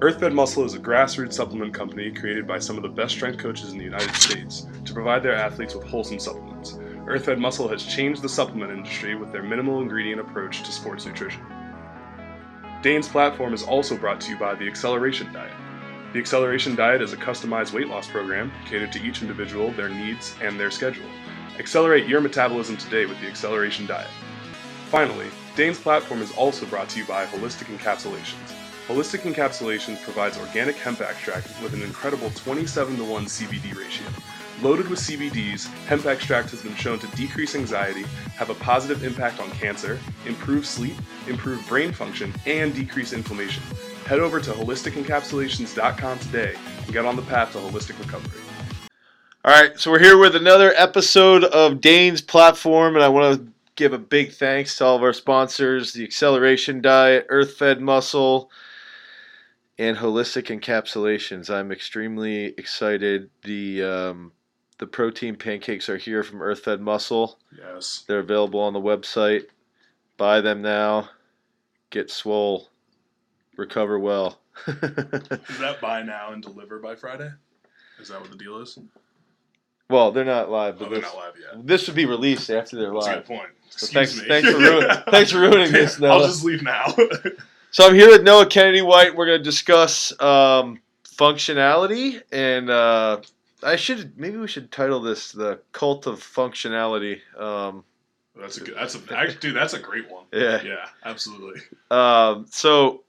Earthfed 0.00 0.32
Muscle 0.32 0.62
is 0.62 0.74
a 0.74 0.78
grassroots 0.78 1.32
supplement 1.32 1.74
company 1.74 2.12
created 2.12 2.46
by 2.46 2.60
some 2.60 2.76
of 2.76 2.84
the 2.84 2.88
best 2.88 3.14
strength 3.14 3.38
coaches 3.38 3.72
in 3.72 3.78
the 3.78 3.84
United 3.84 4.14
States 4.14 4.68
to 4.84 4.94
provide 4.94 5.24
their 5.24 5.34
athletes 5.34 5.74
with 5.74 5.88
wholesome 5.88 6.20
supplements. 6.20 6.74
Earthfed 7.06 7.40
Muscle 7.40 7.66
has 7.66 7.82
changed 7.82 8.22
the 8.22 8.28
supplement 8.28 8.70
industry 8.70 9.16
with 9.16 9.32
their 9.32 9.42
minimal 9.42 9.82
ingredient 9.82 10.20
approach 10.20 10.62
to 10.62 10.70
sports 10.70 11.04
nutrition. 11.04 11.42
Dane's 12.80 13.08
platform 13.08 13.52
is 13.52 13.64
also 13.64 13.96
brought 13.96 14.20
to 14.20 14.30
you 14.30 14.38
by 14.38 14.54
the 14.54 14.68
Acceleration 14.68 15.32
Diet. 15.32 15.50
The 16.12 16.20
Acceleration 16.20 16.76
Diet 16.76 17.02
is 17.02 17.12
a 17.12 17.16
customized 17.16 17.72
weight 17.72 17.88
loss 17.88 18.06
program 18.06 18.52
catered 18.66 18.92
to 18.92 19.02
each 19.02 19.20
individual, 19.20 19.72
their 19.72 19.88
needs, 19.88 20.32
and 20.40 20.60
their 20.60 20.70
schedule. 20.70 21.10
Accelerate 21.58 22.06
your 22.06 22.20
metabolism 22.20 22.76
today 22.76 23.06
with 23.06 23.20
the 23.20 23.26
Acceleration 23.26 23.84
Diet. 23.88 24.10
Finally, 24.90 25.26
Dane's 25.56 25.80
platform 25.80 26.22
is 26.22 26.30
also 26.36 26.66
brought 26.66 26.88
to 26.90 27.00
you 27.00 27.04
by 27.04 27.26
Holistic 27.26 27.76
Encapsulations. 27.76 28.67
Holistic 28.88 29.30
Encapsulations 29.30 30.02
provides 30.02 30.38
organic 30.38 30.74
hemp 30.76 31.02
extract 31.02 31.48
with 31.62 31.74
an 31.74 31.82
incredible 31.82 32.30
27 32.30 32.96
to 32.96 33.04
1 33.04 33.26
CBD 33.26 33.76
ratio. 33.76 34.06
Loaded 34.62 34.88
with 34.88 34.98
CBDs, 34.98 35.66
hemp 35.84 36.06
extract 36.06 36.50
has 36.52 36.62
been 36.62 36.74
shown 36.74 36.98
to 37.00 37.06
decrease 37.08 37.54
anxiety, 37.54 38.04
have 38.34 38.48
a 38.48 38.54
positive 38.54 39.04
impact 39.04 39.40
on 39.40 39.50
cancer, 39.50 39.98
improve 40.24 40.64
sleep, 40.64 40.94
improve 41.28 41.68
brain 41.68 41.92
function, 41.92 42.32
and 42.46 42.74
decrease 42.74 43.12
inflammation. 43.12 43.62
Head 44.06 44.20
over 44.20 44.40
to 44.40 44.52
holisticencapsulations.com 44.52 46.18
today 46.20 46.54
and 46.84 46.90
get 46.90 47.04
on 47.04 47.14
the 47.14 47.22
path 47.22 47.52
to 47.52 47.58
holistic 47.58 47.98
recovery. 47.98 48.40
All 49.44 49.52
right, 49.52 49.78
so 49.78 49.90
we're 49.90 49.98
here 49.98 50.16
with 50.16 50.34
another 50.34 50.72
episode 50.78 51.44
of 51.44 51.82
Dane's 51.82 52.22
platform, 52.22 52.94
and 52.94 53.04
I 53.04 53.08
want 53.08 53.38
to 53.38 53.46
give 53.76 53.92
a 53.92 53.98
big 53.98 54.32
thanks 54.32 54.78
to 54.78 54.86
all 54.86 54.96
of 54.96 55.02
our 55.02 55.12
sponsors: 55.12 55.92
the 55.92 56.04
Acceleration 56.04 56.80
Diet, 56.80 57.26
Earth 57.28 57.52
Fed 57.52 57.82
Muscle, 57.82 58.50
and 59.78 59.96
Holistic 59.96 60.46
Encapsulations. 60.56 61.50
I'm 61.50 61.70
extremely 61.72 62.46
excited. 62.58 63.30
The 63.44 63.82
um, 63.82 64.32
the 64.78 64.86
protein 64.86 65.36
pancakes 65.36 65.88
are 65.88 65.96
here 65.96 66.22
from 66.22 66.42
Earth 66.42 66.60
Fed 66.60 66.80
Muscle. 66.80 67.38
Yes. 67.56 68.04
They're 68.06 68.20
available 68.20 68.60
on 68.60 68.72
the 68.72 68.80
website. 68.80 69.44
Buy 70.16 70.40
them 70.40 70.62
now. 70.62 71.08
Get 71.90 72.10
swole. 72.10 72.68
Recover 73.56 73.98
well. 73.98 74.40
Is 74.66 74.74
that 75.60 75.78
buy 75.80 76.02
now 76.02 76.32
and 76.32 76.42
deliver 76.42 76.78
by 76.78 76.94
Friday? 76.96 77.30
Is 78.00 78.08
that 78.08 78.20
what 78.20 78.30
the 78.30 78.36
deal 78.36 78.58
is? 78.58 78.78
well, 79.90 80.12
they're 80.12 80.24
not 80.24 80.50
live, 80.50 80.78
but 80.78 80.86
Oh, 80.86 80.90
they're 80.90 81.00
this, 81.00 81.08
not 81.14 81.16
live 81.16 81.34
yet. 81.40 81.66
this 81.66 81.86
would 81.86 81.96
be 81.96 82.04
released 82.06 82.50
after 82.50 82.76
they're 82.76 82.92
That's 82.92 83.06
a 83.06 83.10
live. 83.10 83.26
good 83.26 83.36
point. 83.36 83.48
So 83.70 83.86
thanks, 83.88 84.20
me. 84.20 84.28
thanks 84.28 84.48
for 84.50 84.58
ruining, 84.58 84.96
thanks 85.10 85.30
for 85.32 85.40
ruining 85.40 85.72
this. 85.72 86.00
I'll 86.02 86.24
just 86.26 86.44
leave 86.44 86.62
now. 86.62 86.86
So 87.70 87.86
I'm 87.86 87.94
here 87.94 88.08
with 88.08 88.22
Noah 88.22 88.46
Kennedy 88.46 88.82
White. 88.82 89.14
We're 89.14 89.26
going 89.26 89.38
to 89.38 89.44
discuss 89.44 90.10
um, 90.20 90.80
functionality, 91.04 92.22
and 92.32 92.70
uh, 92.70 93.20
I 93.62 93.76
should 93.76 94.18
maybe 94.18 94.38
we 94.38 94.48
should 94.48 94.72
title 94.72 95.00
this 95.00 95.32
the 95.32 95.60
cult 95.72 96.06
of 96.06 96.20
functionality. 96.20 97.20
Um, 97.38 97.84
that's 98.36 98.56
a 98.56 98.60
good. 98.64 98.74
That's 98.76 98.94
a 98.94 99.00
actually, 99.16 99.38
dude. 99.40 99.56
That's 99.56 99.74
a 99.74 99.78
great 99.78 100.10
one. 100.10 100.24
yeah. 100.32 100.62
Yeah, 100.62 100.86
absolutely. 101.04 101.60
Um, 101.90 102.46
so 102.50 103.02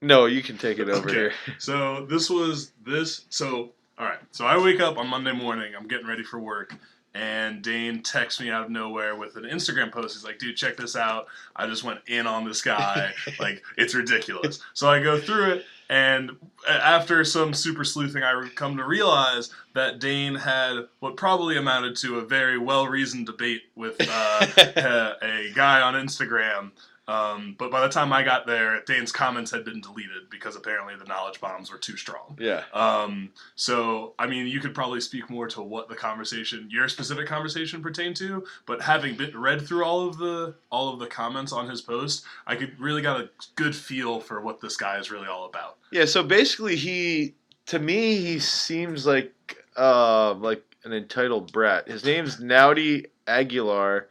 no, 0.00 0.26
you 0.26 0.42
can 0.42 0.56
take 0.58 0.78
it 0.78 0.88
over 0.88 1.08
Okay. 1.08 1.12
here. 1.12 1.32
So 1.58 2.06
this 2.06 2.30
was 2.30 2.72
this. 2.86 3.24
So 3.30 3.72
all 3.98 4.06
right. 4.06 4.18
So 4.30 4.46
I 4.46 4.62
wake 4.62 4.80
up 4.80 4.96
on 4.96 5.08
Monday 5.08 5.32
morning. 5.32 5.72
I'm 5.76 5.88
getting 5.88 6.06
ready 6.06 6.22
for 6.22 6.38
work, 6.38 6.74
and 7.14 7.62
Dane 7.62 8.02
texts 8.02 8.40
me 8.40 8.50
out 8.50 8.64
of 8.64 8.70
nowhere 8.70 9.14
with 9.14 9.36
an 9.36 9.44
Instagram 9.44 9.92
post. 9.92 10.14
He's 10.14 10.24
like, 10.24 10.38
"Dude, 10.38 10.56
check 10.56 10.76
this 10.76 10.96
out. 10.96 11.26
I 11.54 11.66
just 11.66 11.84
went 11.84 12.00
in 12.06 12.26
on 12.26 12.44
this 12.44 12.60
guy. 12.60 13.12
like, 13.38 13.62
it's 13.76 13.94
ridiculous." 13.94 14.60
So 14.74 14.88
I 14.88 15.02
go 15.02 15.18
through 15.18 15.52
it, 15.52 15.64
and 15.88 16.32
after 16.68 17.24
some 17.24 17.54
super 17.54 17.84
sleuthing, 17.84 18.22
I 18.22 18.48
come 18.54 18.76
to 18.76 18.84
realize 18.84 19.50
that 19.74 20.00
Dane 20.00 20.34
had 20.34 20.88
what 21.00 21.16
probably 21.16 21.56
amounted 21.56 21.96
to 21.98 22.18
a 22.18 22.24
very 22.24 22.58
well-reasoned 22.58 23.26
debate 23.26 23.62
with 23.76 23.96
uh, 24.00 24.46
a, 24.56 25.14
a 25.22 25.52
guy 25.54 25.80
on 25.80 25.94
Instagram. 25.94 26.70
Um, 27.06 27.54
but 27.58 27.70
by 27.70 27.82
the 27.82 27.92
time 27.92 28.12
I 28.12 28.22
got 28.22 28.46
there, 28.46 28.82
Dane's 28.86 29.12
comments 29.12 29.50
had 29.50 29.64
been 29.64 29.80
deleted 29.82 30.30
because 30.30 30.56
apparently 30.56 30.94
the 30.96 31.04
knowledge 31.04 31.38
bombs 31.40 31.70
were 31.70 31.76
too 31.76 31.98
strong. 31.98 32.38
Yeah. 32.40 32.62
Um, 32.72 33.30
so, 33.56 34.14
I 34.18 34.26
mean, 34.26 34.46
you 34.46 34.58
could 34.60 34.74
probably 34.74 35.00
speak 35.02 35.28
more 35.28 35.46
to 35.48 35.60
what 35.60 35.90
the 35.90 35.96
conversation, 35.96 36.68
your 36.70 36.88
specific 36.88 37.26
conversation, 37.26 37.82
pertained 37.82 38.16
to. 38.16 38.46
But 38.64 38.80
having 38.80 39.16
been 39.16 39.38
read 39.38 39.66
through 39.66 39.84
all 39.84 40.08
of 40.08 40.16
the 40.16 40.54
all 40.70 40.92
of 40.92 40.98
the 40.98 41.06
comments 41.06 41.52
on 41.52 41.68
his 41.68 41.82
post, 41.82 42.24
I 42.46 42.56
could 42.56 42.78
really 42.80 43.02
got 43.02 43.20
a 43.20 43.28
good 43.54 43.76
feel 43.76 44.20
for 44.20 44.40
what 44.40 44.60
this 44.60 44.76
guy 44.76 44.98
is 44.98 45.10
really 45.10 45.28
all 45.28 45.44
about. 45.44 45.76
Yeah. 45.92 46.06
So 46.06 46.22
basically, 46.22 46.76
he 46.76 47.34
to 47.66 47.78
me 47.78 48.16
he 48.16 48.38
seems 48.38 49.06
like 49.06 49.32
uh, 49.76 50.32
like 50.34 50.62
an 50.84 50.94
entitled 50.94 51.52
brat. 51.52 51.88
His 51.88 52.04
name's 52.04 52.38
Naudi 52.38 53.06
Aguilar. 53.26 54.08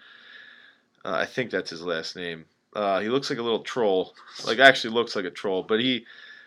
Uh, 1.05 1.11
I 1.11 1.25
think 1.25 1.51
that's 1.51 1.69
his 1.69 1.81
last 1.81 2.15
name. 2.15 2.45
Uh, 2.75 2.99
he 2.99 3.09
looks 3.09 3.29
like 3.29 3.39
a 3.39 3.43
little 3.43 3.63
troll. 3.63 4.13
Like 4.45 4.59
actually 4.59 4.93
looks 4.93 5.15
like 5.15 5.25
a 5.25 5.31
troll. 5.31 5.63
But 5.63 5.79
he, 5.79 6.05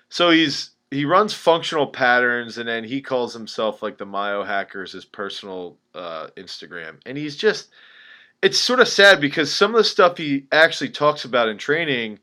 so 0.08 0.30
he's 0.30 0.70
he 0.90 1.04
runs 1.04 1.34
functional 1.34 1.86
patterns, 1.86 2.58
and 2.58 2.68
then 2.68 2.84
he 2.84 3.00
calls 3.00 3.34
himself 3.34 3.82
like 3.82 3.98
the 3.98 4.06
Biohackers, 4.06 4.92
his 4.92 5.04
personal 5.04 5.76
uh, 5.94 6.28
Instagram, 6.36 6.96
and 7.06 7.16
he's 7.18 7.36
just. 7.36 7.68
It's 8.42 8.58
sort 8.58 8.80
of 8.80 8.86
sad 8.86 9.18
because 9.18 9.52
some 9.52 9.70
of 9.70 9.78
the 9.78 9.84
stuff 9.84 10.18
he 10.18 10.46
actually 10.52 10.90
talks 10.90 11.24
about 11.24 11.48
in 11.48 11.56
training, 11.56 12.18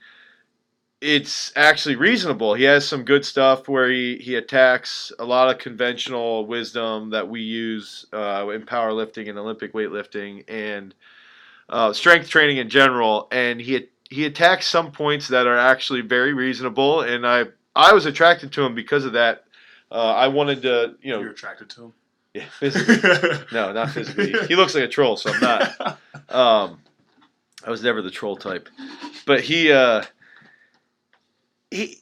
it's 1.02 1.52
actually 1.56 1.96
reasonable. 1.98 2.54
He 2.54 2.64
has 2.64 2.88
some 2.88 3.04
good 3.04 3.26
stuff 3.26 3.68
where 3.68 3.90
he, 3.90 4.18
he 4.18 4.36
attacks 4.36 5.12
a 5.20 5.26
lot 5.26 5.50
of 5.50 5.58
conventional 5.58 6.46
wisdom 6.46 7.10
that 7.10 7.28
we 7.28 7.42
use 7.42 8.06
uh, 8.14 8.48
in 8.54 8.62
powerlifting 8.62 9.28
and 9.28 9.38
Olympic 9.38 9.74
weightlifting 9.74 10.46
and 10.48 10.96
uh, 11.68 11.92
strength 11.92 12.30
training 12.30 12.58
in 12.58 12.70
general. 12.70 13.28
And 13.32 13.60
he 13.60 13.88
he 14.14 14.26
attacks 14.26 14.68
some 14.68 14.92
points 14.92 15.28
that 15.30 15.48
are 15.48 15.58
actually 15.58 16.02
very 16.02 16.34
reasonable. 16.34 17.02
And 17.02 17.26
I 17.26 17.46
I 17.76 17.94
was 17.94 18.06
attracted 18.06 18.52
to 18.54 18.64
him 18.64 18.76
because 18.76 19.06
of 19.06 19.14
that. 19.14 19.46
Uh, 19.92 20.14
I 20.14 20.28
wanted 20.28 20.62
to 20.62 20.96
you 21.02 21.12
know 21.12 21.20
You're 21.20 21.32
attracted 21.32 21.70
to 21.72 21.86
him. 21.86 21.94
yeah, 22.36 22.46
physically. 22.60 23.40
no 23.52 23.72
not 23.72 23.90
physically. 23.90 24.34
He 24.48 24.56
looks 24.56 24.76
like 24.76 24.84
a 24.84 24.88
troll, 24.88 25.18
so 25.18 25.32
I'm 25.34 25.42
not. 25.42 26.00
Um, 26.30 26.80
I 27.64 27.70
was 27.70 27.84
never 27.84 28.02
the 28.02 28.10
troll 28.10 28.38
type, 28.38 28.68
but 29.28 29.42
he 29.42 29.72
uh, 29.72 30.04
he. 31.70 31.98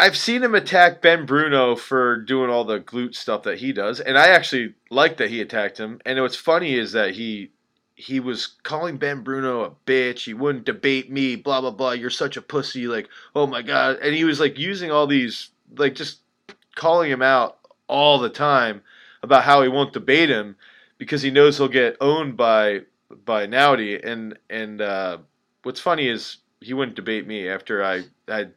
I've 0.00 0.16
seen 0.16 0.42
him 0.42 0.56
attack 0.56 1.02
Ben 1.02 1.24
Bruno 1.24 1.76
for 1.76 2.16
doing 2.16 2.50
all 2.50 2.64
the 2.64 2.80
glute 2.80 3.14
stuff 3.14 3.44
that 3.44 3.58
he 3.58 3.72
does, 3.72 4.00
and 4.00 4.18
I 4.18 4.28
actually 4.28 4.74
like 4.90 5.18
that 5.18 5.30
he 5.30 5.40
attacked 5.40 5.78
him. 5.78 6.00
And 6.04 6.20
what's 6.20 6.34
funny 6.34 6.74
is 6.74 6.92
that 6.92 7.14
he 7.14 7.50
he 7.94 8.20
was 8.20 8.56
calling 8.62 8.96
Ben 8.96 9.22
Bruno 9.22 9.62
a 9.62 9.70
bitch. 9.86 10.24
He 10.24 10.34
wouldn't 10.34 10.64
debate 10.64 11.10
me. 11.10 11.36
Blah 11.36 11.60
blah 11.60 11.70
blah. 11.70 11.92
You're 11.92 12.10
such 12.10 12.36
a 12.36 12.42
pussy. 12.42 12.86
Like 12.86 13.08
oh 13.34 13.46
my 13.46 13.62
god. 13.62 13.98
And 14.02 14.14
he 14.14 14.24
was 14.24 14.40
like 14.40 14.58
using 14.58 14.90
all 14.90 15.06
these 15.06 15.50
like 15.76 15.94
just 15.94 16.20
calling 16.74 17.10
him 17.10 17.22
out 17.22 17.58
all 17.86 18.18
the 18.18 18.30
time 18.30 18.82
about 19.22 19.44
how 19.44 19.62
he 19.62 19.68
won't 19.68 19.92
debate 19.92 20.28
him 20.28 20.56
because 20.98 21.22
he 21.22 21.30
knows 21.30 21.56
he'll 21.56 21.68
get 21.68 21.96
owned 22.00 22.36
by 22.36 22.80
by 23.24 23.46
Naudi. 23.46 24.04
And 24.04 24.38
and 24.50 24.80
uh, 24.80 25.18
what's 25.62 25.80
funny 25.80 26.08
is 26.08 26.38
he 26.60 26.74
wouldn't 26.74 26.96
debate 26.96 27.26
me 27.26 27.48
after 27.48 27.84
I 27.84 28.04
had 28.26 28.54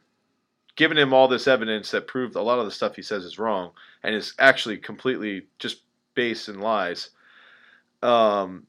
given 0.76 0.96
him 0.96 1.12
all 1.12 1.28
this 1.28 1.48
evidence 1.48 1.90
that 1.90 2.06
proved 2.06 2.36
a 2.36 2.42
lot 2.42 2.58
of 2.58 2.64
the 2.64 2.70
stuff 2.70 2.96
he 2.96 3.02
says 3.02 3.24
is 3.24 3.38
wrong 3.38 3.72
and 4.02 4.14
is 4.14 4.34
actually 4.38 4.78
completely 4.78 5.46
just 5.58 5.82
based 6.14 6.48
in 6.48 6.60
lies. 6.60 7.10
Um, 8.02 8.66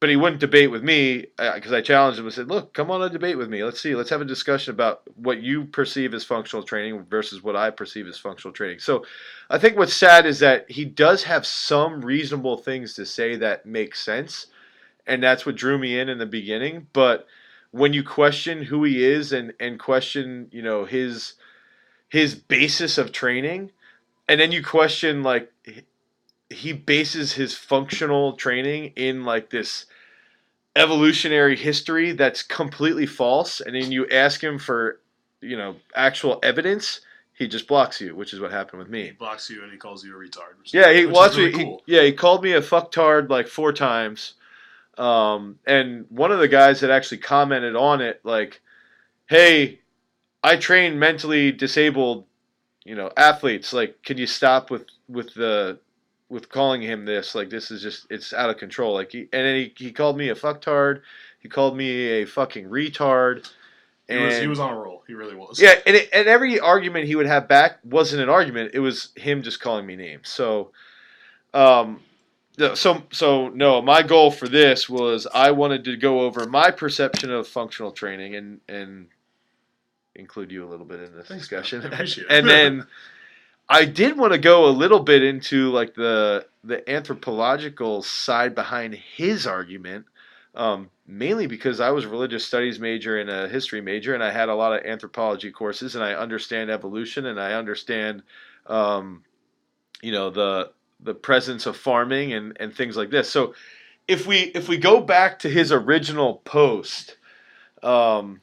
but 0.00 0.08
he 0.08 0.16
wouldn't 0.16 0.40
debate 0.40 0.70
with 0.70 0.84
me 0.84 1.26
uh, 1.38 1.54
because 1.54 1.72
I 1.72 1.80
challenged 1.80 2.18
him 2.18 2.26
and 2.26 2.34
said, 2.34 2.48
"Look, 2.48 2.72
come 2.72 2.90
on 2.90 3.02
a 3.02 3.10
debate 3.10 3.36
with 3.36 3.48
me. 3.48 3.64
Let's 3.64 3.80
see. 3.80 3.94
Let's 3.94 4.10
have 4.10 4.20
a 4.20 4.26
discussion 4.26 4.72
about 4.72 5.02
what 5.16 5.42
you 5.42 5.64
perceive 5.64 6.14
as 6.14 6.24
functional 6.24 6.62
training 6.62 7.04
versus 7.10 7.42
what 7.42 7.56
I 7.56 7.70
perceive 7.70 8.06
as 8.06 8.18
functional 8.18 8.52
training." 8.52 8.78
So, 8.78 9.04
I 9.50 9.58
think 9.58 9.76
what's 9.76 9.94
sad 9.94 10.24
is 10.26 10.38
that 10.38 10.70
he 10.70 10.84
does 10.84 11.24
have 11.24 11.46
some 11.46 12.02
reasonable 12.02 12.58
things 12.58 12.94
to 12.94 13.06
say 13.06 13.36
that 13.36 13.66
make 13.66 13.96
sense, 13.96 14.46
and 15.06 15.22
that's 15.22 15.44
what 15.44 15.56
drew 15.56 15.78
me 15.78 15.98
in 15.98 16.08
in 16.08 16.18
the 16.18 16.26
beginning. 16.26 16.86
But 16.92 17.26
when 17.72 17.92
you 17.92 18.02
question 18.04 18.62
who 18.62 18.84
he 18.84 19.04
is 19.04 19.32
and 19.32 19.52
and 19.58 19.80
question, 19.80 20.48
you 20.52 20.62
know, 20.62 20.84
his 20.84 21.34
his 22.08 22.36
basis 22.36 22.98
of 22.98 23.10
training, 23.10 23.72
and 24.28 24.40
then 24.40 24.52
you 24.52 24.62
question 24.62 25.22
like 25.22 25.52
he 26.50 26.72
bases 26.72 27.32
his 27.32 27.54
functional 27.54 28.32
training 28.34 28.92
in 28.96 29.24
like 29.24 29.50
this 29.50 29.86
evolutionary 30.76 31.56
history 31.56 32.12
that's 32.12 32.42
completely 32.42 33.06
false 33.06 33.60
and 33.60 33.74
then 33.74 33.90
you 33.90 34.06
ask 34.08 34.42
him 34.42 34.58
for 34.58 35.00
you 35.40 35.56
know 35.56 35.74
actual 35.94 36.38
evidence 36.42 37.00
he 37.34 37.48
just 37.48 37.66
blocks 37.66 38.00
you 38.00 38.14
which 38.14 38.32
is 38.32 38.40
what 38.40 38.50
happened 38.50 38.78
with 38.78 38.88
me. 38.88 39.06
He 39.06 39.10
blocks 39.12 39.50
you 39.50 39.62
and 39.62 39.72
he 39.72 39.78
calls 39.78 40.04
you 40.04 40.14
a 40.14 40.18
retard. 40.18 40.54
yeah 40.66 40.92
he 40.92 41.06
which 41.06 41.14
well, 41.14 41.24
is 41.24 41.30
that's 41.30 41.38
really 41.38 41.58
he- 41.58 41.64
cool. 41.64 41.82
yeah 41.86 42.02
he 42.02 42.12
called 42.12 42.42
me 42.42 42.52
a 42.52 42.62
fucktard 42.62 43.28
like 43.28 43.48
four 43.48 43.72
times 43.72 44.34
um, 44.96 45.58
and 45.64 46.06
one 46.08 46.32
of 46.32 46.40
the 46.40 46.48
guys 46.48 46.80
that 46.80 46.90
actually 46.90 47.18
commented 47.18 47.76
on 47.76 48.00
it 48.00 48.20
like 48.24 48.60
hey 49.26 49.80
I 50.42 50.56
train 50.56 50.98
mentally 50.98 51.52
disabled, 51.52 52.24
you 52.84 52.94
know, 52.94 53.10
athletes. 53.16 53.72
Like, 53.72 54.02
can 54.02 54.18
you 54.18 54.26
stop 54.26 54.70
with 54.70 54.86
with 55.08 55.34
the 55.34 55.78
with 56.28 56.48
calling 56.48 56.82
him 56.82 57.04
this? 57.04 57.34
Like, 57.34 57.50
this 57.50 57.70
is 57.70 57.82
just 57.82 58.06
it's 58.10 58.32
out 58.32 58.50
of 58.50 58.58
control. 58.58 58.94
Like, 58.94 59.12
he, 59.12 59.20
and 59.20 59.46
then 59.46 59.56
he, 59.56 59.74
he 59.76 59.92
called 59.92 60.16
me 60.16 60.28
a 60.28 60.34
fucktard. 60.34 61.02
He 61.40 61.48
called 61.48 61.76
me 61.76 62.22
a 62.22 62.24
fucking 62.24 62.68
retard. 62.68 63.48
He 64.08 64.16
was, 64.16 64.38
he 64.38 64.46
was 64.46 64.58
on 64.58 64.72
a 64.72 64.76
roll. 64.76 65.04
He 65.06 65.12
really 65.12 65.34
was. 65.34 65.60
Yeah, 65.60 65.74
and, 65.86 65.94
it, 65.94 66.08
and 66.12 66.26
every 66.26 66.58
argument 66.58 67.06
he 67.06 67.14
would 67.14 67.26
have 67.26 67.46
back 67.46 67.78
wasn't 67.84 68.22
an 68.22 68.30
argument. 68.30 68.70
It 68.72 68.80
was 68.80 69.10
him 69.16 69.42
just 69.42 69.60
calling 69.60 69.84
me 69.84 69.96
names. 69.96 70.30
So, 70.30 70.70
um, 71.52 72.00
so 72.74 73.02
so 73.12 73.48
no. 73.48 73.82
My 73.82 74.02
goal 74.02 74.30
for 74.30 74.48
this 74.48 74.88
was 74.88 75.26
I 75.32 75.50
wanted 75.50 75.84
to 75.84 75.96
go 75.96 76.20
over 76.22 76.46
my 76.46 76.70
perception 76.70 77.30
of 77.30 77.46
functional 77.46 77.92
training 77.92 78.34
and 78.34 78.60
and 78.68 79.08
include 80.14 80.50
you 80.50 80.64
a 80.64 80.68
little 80.68 80.86
bit 80.86 81.00
in 81.00 81.14
this 81.14 81.28
Thanks, 81.28 81.42
discussion. 81.48 81.82
I 81.82 81.88
appreciate 81.88 82.24
it. 82.24 82.32
and 82.32 82.48
then 82.48 82.86
I 83.68 83.84
did 83.84 84.16
want 84.16 84.32
to 84.32 84.38
go 84.38 84.66
a 84.66 84.70
little 84.70 85.00
bit 85.00 85.22
into 85.22 85.70
like 85.70 85.94
the 85.94 86.46
the 86.64 86.88
anthropological 86.90 88.02
side 88.02 88.54
behind 88.54 88.94
his 88.94 89.46
argument. 89.46 90.06
Um, 90.54 90.90
mainly 91.06 91.46
because 91.46 91.78
I 91.78 91.90
was 91.90 92.04
a 92.04 92.08
religious 92.08 92.44
studies 92.44 92.80
major 92.80 93.18
and 93.18 93.30
a 93.30 93.48
history 93.48 93.80
major, 93.80 94.14
and 94.14 94.24
I 94.24 94.30
had 94.30 94.48
a 94.48 94.54
lot 94.54 94.72
of 94.72 94.84
anthropology 94.84 95.52
courses, 95.52 95.94
and 95.94 96.02
I 96.02 96.14
understand 96.14 96.70
evolution, 96.70 97.26
and 97.26 97.40
I 97.40 97.52
understand, 97.52 98.22
um, 98.66 99.22
you 100.02 100.12
know, 100.12 100.30
the 100.30 100.72
the 101.00 101.14
presence 101.14 101.66
of 101.66 101.76
farming 101.76 102.32
and, 102.32 102.56
and 102.58 102.74
things 102.74 102.96
like 102.96 103.10
this. 103.10 103.30
So, 103.30 103.54
if 104.08 104.26
we 104.26 104.38
if 104.38 104.68
we 104.68 104.78
go 104.78 105.00
back 105.00 105.38
to 105.40 105.50
his 105.50 105.70
original 105.70 106.36
post, 106.44 107.16
um, 107.82 108.40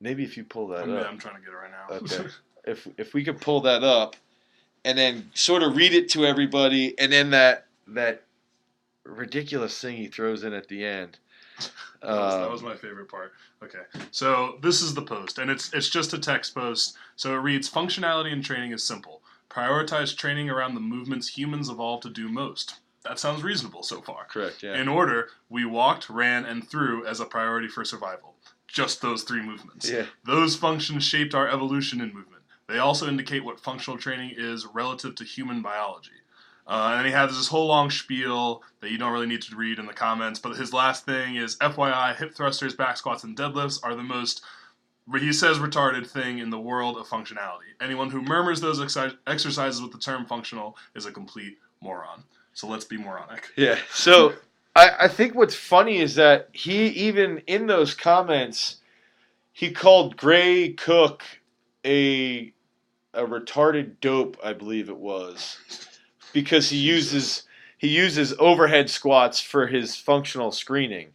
maybe 0.00 0.22
if 0.22 0.36
you 0.36 0.44
pull 0.44 0.68
that 0.68 0.84
I'm, 0.84 0.96
up, 0.96 1.08
I'm 1.08 1.18
trying 1.18 1.36
to 1.36 1.40
get 1.40 1.50
it 1.50 1.56
right 1.56 1.70
now. 1.70 1.96
Okay. 1.96 2.30
if 2.64 2.86
if 2.96 3.14
we 3.14 3.24
could 3.24 3.40
pull 3.40 3.60
that 3.62 3.82
up 3.84 4.16
and 4.84 4.96
then 4.98 5.30
sort 5.34 5.62
of 5.62 5.76
read 5.76 5.92
it 5.94 6.08
to 6.10 6.24
everybody 6.26 6.98
and 6.98 7.12
then 7.12 7.30
that 7.30 7.66
that 7.88 8.22
ridiculous 9.04 9.80
thing 9.80 9.96
he 9.96 10.06
throws 10.06 10.44
in 10.44 10.52
at 10.52 10.68
the 10.68 10.84
end 10.84 11.18
That 12.02 12.10
was, 12.10 12.34
that 12.34 12.46
Um, 12.46 12.52
was 12.52 12.62
my 12.62 12.74
favorite 12.74 13.08
part. 13.08 13.32
Okay, 13.62 13.82
so 14.10 14.58
this 14.60 14.82
is 14.82 14.92
the 14.94 15.02
post, 15.02 15.38
and 15.38 15.48
it's 15.48 15.72
it's 15.72 15.88
just 15.88 16.12
a 16.12 16.18
text 16.18 16.52
post. 16.52 16.96
So 17.14 17.32
it 17.36 17.38
reads: 17.38 17.70
Functionality 17.70 18.32
in 18.32 18.42
training 18.42 18.72
is 18.72 18.82
simple. 18.82 19.22
Prioritize 19.48 20.16
training 20.16 20.50
around 20.50 20.74
the 20.74 20.80
movements 20.80 21.28
humans 21.28 21.68
evolved 21.68 22.02
to 22.02 22.10
do 22.10 22.28
most. 22.28 22.80
That 23.04 23.20
sounds 23.20 23.44
reasonable 23.44 23.84
so 23.84 24.00
far. 24.00 24.24
correct 24.28 24.64
yeah 24.64 24.74
In 24.80 24.88
order, 24.88 25.28
we 25.48 25.64
walked, 25.64 26.08
ran, 26.10 26.44
and 26.44 26.68
threw 26.68 27.06
as 27.06 27.20
a 27.20 27.24
priority 27.24 27.68
for 27.68 27.84
survival. 27.84 28.34
Just 28.66 29.00
those 29.00 29.22
three 29.22 29.42
movements. 29.42 29.88
yeah 29.88 30.06
Those 30.24 30.56
functions 30.56 31.04
shaped 31.04 31.34
our 31.34 31.46
evolution 31.48 32.00
in 32.00 32.06
movement. 32.12 32.31
They 32.72 32.78
also 32.78 33.06
indicate 33.06 33.44
what 33.44 33.60
functional 33.60 33.98
training 33.98 34.32
is 34.36 34.66
relative 34.66 35.14
to 35.16 35.24
human 35.24 35.60
biology. 35.60 36.10
Uh, 36.66 36.94
and 36.96 37.06
he 37.06 37.12
has 37.12 37.36
this 37.36 37.48
whole 37.48 37.66
long 37.66 37.90
spiel 37.90 38.62
that 38.80 38.90
you 38.90 38.96
don't 38.96 39.12
really 39.12 39.26
need 39.26 39.42
to 39.42 39.54
read 39.56 39.78
in 39.78 39.84
the 39.84 39.92
comments. 39.92 40.38
But 40.38 40.56
his 40.56 40.72
last 40.72 41.04
thing 41.04 41.36
is 41.36 41.56
FYI, 41.56 42.16
hip 42.16 42.34
thrusters, 42.34 42.74
back 42.74 42.96
squats, 42.96 43.24
and 43.24 43.36
deadlifts 43.36 43.78
are 43.82 43.94
the 43.94 44.02
most, 44.02 44.42
he 45.18 45.34
says, 45.34 45.58
retarded 45.58 46.06
thing 46.06 46.38
in 46.38 46.48
the 46.48 46.58
world 46.58 46.96
of 46.96 47.06
functionality. 47.06 47.72
Anyone 47.78 48.08
who 48.08 48.22
murmurs 48.22 48.62
those 48.62 48.80
exercises 49.26 49.82
with 49.82 49.92
the 49.92 49.98
term 49.98 50.24
functional 50.24 50.78
is 50.94 51.04
a 51.04 51.12
complete 51.12 51.58
moron. 51.82 52.22
So 52.54 52.68
let's 52.68 52.86
be 52.86 52.96
moronic. 52.96 53.48
yeah 53.56 53.78
so 53.92 54.34
I, 54.74 54.90
I 55.00 55.08
think 55.08 55.34
what's 55.34 55.54
funny 55.54 55.98
is 55.98 56.14
that 56.14 56.48
he 56.52 56.86
even 56.88 57.38
in 57.46 57.66
those 57.66 57.92
comments 57.94 58.76
he 59.52 59.72
called 59.72 60.16
gray 60.16 60.72
cook 60.72 61.22
a 61.84 62.52
a 63.14 63.22
retarded 63.22 63.94
dope 64.00 64.36
i 64.42 64.52
believe 64.52 64.88
it 64.88 64.96
was 64.96 65.58
because 66.32 66.70
he 66.70 66.76
uses 66.78 67.44
he 67.78 67.88
uses 67.88 68.32
overhead 68.38 68.88
squats 68.88 69.40
for 69.40 69.66
his 69.66 69.96
functional 69.96 70.52
screening. 70.52 71.08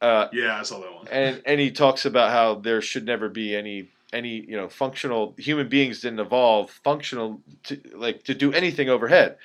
Uh, 0.00 0.28
Yeah, 0.32 0.58
I 0.58 0.62
saw 0.62 0.80
that 0.80 0.94
one. 0.94 1.06
and 1.08 1.42
and 1.44 1.60
he 1.60 1.70
talks 1.70 2.06
about 2.06 2.30
how 2.30 2.54
there 2.54 2.80
should 2.80 3.04
never 3.04 3.28
be 3.28 3.54
any 3.54 3.90
any 4.12 4.40
you 4.40 4.56
know 4.56 4.68
functional 4.68 5.34
human 5.36 5.68
beings 5.68 6.00
didn't 6.00 6.20
evolve 6.20 6.70
functional 6.70 7.42
to 7.64 7.78
like 7.94 8.22
to 8.24 8.34
do 8.34 8.50
anything 8.54 8.88
overhead. 8.88 9.36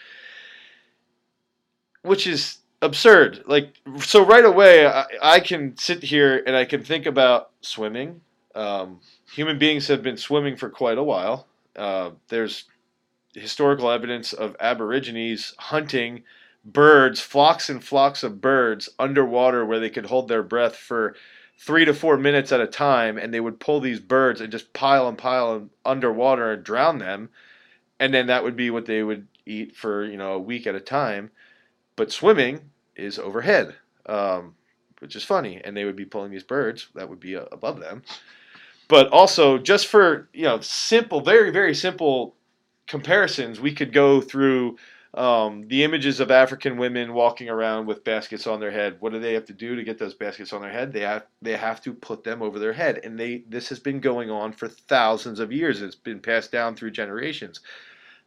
Which 2.04 2.26
is 2.26 2.60
absurd. 2.82 3.44
Like 3.48 3.74
so 4.00 4.26
right 4.26 4.46
away 4.46 4.88
I, 4.88 5.06
I 5.22 5.40
can 5.42 5.76
sit 5.78 6.04
here 6.04 6.42
and 6.48 6.56
i 6.56 6.64
can 6.66 6.84
think 6.84 7.06
about 7.06 7.52
swimming. 7.62 8.22
Um, 8.56 9.02
human 9.30 9.58
beings 9.60 9.88
have 9.90 10.02
been 10.02 10.16
swimming 10.16 10.56
for 10.56 10.70
quite 10.70 10.98
a 10.98 11.04
while 11.04 11.48
uh, 11.76 12.12
there's 12.30 12.66
historical 13.34 13.92
evidence 13.92 14.34
of 14.34 14.56
aborigines 14.60 15.54
hunting 15.58 16.24
birds 16.64 17.20
flocks 17.20 17.70
and 17.70 17.84
flocks 17.84 18.24
of 18.24 18.42
birds 18.42 18.90
underwater 18.98 19.66
where 19.66 19.80
they 19.80 19.90
could 19.90 20.08
hold 20.08 20.28
their 20.28 20.42
breath 20.42 20.76
for 20.76 21.16
three 21.58 21.86
to 21.86 21.94
four 21.94 22.18
minutes 22.18 22.52
at 22.52 22.62
a 22.62 22.68
time 22.68 23.18
and 23.18 23.34
they 23.34 23.40
would 23.40 23.60
pull 23.60 23.80
these 23.80 24.00
birds 24.00 24.42
and 24.42 24.52
just 24.52 24.74
pile 24.74 25.08
and 25.08 25.18
pile 25.18 25.54
them 25.54 25.70
underwater 25.86 26.52
and 26.52 26.64
drown 26.64 26.98
them. 26.98 27.30
And 28.00 28.14
then 28.14 28.28
that 28.28 28.44
would 28.44 28.56
be 28.56 28.70
what 28.70 28.86
they 28.86 29.04
would 29.04 29.28
eat 29.46 29.76
for 29.76 30.04
you 30.06 30.18
know 30.18 30.34
a 30.34 30.40
week 30.40 30.66
at 30.66 30.76
a 30.76 30.80
time. 30.80 31.32
But 31.96 32.12
swimming 32.12 32.72
is 32.96 33.20
overhead 33.20 33.76
um, 34.08 34.56
which 35.00 35.16
is 35.16 35.24
funny. 35.24 35.62
And 35.64 35.76
they 35.76 35.86
would 35.86 35.96
be 35.96 36.06
pulling 36.06 36.32
these 36.32 36.44
birds 36.44 36.88
that 36.96 37.10
would 37.10 37.20
be 37.20 37.36
uh, 37.36 37.46
above 37.52 37.80
them 37.80 38.04
but 38.88 39.08
also 39.10 39.58
just 39.58 39.88
for 39.88 40.30
you 40.34 40.44
know 40.44 40.60
simple 40.60 41.22
very 41.22 41.52
very 41.52 41.74
simple 41.74 42.36
comparisons 42.88 43.60
we 43.60 43.74
could 43.74 43.92
go 43.92 44.22
through 44.22 44.78
um, 45.16 45.66
the 45.70 45.86
images 45.86 46.20
of 46.20 46.30
African 46.30 46.76
women 46.76 47.14
walking 47.14 47.50
around 47.50 47.86
with 47.86 48.04
baskets 48.04 48.48
on 48.48 48.60
their 48.60 48.72
head. 48.72 48.98
What 49.00 49.14
do 49.14 49.20
they 49.20 49.34
have 49.34 49.46
to 49.46 49.54
do 49.54 49.74
to 49.76 49.84
get 49.84 49.98
those 49.98 50.14
baskets 50.14 50.52
on 50.52 50.62
their 50.62 50.72
head? 50.72 50.92
They 50.92 51.02
have 51.02 51.26
they 51.42 51.56
have 51.56 51.82
to 51.84 51.94
put 51.94 52.26
them 52.26 52.42
over 52.42 52.60
their 52.60 52.74
head, 52.74 53.00
and 53.04 53.18
they 53.18 53.44
this 53.48 53.70
has 53.70 53.80
been 53.80 54.02
going 54.02 54.30
on 54.30 54.52
for 54.52 54.68
thousands 54.68 55.40
of 55.40 55.54
years. 55.54 55.82
It's 55.82 55.96
been 55.96 56.20
passed 56.20 56.52
down 56.52 56.76
through 56.76 56.92
generations, 56.92 57.62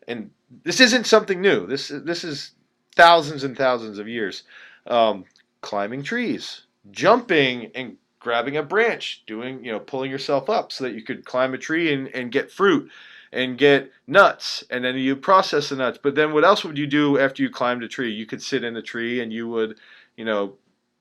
and 0.09 0.31
this 0.65 0.81
isn't 0.81 1.07
something 1.07 1.43
new. 1.43 1.67
This 1.67 1.89
this 1.89 2.25
is 2.25 2.53
thousands 2.97 3.45
and 3.45 3.57
thousands 3.57 3.99
of 3.99 4.09
years. 4.09 4.45
Um, 4.87 5.27
climbing 5.61 6.03
trees, 6.03 6.63
jumping 6.91 7.71
and 7.75 7.99
grabbing 8.21 8.57
a 8.57 8.63
branch, 8.63 9.23
doing 9.27 9.65
you 9.65 9.73
know 9.73 9.81
pulling 9.81 10.11
yourself 10.11 10.51
up 10.51 10.73
so 10.73 10.85
that 10.85 10.95
you 10.95 11.03
could 11.03 11.25
climb 11.25 11.55
a 11.55 11.59
tree 11.59 11.93
and, 11.93 12.09
and 12.15 12.33
get 12.33 12.51
fruit 12.51 12.91
and 13.33 13.59
get 13.59 13.93
nuts 14.07 14.65
and 14.71 14.85
then 14.85 14.97
you 14.97 15.15
process 15.15 15.69
the 15.69 15.77
nuts. 15.77 15.99
But 16.03 16.15
then 16.15 16.33
what 16.33 16.45
else 16.45 16.65
would 16.65 16.79
you 16.79 16.87
do 16.87 17.19
after 17.19 17.43
you 17.43 17.51
climbed 17.51 17.83
a 17.83 17.89
tree? 17.89 18.13
You 18.13 18.27
could 18.27 18.43
sit 18.43 18.65
in 18.65 18.77
a 18.77 18.83
tree 18.83 19.21
and 19.21 19.33
you 19.33 19.49
would 19.49 19.79
you 20.17 20.25
know 20.25 20.55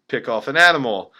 pick 0.07 0.27
off 0.29 0.47
an 0.47 0.57
animal. 0.57 1.13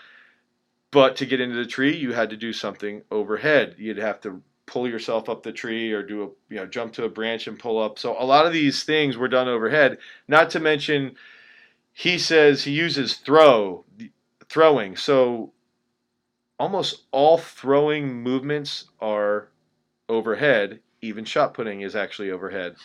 But 0.92 1.16
to 1.18 1.26
get 1.26 1.42
into 1.42 1.56
the 1.56 1.66
tree 1.66 1.96
you 1.96 2.14
had 2.14 2.30
to 2.30 2.38
do 2.38 2.54
something 2.54 3.04
overhead. 3.12 3.76
You'd 3.78 3.98
have 3.98 4.22
to 4.22 4.42
pull 4.66 4.88
yourself 4.88 5.30
up 5.30 5.44
the 5.44 5.52
tree 5.52 5.94
or 5.94 6.04
do 6.04 6.24
a 6.24 6.54
you 6.54 6.60
know 6.60 6.66
jump 6.66 6.94
to 6.94 7.06
a 7.06 7.10
branch 7.10 7.48
and 7.48 7.58
pull 7.58 7.82
up. 7.82 7.98
So 7.98 8.16
a 8.20 8.26
lot 8.26 8.46
of 8.46 8.54
these 8.54 8.84
things 8.84 9.18
were 9.18 9.28
done 9.28 9.48
overhead. 9.48 9.98
Not 10.28 10.50
to 10.52 10.60
mention 10.60 11.16
he 11.94 12.20
says 12.20 12.64
he 12.64 12.72
uses 12.72 13.16
throw 13.16 13.86
throwing. 14.50 14.96
So 14.96 15.52
almost 16.60 17.04
all 17.12 17.38
throwing 17.38 18.22
movements 18.22 18.86
are 19.00 19.50
overhead 20.10 20.80
even 21.02 21.26
shot 21.26 21.54
putting 21.54 21.82
is 21.82 21.96
actually 21.96 22.32
overhead. 22.32 22.76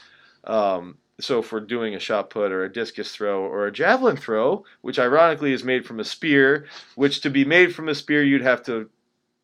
Um, 0.45 0.99
so 1.21 1.45
we're 1.53 1.61
doing 1.61 1.95
a 1.95 2.01
shot 2.01 2.31
put 2.31 2.53
or 2.53 2.65
a 2.65 2.73
discus 2.73 3.15
throw 3.15 3.43
or 3.43 3.67
a 3.67 3.73
javelin 3.73 4.17
throw, 4.17 4.65
which 4.81 4.99
ironically 4.99 5.53
is 5.53 5.65
made 5.65 5.87
from 5.87 6.01
a 6.01 6.05
spear, 6.05 6.67
which 6.95 7.21
to 7.21 7.31
be 7.31 7.45
made 7.45 7.75
from 7.75 7.89
a 7.89 7.95
spear 7.95 8.23
you'd 8.23 8.43
have 8.43 8.63
to 8.65 8.91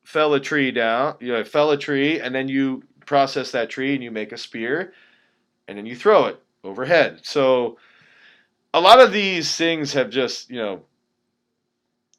fell 0.05 0.35
a 0.35 0.41
tree 0.41 0.71
down, 0.71 1.15
you 1.21 1.33
know, 1.33 1.45
fell 1.45 1.71
a 1.71 1.77
tree, 1.77 2.21
and 2.21 2.35
then 2.35 2.49
you 2.49 2.83
process 3.07 3.53
that 3.53 3.71
tree 3.71 3.95
and 3.95 4.03
you 4.03 4.11
make 4.11 4.33
a 4.33 4.39
spear, 4.39 4.93
and 5.69 5.79
then 5.79 5.87
you 5.87 5.95
throw 5.95 6.27
it 6.27 6.43
overhead. 6.65 7.21
So 7.23 7.79
a 8.75 8.81
lot 8.81 9.01
of 9.01 9.13
these 9.13 9.55
things 9.55 9.93
have 9.93 10.11
just, 10.11 10.51
you 10.51 10.57
know, 10.57 10.83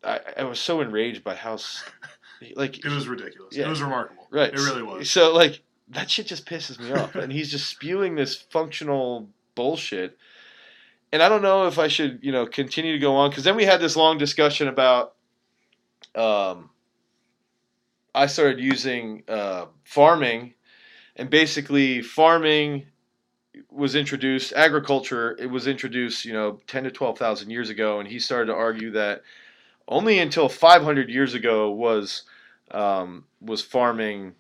I, 0.04 0.20
I 0.38 0.44
was 0.44 0.60
so 0.60 0.82
enraged 0.82 1.24
by 1.24 1.36
how, 1.36 1.58
like, 2.56 2.84
It 2.86 2.90
was 2.90 3.08
ridiculous. 3.08 3.56
Yeah. 3.56 3.66
It 3.66 3.70
was 3.70 3.82
remarkable. 3.82 4.28
Right. 4.32 4.54
It 4.54 4.60
really 4.60 4.84
was. 4.84 5.10
So 5.10 5.34
like 5.34 5.62
that 5.90 6.10
shit 6.10 6.28
just 6.28 6.46
pisses 6.46 6.80
me 6.80 6.92
off, 6.92 7.16
and 7.16 7.32
he's 7.32 7.50
just 7.50 7.68
spewing 7.68 8.16
this 8.16 8.36
functional 8.36 9.30
bullshit. 9.56 10.18
And 11.12 11.24
I 11.24 11.30
don't 11.30 11.42
know 11.42 11.66
if 11.68 11.80
I 11.80 11.88
should, 11.88 12.20
you 12.22 12.32
know, 12.32 12.46
continue 12.46 12.94
to 12.94 13.00
go 13.00 13.16
on 13.16 13.32
because 13.32 13.44
then 13.44 13.56
we 13.56 13.66
had 13.66 13.82
this 13.82 13.96
long 13.96 14.18
discussion 14.18 14.68
about. 14.68 15.16
Um, 16.16 16.70
I 18.14 18.26
started 18.26 18.60
using 18.60 19.24
uh, 19.28 19.66
farming, 19.84 20.54
and 21.16 21.30
basically 21.30 22.02
farming 22.02 22.86
was 23.72 23.96
introduced. 23.96 24.54
Agriculture 24.54 25.36
it 25.40 25.48
was 25.48 25.68
introduced, 25.68 26.26
you 26.26 26.34
know, 26.34 26.60
ten 26.68 26.84
to 26.84 26.92
twelve 26.92 27.18
thousand 27.18 27.50
years 27.50 27.70
ago, 27.70 28.00
and 28.00 28.08
he 28.08 28.20
started 28.20 28.48
to 28.48 28.56
argue 28.56 28.92
that 28.92 29.24
only 29.90 30.20
until 30.20 30.48
five 30.48 30.84
hundred 30.84 31.10
years 31.10 31.34
ago 31.34 31.72
was 31.72 32.24
um, 32.72 33.26
was 33.42 33.62
farming 33.62 34.36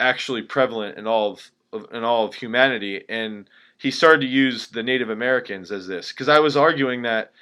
actually 0.00 0.42
prevalent 0.42 0.96
in 0.96 1.06
all 1.06 1.38
of 1.72 1.86
in 1.92 2.04
all 2.04 2.24
of 2.26 2.34
humanity, 2.34 3.04
and 3.08 3.48
he 3.78 3.90
started 3.90 4.20
to 4.20 4.26
use 4.26 4.68
the 4.68 4.82
Native 4.82 5.10
Americans 5.10 5.70
as 5.72 5.86
this 5.86 6.10
because 6.12 6.28
I 6.28 6.38
was 6.38 6.56
arguing 6.56 7.02
that 7.02 7.32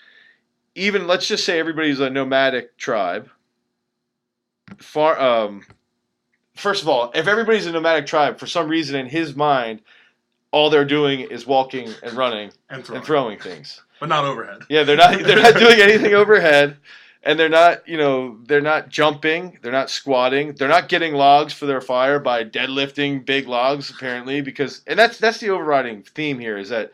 even 0.75 1.07
let's 1.07 1.26
just 1.26 1.45
say 1.45 1.59
everybody's 1.59 2.00
a 2.00 2.11
nomadic 2.11 2.76
tribe. 2.76 3.29
Far, 4.79 5.19
um, 5.21 5.67
first 6.57 6.83
of 6.83 6.88
all, 6.88 7.11
if 7.14 7.26
everybody's 7.26 7.67
a 7.67 7.73
nomadic 7.73 8.07
tribe, 8.07 8.38
for 8.38 8.47
some 8.47 8.69
reason 8.69 8.95
in 8.97 9.07
his 9.07 9.35
mind, 9.35 9.83
all 10.52 10.71
they're 10.71 10.85
doing 10.85 11.21
is 11.21 11.47
walking 11.47 11.93
and 12.02 12.14
running 12.14 12.52
And 12.71 12.85
throwing. 12.85 12.97
and 12.99 13.07
throwing 13.07 13.38
things. 13.38 13.83
But 13.99 14.09
not 14.09 14.25
overhead. 14.25 14.62
Yeah, 14.69 14.85
they're 14.85 14.97
not 14.97 15.19
they're 15.23 15.43
not 15.43 15.55
doing 15.59 15.81
anything 15.81 16.14
overhead, 16.23 16.76
and 17.22 17.38
they're 17.38 17.48
not 17.48 17.86
you 17.88 17.96
know 17.96 18.38
they're 18.46 18.60
not 18.60 18.88
jumping, 18.88 19.58
they're 19.62 19.72
not 19.72 19.90
squatting, 19.90 20.54
they're 20.54 20.68
not 20.68 20.88
getting 20.88 21.14
logs 21.14 21.52
for 21.52 21.66
their 21.66 21.80
fire 21.80 22.18
by 22.18 22.44
deadlifting 22.44 23.24
big 23.24 23.48
logs 23.48 23.90
apparently 23.90 24.40
because 24.40 24.82
and 24.86 24.98
that's 24.98 25.18
that's 25.18 25.38
the 25.38 25.50
overriding 25.50 26.02
theme 26.02 26.38
here 26.38 26.58
is 26.58 26.68
that 26.70 26.92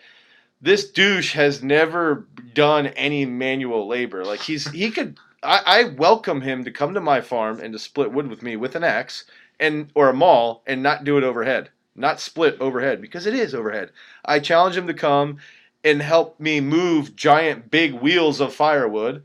this 0.60 0.90
douche 0.90 1.34
has 1.34 1.62
never 1.62 2.26
done 2.54 2.88
any 2.88 3.26
manual 3.26 3.86
labor. 3.86 4.24
Like 4.24 4.40
he's 4.40 4.68
he 4.70 4.90
could 4.90 5.18
I, 5.42 5.62
I 5.66 5.84
welcome 5.84 6.40
him 6.40 6.64
to 6.64 6.70
come 6.70 6.94
to 6.94 7.00
my 7.00 7.20
farm 7.20 7.60
and 7.60 7.72
to 7.72 7.78
split 7.78 8.12
wood 8.12 8.28
with 8.28 8.42
me 8.42 8.56
with 8.56 8.74
an 8.74 8.84
axe 8.84 9.24
and 9.60 9.90
or 9.94 10.08
a 10.08 10.14
maul 10.14 10.62
and 10.66 10.82
not 10.82 11.04
do 11.04 11.18
it 11.18 11.24
overhead, 11.24 11.70
not 11.94 12.20
split 12.20 12.60
overhead 12.60 13.00
because 13.00 13.26
it 13.26 13.34
is 13.34 13.54
overhead. 13.54 13.90
I 14.24 14.40
challenge 14.40 14.76
him 14.76 14.86
to 14.86 14.94
come 14.94 15.38
and 15.84 16.02
help 16.02 16.40
me 16.40 16.60
move 16.60 17.14
giant 17.14 17.70
big 17.70 17.94
wheels 17.94 18.40
of 18.40 18.52
firewood 18.52 19.22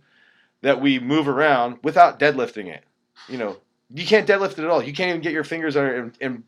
that 0.62 0.80
we 0.80 1.00
move 1.00 1.28
around 1.28 1.80
without 1.84 2.20
deadlifting 2.20 2.68
it. 2.68 2.84
You 3.28 3.38
know, 3.38 3.58
you 3.94 4.06
can't 4.06 4.28
deadlift 4.28 4.54
it 4.54 4.60
at 4.60 4.70
all. 4.70 4.84
You 4.84 4.94
can't 4.94 5.10
even 5.10 5.22
get 5.22 5.34
your 5.34 5.44
fingers 5.44 5.76
on 5.76 5.86
it 5.86 5.96
and, 5.96 6.18
and 6.22 6.44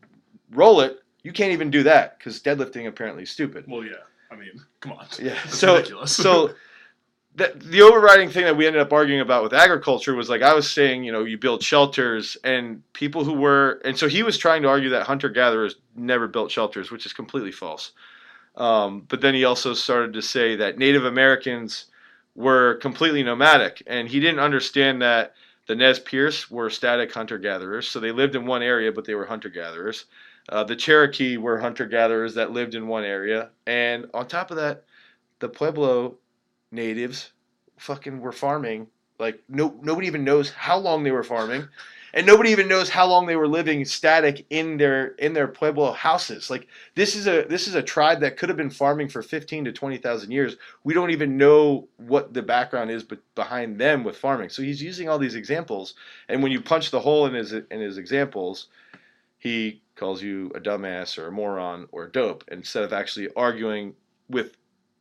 roll 0.50 0.80
it. 0.80 1.00
You 1.22 1.32
can't 1.32 1.52
even 1.52 1.70
do 1.70 1.82
that 1.84 2.18
because 2.18 2.40
deadlifting 2.40 2.86
apparently 2.86 3.22
is 3.22 3.30
stupid. 3.30 3.64
Well, 3.66 3.84
yeah. 3.84 3.92
I 4.30 4.36
mean, 4.36 4.60
come 4.80 4.92
on. 4.92 5.06
Yeah. 5.18 5.30
That's 5.44 5.58
so 5.58 5.76
ridiculous. 5.76 6.14
so 6.14 6.54
the, 7.36 7.52
the 7.56 7.82
overriding 7.82 8.30
thing 8.30 8.44
that 8.44 8.56
we 8.56 8.66
ended 8.66 8.82
up 8.82 8.92
arguing 8.92 9.20
about 9.20 9.42
with 9.42 9.52
agriculture 9.52 10.14
was 10.14 10.28
like 10.28 10.42
I 10.42 10.54
was 10.54 10.70
saying, 10.70 11.04
you 11.04 11.12
know, 11.12 11.24
you 11.24 11.38
build 11.38 11.62
shelters 11.62 12.36
and 12.44 12.82
people 12.92 13.24
who 13.24 13.34
were 13.34 13.80
and 13.84 13.96
so 13.96 14.08
he 14.08 14.22
was 14.22 14.38
trying 14.38 14.62
to 14.62 14.68
argue 14.68 14.90
that 14.90 15.06
hunter 15.06 15.28
gatherers 15.28 15.76
never 15.96 16.28
built 16.28 16.50
shelters, 16.50 16.90
which 16.90 17.06
is 17.06 17.12
completely 17.12 17.52
false. 17.52 17.92
Um, 18.56 19.04
but 19.08 19.20
then 19.20 19.34
he 19.34 19.44
also 19.44 19.74
started 19.74 20.12
to 20.12 20.22
say 20.22 20.54
that 20.56 20.78
Native 20.78 21.04
Americans 21.04 21.86
were 22.34 22.74
completely 22.76 23.22
nomadic, 23.22 23.82
and 23.86 24.08
he 24.08 24.20
didn't 24.20 24.40
understand 24.40 25.02
that 25.02 25.34
the 25.66 25.74
Nez 25.74 25.98
Perce 25.98 26.50
were 26.50 26.68
static 26.68 27.12
hunter 27.12 27.38
gatherers. 27.38 27.88
So 27.88 28.00
they 28.00 28.12
lived 28.12 28.34
in 28.34 28.46
one 28.46 28.62
area, 28.62 28.92
but 28.92 29.04
they 29.04 29.14
were 29.14 29.26
hunter 29.26 29.48
gatherers. 29.48 30.06
Uh, 30.48 30.64
the 30.64 30.76
Cherokee 30.76 31.36
were 31.36 31.58
hunter 31.60 31.86
gatherers 31.86 32.34
that 32.34 32.50
lived 32.50 32.74
in 32.74 32.86
one 32.86 33.04
area, 33.04 33.50
and 33.66 34.06
on 34.12 34.26
top 34.26 34.50
of 34.50 34.58
that, 34.58 34.84
the 35.38 35.48
Pueblo 35.48 36.18
natives 36.70 37.32
fucking 37.78 38.20
were 38.20 38.32
farming. 38.32 38.88
Like 39.18 39.42
no 39.48 39.78
nobody 39.82 40.06
even 40.06 40.24
knows 40.24 40.50
how 40.50 40.76
long 40.76 41.02
they 41.02 41.12
were 41.12 41.22
farming, 41.22 41.68
and 42.14 42.24
nobody 42.24 42.50
even 42.50 42.68
knows 42.68 42.88
how 42.88 43.06
long 43.06 43.26
they 43.26 43.34
were 43.34 43.48
living 43.48 43.84
static 43.84 44.46
in 44.48 44.76
their 44.76 45.08
in 45.16 45.32
their 45.32 45.48
Pueblo 45.48 45.92
houses. 45.92 46.48
Like 46.48 46.68
this 46.94 47.16
is 47.16 47.26
a 47.26 47.42
this 47.42 47.66
is 47.66 47.74
a 47.74 47.82
tribe 47.82 48.20
that 48.20 48.36
could 48.36 48.48
have 48.48 48.56
been 48.56 48.70
farming 48.70 49.08
for 49.08 49.20
fifteen 49.20 49.64
to 49.64 49.72
twenty 49.72 49.98
thousand 49.98 50.30
years. 50.30 50.56
We 50.84 50.94
don't 50.94 51.10
even 51.10 51.36
know 51.36 51.88
what 51.96 52.32
the 52.32 52.40
background 52.40 52.92
is, 52.92 53.02
but 53.02 53.18
behind 53.34 53.80
them 53.80 54.04
with 54.04 54.16
farming. 54.16 54.50
So 54.50 54.62
he's 54.62 54.80
using 54.80 55.08
all 55.08 55.18
these 55.18 55.34
examples, 55.34 55.94
and 56.28 56.40
when 56.40 56.52
you 56.52 56.60
punch 56.60 56.92
the 56.92 57.00
hole 57.00 57.26
in 57.26 57.34
his 57.34 57.52
in 57.52 57.80
his 57.80 57.98
examples, 57.98 58.68
he 59.38 59.82
calls 59.96 60.22
you 60.22 60.52
a 60.54 60.60
dumbass 60.60 61.18
or 61.18 61.26
a 61.26 61.32
moron 61.32 61.88
or 61.90 62.04
a 62.04 62.12
dope 62.12 62.44
instead 62.50 62.84
of 62.84 62.92
actually 62.92 63.28
arguing 63.36 63.94
with 64.30 64.56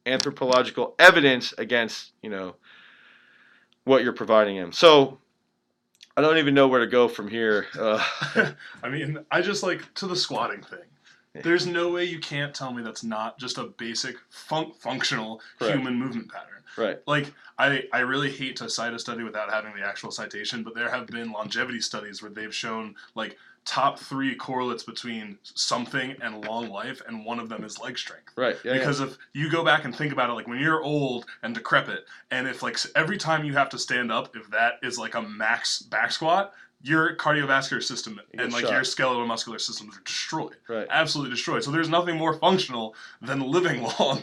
anthropological 0.08 0.96
evidence 0.98 1.54
against 1.60 2.12
you 2.24 2.30
know 2.32 2.56
what 3.84 4.04
you're 4.04 4.14
providing 4.14 4.56
him. 4.56 4.72
So 4.72 5.20
I 6.16 6.22
don't 6.22 6.38
even 6.38 6.54
know 6.54 6.68
where 6.68 6.80
to 6.80 6.88
go 6.88 7.08
from 7.08 7.28
here. 7.28 7.66
Uh, 7.78 8.04
I 8.84 8.90
mean, 8.90 9.20
I 9.32 9.42
just 9.42 9.64
like 9.64 9.92
to 9.96 10.08
the 10.08 10.16
squatting 10.16 10.62
thing. 10.62 10.80
Yeah. 11.34 11.42
There's 11.42 11.66
no 11.66 11.92
way 11.92 12.04
you 12.06 12.20
can't 12.20 12.54
tell 12.54 12.72
me 12.72 12.84
that's 12.84 13.04
not 13.04 13.40
just 13.40 13.58
a 13.58 13.64
basic 13.64 14.16
fun- 14.30 14.74
functional 14.80 15.42
Correct. 15.58 15.76
human 15.76 15.96
movement 15.96 16.32
pattern. 16.32 16.64
right. 16.78 17.00
Like 17.08 17.34
I, 17.58 17.84
I 17.92 18.00
really 18.02 18.32
hate 18.32 18.56
to 18.58 18.70
cite 18.70 18.94
a 18.94 19.00
study 19.00 19.24
without 19.24 19.50
having 19.52 19.74
the 19.76 19.82
actual 19.82 20.12
citation, 20.12 20.62
but 20.62 20.76
there 20.76 20.90
have 20.92 21.08
been 21.08 21.32
longevity 21.32 21.80
studies 21.82 22.22
where 22.22 22.30
they've 22.32 22.54
shown 22.54 22.94
like 23.16 23.36
top 23.66 23.98
three 23.98 24.36
correlates 24.36 24.84
between 24.84 25.38
something 25.44 26.16
and 26.22 26.44
long 26.46 26.70
life, 26.70 27.02
and 27.08 27.26
one 27.26 27.40
of 27.40 27.48
them 27.50 27.64
is 27.64 27.80
leg 27.80 27.98
strength. 27.98 28.32
Right. 28.36 28.58
Yeah, 28.64 28.74
yeah. 28.74 28.80
because 28.80 29.00
if 29.00 29.18
you 29.34 29.50
go 29.50 29.64
back 29.64 29.86
and 29.86 29.96
think 29.96 30.12
about 30.12 30.30
it 30.30 30.34
like 30.34 30.48
when 30.48 30.60
you're 30.60 30.82
old 30.84 31.26
and 31.44 31.54
decrepit 31.56 32.06
and 32.32 32.48
if 32.48 32.62
like 32.62 32.78
every 32.96 33.18
time 33.18 33.46
you 33.46 33.54
have 33.54 33.70
to 33.70 33.78
stand 33.80 34.12
up 34.12 34.36
if 34.36 34.50
that 34.52 34.74
is 34.84 34.98
like 34.98 35.16
a 35.16 35.22
max 35.22 35.82
back 35.82 36.12
squat 36.12 36.54
your 36.86 37.16
cardiovascular 37.16 37.82
system 37.82 38.20
You 38.34 38.44
and 38.44 38.52
like 38.52 38.64
shot. 38.66 38.74
your 38.74 38.84
skeletal 38.84 39.26
muscular 39.26 39.60
systems 39.60 39.96
are 39.96 40.02
destroyed 40.02 40.58
Right. 40.68 40.86
absolutely 40.90 41.32
destroyed 41.32 41.64
so 41.64 41.72
there's 41.72 41.88
nothing 41.90 42.18
more 42.18 42.34
functional 42.34 42.96
than 43.22 43.40
living 43.40 43.88
long 44.00 44.22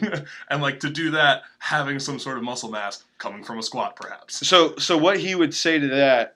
and 0.51 0.61
like 0.61 0.79
to 0.81 0.89
do 0.91 1.09
that 1.11 1.43
having 1.59 1.97
some 1.99 2.19
sort 2.19 2.37
of 2.37 2.43
muscle 2.43 2.69
mass 2.69 3.03
coming 3.17 3.43
from 3.43 3.57
a 3.57 3.63
squat 3.63 3.95
perhaps 3.95 4.45
So 4.47 4.75
so 4.77 4.97
what 4.97 5.19
he 5.19 5.33
would 5.33 5.53
say 5.55 5.79
to 5.79 5.87
that? 5.87 6.35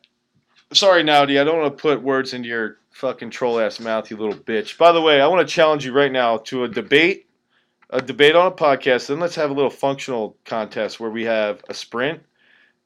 Sorry, 0.76 1.04
Naudi, 1.04 1.40
I 1.40 1.46
don't 1.46 1.58
want 1.58 1.78
to 1.78 1.82
put 1.82 2.02
words 2.02 2.34
into 2.34 2.50
your 2.50 2.80
fucking 2.92 3.30
troll 3.30 3.62
ass 3.62 3.80
mouth, 3.80 4.12
you 4.12 4.18
little 4.18 4.36
bitch. 4.36 4.78
By 4.78 4.92
the 4.92 5.02
way, 5.02 5.22
I 5.22 5.28
want 5.28 5.48
to 5.48 5.54
challenge 5.54 5.86
you 5.86 5.94
right 5.94 6.12
now 6.12 6.40
to 6.40 6.66
a 6.66 6.68
debate, 6.68 7.28
a 7.92 8.02
debate 8.02 8.36
on 8.36 8.48
a 8.48 8.52
podcast. 8.52 9.08
Then 9.08 9.22
let's 9.22 9.36
have 9.36 9.52
a 9.52 9.54
little 9.54 9.70
functional 9.70 10.36
contest 10.44 11.00
where 11.00 11.10
we 11.10 11.24
have 11.24 11.64
a 11.70 11.74
sprint, 11.74 12.22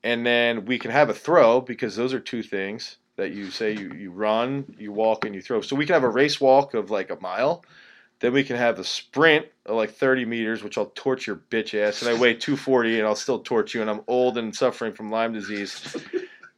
and 0.03 0.23
then 0.23 0.65
we 0.65 0.77
can 0.77 0.91
have 0.91 1.09
a 1.09 1.15
throw 1.15 1.61
because 1.61 1.95
those 1.95 2.13
are 2.13 2.19
two 2.19 2.43
things 2.43 2.97
that 3.15 3.31
you 3.31 3.49
say 3.49 3.71
you, 3.71 3.91
you 3.93 4.11
run, 4.11 4.71
you 4.77 4.91
walk, 4.91 5.25
and 5.25 5.33
you 5.33 5.41
throw. 5.41 5.59
So 5.61 5.75
we 5.75 5.87
can 5.87 5.95
have 5.95 6.03
a 6.03 6.09
race 6.09 6.39
walk 6.39 6.75
of 6.75 6.91
like 6.91 7.09
a 7.09 7.19
mile. 7.19 7.65
Then 8.19 8.33
we 8.33 8.43
can 8.43 8.55
have 8.55 8.77
a 8.77 8.83
sprint 8.83 9.47
of 9.65 9.77
like 9.77 9.95
30 9.95 10.25
meters, 10.25 10.61
which 10.61 10.77
I'll 10.77 10.91
torch 10.93 11.25
your 11.25 11.37
bitch 11.37 11.73
ass. 11.73 12.03
And 12.03 12.15
I 12.15 12.19
weigh 12.19 12.35
240 12.35 12.99
and 12.99 13.07
I'll 13.07 13.15
still 13.15 13.39
torch 13.39 13.73
you. 13.73 13.81
And 13.81 13.89
I'm 13.89 14.01
old 14.07 14.37
and 14.37 14.55
suffering 14.55 14.93
from 14.93 15.09
Lyme 15.09 15.33
disease. 15.33 15.97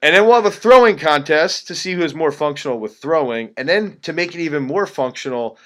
And 0.01 0.15
then 0.15 0.25
we'll 0.25 0.35
have 0.35 0.45
a 0.45 0.51
throwing 0.51 0.97
contest 0.97 1.67
to 1.67 1.75
see 1.75 1.93
who 1.93 2.01
is 2.01 2.15
more 2.15 2.31
functional 2.31 2.79
with 2.79 2.97
throwing. 2.97 3.51
And 3.55 3.69
then 3.69 3.97
to 4.01 4.13
make 4.13 4.33
it 4.33 4.41
even 4.41 4.63
more 4.63 4.87
functional, 4.87 5.59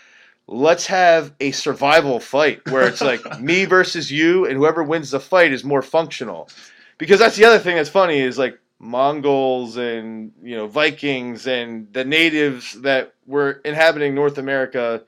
let's 0.47 0.87
have 0.87 1.33
a 1.39 1.51
survival 1.51 2.19
fight 2.19 2.61
where 2.69 2.87
it's 2.87 3.01
like 3.01 3.39
me 3.39 3.65
versus 3.65 4.11
you, 4.11 4.45
and 4.45 4.57
whoever 4.57 4.83
wins 4.83 5.11
the 5.11 5.19
fight 5.19 5.53
is 5.53 5.63
more 5.63 5.81
functional. 5.81 6.49
Because 6.97 7.19
that's 7.19 7.37
the 7.37 7.45
other 7.45 7.59
thing 7.59 7.75
that's 7.75 7.89
funny 7.89 8.19
is 8.19 8.37
like 8.37 8.59
Mongols 8.77 9.77
and 9.77 10.33
you 10.43 10.55
know 10.55 10.67
Vikings 10.67 11.47
and 11.47 11.91
the 11.93 12.03
natives 12.03 12.73
that 12.81 13.13
were 13.25 13.61
inhabiting 13.63 14.13
North 14.13 14.37
America 14.37 15.01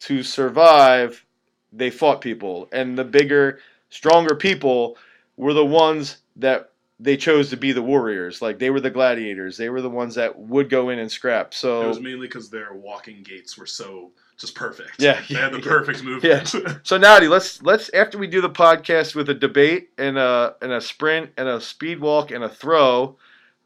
to 0.00 0.22
survive, 0.22 1.24
they 1.72 1.90
fought 1.90 2.20
people, 2.20 2.68
and 2.72 2.96
the 2.96 3.04
bigger, 3.04 3.58
stronger 3.90 4.36
people 4.36 4.96
were 5.36 5.52
the 5.52 5.64
ones 5.64 6.18
that 6.36 6.70
they 7.00 7.16
chose 7.16 7.50
to 7.50 7.56
be 7.56 7.72
the 7.72 7.82
warriors. 7.82 8.42
Like 8.42 8.58
they 8.58 8.70
were 8.70 8.80
the 8.80 8.90
gladiators. 8.90 9.56
They 9.56 9.68
were 9.68 9.80
the 9.82 9.90
ones 9.90 10.16
that 10.16 10.38
would 10.38 10.68
go 10.68 10.88
in 10.90 10.98
and 10.98 11.10
scrap. 11.10 11.54
So 11.54 11.82
it 11.82 11.88
was 11.88 12.00
mainly 12.00 12.26
because 12.26 12.50
their 12.50 12.72
walking 12.74 13.22
gaits 13.22 13.56
were 13.56 13.66
so 13.66 14.10
just 14.36 14.54
perfect 14.54 15.00
Yeah, 15.00 15.20
they 15.28 15.34
had 15.34 15.52
the 15.52 15.58
yeah, 15.64 15.64
perfect 15.64 16.02
movement 16.04 16.48
So 16.84 16.98
Naudi, 16.98 17.28
let's 17.28 17.62
let's 17.62 17.90
after 17.92 18.18
we 18.18 18.26
do 18.26 18.40
the 18.40 18.50
podcast 18.50 19.14
with 19.14 19.28
a 19.28 19.34
debate 19.34 19.90
and 19.98 20.16
a 20.18 20.54
and 20.62 20.72
a 20.72 20.80
sprint 20.80 21.30
and 21.36 21.48
a 21.48 21.60
speed 21.60 22.00
walk 22.00 22.30
and 22.30 22.44
a 22.44 22.48
throw, 22.48 23.16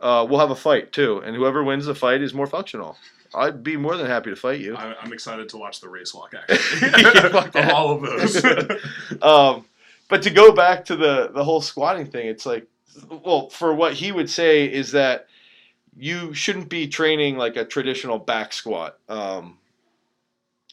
uh, 0.01 0.27
we'll 0.29 0.41
have 0.41 0.51
a 0.51 0.57
fight 0.57 0.93
too, 0.93 1.19
and 1.25 1.37
whoever 1.37 1.63
wins 1.63 1.87
the 1.87 1.95
fight 1.95 2.23
is 2.23 2.35
more 2.35 2.47
functional. 2.47 2.97
I'd 3.35 3.63
be 3.63 3.77
more 3.79 3.97
than 3.97 4.07
happy 4.07 4.31
to 4.31 4.37
fight 4.37 4.61
you. 4.61 4.77
I- 4.77 4.95
I'm 5.01 5.13
excited 5.13 5.49
to 5.51 5.57
watch 5.57 5.81
the 5.81 5.89
race 5.89 6.13
walk 6.15 6.35
actually 6.49 6.81
that. 6.91 7.71
all 7.75 7.93
of 7.93 8.03
those. 8.03 9.23
um, 9.23 9.65
but 10.09 10.23
to 10.23 10.31
go 10.31 10.53
back 10.53 10.85
to 10.87 10.97
the 10.97 11.31
the 11.33 11.45
whole 11.45 11.61
squatting 11.63 12.07
thing, 12.07 12.27
it's 12.27 12.45
like, 12.45 12.67
well, 13.09 13.49
for 13.49 13.75
what 13.75 13.95
he 13.95 14.13
would 14.13 14.31
say 14.31 14.65
is 14.65 14.93
that 14.93 15.27
you 15.97 16.33
shouldn't 16.33 16.69
be 16.69 16.89
training 16.89 17.37
like 17.37 17.57
a 17.57 17.65
traditional 17.65 18.19
back 18.19 18.53
squat. 18.53 18.99
Um, 19.09 19.59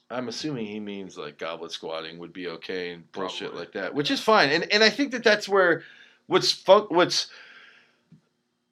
I'm 0.09 0.27
assuming 0.27 0.65
he 0.65 0.79
means 0.79 1.17
like 1.17 1.37
goblet 1.37 1.71
squatting 1.71 2.17
would 2.19 2.33
be 2.33 2.47
okay 2.47 2.93
and 2.93 3.11
bullshit 3.11 3.49
Probably. 3.49 3.59
like 3.59 3.73
that, 3.73 3.93
which 3.93 4.09
is 4.11 4.19
fine. 4.19 4.49
And 4.49 4.71
and 4.71 4.83
I 4.83 4.89
think 4.89 5.11
that 5.11 5.23
that's 5.23 5.47
where 5.47 5.83
what's 6.27 6.51
fun, 6.51 6.85
what's 6.89 7.27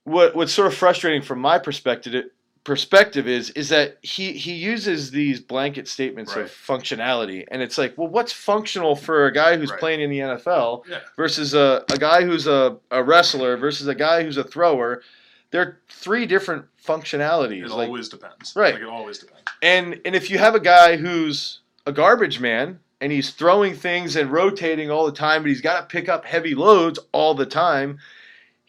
what 0.04 0.36
what's 0.36 0.54
sort 0.54 0.68
of 0.68 0.74
frustrating 0.74 1.22
from 1.22 1.40
my 1.40 1.60
perspective 1.60 2.26
perspective 2.68 3.30
is 3.30 3.50
is 3.52 3.70
that 3.70 3.98
he 4.02 4.34
he 4.34 4.52
uses 4.52 5.10
these 5.12 5.40
blanket 5.40 5.88
statements 5.88 6.36
Right. 6.36 6.44
of 6.44 6.52
functionality 6.52 7.46
and 7.50 7.62
it's 7.62 7.78
like 7.78 7.98
well 7.98 8.10
what's 8.10 8.34
functional 8.34 8.94
for 8.98 9.26
a 9.26 9.32
guy 9.34 9.56
who's 9.56 9.72
Right. 9.72 9.80
playing 9.80 10.02
in 10.02 10.10
the 10.10 10.20
NFL 10.20 10.84
yeah. 10.86 11.00
versus 11.16 11.54
a, 11.54 11.86
a 11.90 11.98
guy 11.98 12.24
who's 12.24 12.46
a, 12.46 12.76
a 12.92 13.02
wrestler 13.02 13.56
versus 13.56 13.88
a 13.88 13.96
guy 13.96 14.22
who's 14.22 14.36
a 14.36 14.44
thrower 14.44 15.02
there 15.52 15.62
are 15.62 15.78
three 15.88 16.26
different 16.26 16.66
functionalities. 16.86 17.64
It 17.64 17.70
like, 17.70 17.88
always 17.88 18.10
depends. 18.10 18.54
Right. 18.54 18.74
Like 18.74 18.84
it 18.84 18.90
always 18.90 19.20
depends. 19.20 19.44
and 19.62 20.02
and 20.04 20.14
if 20.14 20.30
you 20.30 20.38
have 20.38 20.54
a 20.54 20.60
guy 20.60 20.98
who's 20.98 21.60
a 21.86 21.94
garbage 21.94 22.42
man 22.42 22.82
and 23.00 23.14
he's 23.14 23.30
throwing 23.30 23.76
things 23.76 24.18
and 24.18 24.30
rotating 24.30 24.92
all 24.92 25.06
the 25.06 25.14
time, 25.14 25.42
but 25.44 25.48
he's 25.48 25.62
got 25.62 25.80
to 25.80 25.86
pick 25.86 26.10
up 26.10 26.26
heavy 26.26 26.54
loads 26.54 27.00
all 27.14 27.34
the 27.34 27.46
time, 27.46 28.00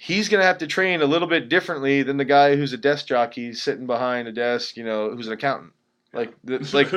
he's 0.00 0.28
going 0.28 0.40
to 0.40 0.46
have 0.46 0.58
to 0.58 0.66
train 0.68 1.02
a 1.02 1.06
little 1.06 1.26
bit 1.26 1.48
differently 1.48 2.04
than 2.04 2.16
the 2.16 2.24
guy 2.24 2.54
who's 2.54 2.72
a 2.72 2.78
desk 2.78 3.06
jockey 3.06 3.52
sitting 3.52 3.84
behind 3.84 4.28
a 4.28 4.32
desk, 4.32 4.76
you 4.76 4.84
know, 4.84 5.10
who's 5.10 5.26
an 5.26 5.32
accountant. 5.32 5.72
Like, 6.12 6.32
like, 6.72 6.92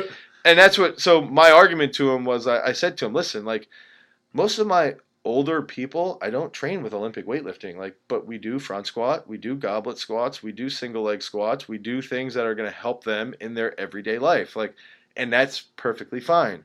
and 0.45 0.57
that's 0.57 0.77
what. 0.77 1.01
So 1.01 1.19
my 1.19 1.49
argument 1.49 1.95
to 1.95 2.11
him 2.11 2.25
was, 2.25 2.45
I, 2.45 2.67
I 2.67 2.71
said 2.73 2.97
to 2.97 3.07
him, 3.07 3.13
listen, 3.13 3.43
like, 3.43 3.67
most 4.33 4.59
of 4.59 4.67
my 4.67 4.95
older 5.25 5.63
people, 5.63 6.19
I 6.21 6.29
don't 6.29 6.53
train 6.53 6.83
with 6.83 6.93
Olympic 6.93 7.25
weightlifting, 7.25 7.75
like, 7.75 7.95
but 8.07 8.27
we 8.27 8.37
do 8.37 8.59
front 8.59 8.85
squat, 8.85 9.27
we 9.27 9.37
do 9.37 9.55
goblet 9.55 9.97
squats, 9.97 10.43
we 10.43 10.51
do 10.51 10.69
single 10.69 11.03
leg 11.03 11.23
squats, 11.23 11.67
we 11.67 11.79
do 11.79 12.03
things 12.03 12.35
that 12.35 12.45
are 12.45 12.55
going 12.55 12.69
to 12.69 12.75
help 12.75 13.03
them 13.03 13.33
in 13.39 13.55
their 13.55 13.79
everyday 13.79 14.19
life, 14.19 14.55
like, 14.55 14.75
and 15.17 15.33
that's 15.33 15.61
perfectly 15.75 16.19
fine. 16.19 16.63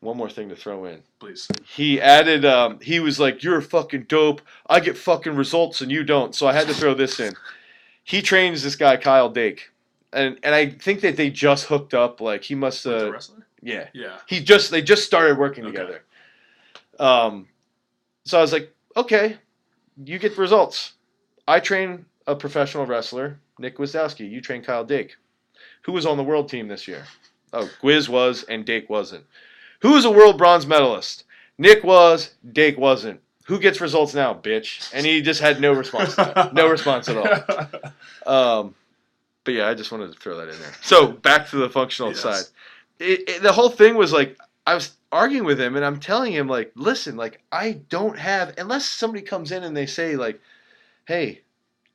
One 0.00 0.16
more 0.16 0.30
thing 0.30 0.48
to 0.48 0.56
throw 0.56 0.86
in. 0.86 1.02
please. 1.18 1.46
He 1.76 2.00
added, 2.00 2.44
um, 2.46 2.80
he 2.80 3.00
was 3.00 3.20
like, 3.20 3.42
"You're 3.42 3.60
fucking 3.60 4.04
dope. 4.04 4.40
I 4.68 4.80
get 4.80 4.96
fucking 4.96 5.36
results 5.36 5.82
and 5.82 5.90
you 5.90 6.04
don't." 6.04 6.34
So 6.34 6.46
I 6.46 6.54
had 6.54 6.66
to 6.68 6.74
throw 6.74 6.94
this 6.94 7.20
in. 7.20 7.34
He 8.04 8.22
trains 8.22 8.62
this 8.62 8.76
guy 8.76 8.96
Kyle 8.96 9.28
Dake, 9.28 9.70
and 10.12 10.38
and 10.42 10.54
I 10.54 10.70
think 10.70 11.02
that 11.02 11.16
they 11.16 11.28
just 11.30 11.66
hooked 11.66 11.92
up. 11.92 12.20
Like 12.22 12.42
he 12.42 12.54
must, 12.54 12.86
uh, 12.86 13.12
wrestler? 13.12 13.46
yeah. 13.62 13.88
Yeah. 13.92 14.16
He 14.26 14.40
just 14.40 14.70
they 14.70 14.80
just 14.80 15.04
started 15.04 15.36
working 15.36 15.64
Okay. 15.66 15.72
together. 15.76 16.02
Um, 16.98 17.46
so 18.24 18.38
I 18.38 18.40
was 18.40 18.52
like, 18.54 18.74
okay, 18.96 19.36
you 20.02 20.18
get 20.18 20.38
results. 20.38 20.94
I 21.46 21.60
train 21.60 22.06
a 22.26 22.34
professional 22.34 22.86
wrestler, 22.86 23.38
Nick 23.58 23.76
Gwiazdowski. 23.76 24.30
You 24.30 24.40
train 24.40 24.62
Kyle 24.62 24.84
Dake. 24.84 25.16
Who 25.82 25.92
was 25.92 26.06
on 26.06 26.16
the 26.16 26.22
world 26.24 26.48
team 26.48 26.68
this 26.68 26.88
year? 26.88 27.04
Oh, 27.52 27.68
Gwiz 27.82 28.08
was 28.08 28.44
and 28.44 28.64
Dake 28.64 28.88
wasn't. 28.88 29.24
Who 29.80 29.92
was 29.92 30.04
a 30.04 30.10
world 30.10 30.38
bronze 30.38 30.66
medalist? 30.66 31.24
Nick 31.58 31.84
was, 31.84 32.34
Dake 32.52 32.78
wasn't. 32.78 33.20
Who 33.44 33.58
gets 33.58 33.80
results 33.80 34.14
now, 34.14 34.32
bitch? 34.32 34.90
And 34.94 35.04
he 35.04 35.20
just 35.22 35.40
had 35.40 35.60
no 35.60 35.72
response. 35.72 36.14
To 36.14 36.32
that. 36.34 36.54
No 36.54 36.68
response 36.68 37.08
at 37.08 37.16
all. 37.16 37.80
Um, 38.26 38.74
but 39.44 39.54
yeah, 39.54 39.66
I 39.66 39.74
just 39.74 39.90
wanted 39.90 40.12
to 40.12 40.18
throw 40.18 40.36
that 40.36 40.48
in 40.48 40.58
there. 40.60 40.72
So 40.82 41.06
back 41.08 41.48
to 41.48 41.56
the 41.56 41.70
functional 41.70 42.12
Yes. 42.12 42.20
side. 42.20 42.44
It, 42.98 43.28
it, 43.28 43.42
the 43.42 43.50
whole 43.50 43.70
thing 43.70 43.96
was 43.96 44.12
like 44.12 44.36
I 44.66 44.74
was 44.74 44.92
arguing 45.10 45.44
with 45.44 45.58
him, 45.58 45.74
and 45.74 45.84
I'm 45.84 45.98
telling 45.98 46.32
him 46.32 46.46
like, 46.46 46.70
listen, 46.74 47.16
like 47.16 47.42
I 47.50 47.80
don't 47.88 48.18
have 48.18 48.54
unless 48.58 48.84
somebody 48.84 49.22
comes 49.22 49.52
in 49.52 49.64
and 49.64 49.74
they 49.76 49.86
say 49.86 50.16
like, 50.16 50.40
hey, 51.06 51.40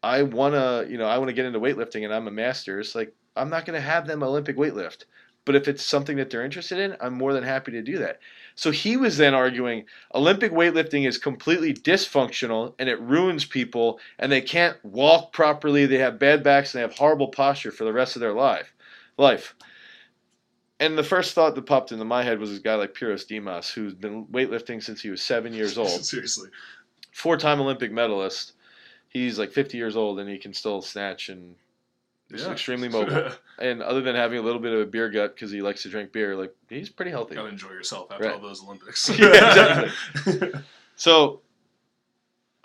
I 0.01 0.23
wanna, 0.23 0.85
you 0.89 0.97
know, 0.97 1.05
I 1.05 1.19
wanna 1.19 1.33
get 1.33 1.45
into 1.45 1.59
weightlifting, 1.59 2.03
and 2.03 2.13
I'm 2.13 2.27
a 2.27 2.31
master's. 2.31 2.95
Like 2.95 3.13
I'm 3.35 3.49
not 3.51 3.65
gonna 3.65 3.79
have 3.79 4.07
them 4.07 4.23
Olympic 4.23 4.57
weightlift. 4.57 5.05
But 5.45 5.55
if 5.55 5.67
it's 5.67 5.85
something 5.85 6.17
that 6.17 6.31
they're 6.31 6.43
interested 6.43 6.79
in, 6.79 6.97
I'm 6.99 7.13
more 7.13 7.31
than 7.31 7.43
happy 7.43 7.71
to 7.73 7.81
do 7.83 7.99
that. 7.99 8.19
So 8.55 8.71
he 8.71 8.97
was 8.97 9.17
then 9.17 9.33
arguing 9.35 9.85
Olympic 10.13 10.51
weightlifting 10.51 11.07
is 11.07 11.17
completely 11.19 11.73
dysfunctional 11.73 12.73
and 12.79 12.89
it 12.89 12.99
ruins 12.99 13.45
people 13.45 13.99
and 14.17 14.31
they 14.31 14.41
can't 14.41 14.83
walk 14.83 15.33
properly, 15.33 15.85
they 15.85 15.99
have 15.99 16.17
bad 16.17 16.43
backs 16.43 16.73
and 16.73 16.79
they 16.79 16.87
have 16.87 16.97
horrible 16.97 17.27
posture 17.27 17.71
for 17.71 17.83
the 17.83 17.93
rest 17.93 18.15
of 18.15 18.21
their 18.21 18.33
life. 18.33 18.73
Life. 19.17 19.55
And 20.79 20.97
the 20.97 21.03
first 21.03 21.33
thought 21.33 21.55
that 21.55 21.65
popped 21.65 21.91
into 21.91 22.05
my 22.05 22.23
head 22.23 22.39
was 22.39 22.49
this 22.49 22.59
guy 22.59 22.75
like 22.75 22.93
Pyrros 22.93 23.25
Dimas, 23.25 23.69
who's 23.69 23.93
been 23.93 24.25
weightlifting 24.25 24.83
since 24.83 25.01
he 25.01 25.09
was 25.09 25.21
seven 25.21 25.53
years 25.53 25.77
old, 25.77 26.03
Seriously. 26.03 26.49
four-time 27.11 27.61
Olympic 27.61 27.91
medalist. 27.91 28.53
He's 29.09 29.39
like 29.39 29.51
50 29.53 29.77
years 29.77 29.95
old 29.95 30.19
and 30.19 30.29
he 30.29 30.37
can 30.37 30.53
still 30.53 30.81
snatch 30.81 31.29
and 31.29 31.55
is 32.31 32.41
Yeah. 32.43 32.51
extremely 32.51 32.89
mobile. 32.97 33.31
And 33.59 33.81
other 33.81 34.01
than 34.01 34.15
having 34.15 34.39
a 34.39 34.41
little 34.41 34.59
bit 34.61 34.73
of 34.73 34.79
a 34.81 34.85
beer 34.85 35.09
gut 35.09 35.35
because 35.35 35.51
he 35.51 35.61
likes 35.61 35.83
to 35.83 35.89
drink 35.89 36.11
beer, 36.11 36.35
like 36.35 36.53
he's 36.69 36.89
pretty 36.89 37.11
healthy. 37.11 37.35
Gotta 37.35 37.49
enjoy 37.49 37.69
yourself 37.69 38.11
after 38.11 38.25
Right. 38.25 38.33
all 38.33 38.41
those 38.41 38.61
Olympics. 38.63 39.09
Yeah, 39.19 39.89
So 40.95 41.41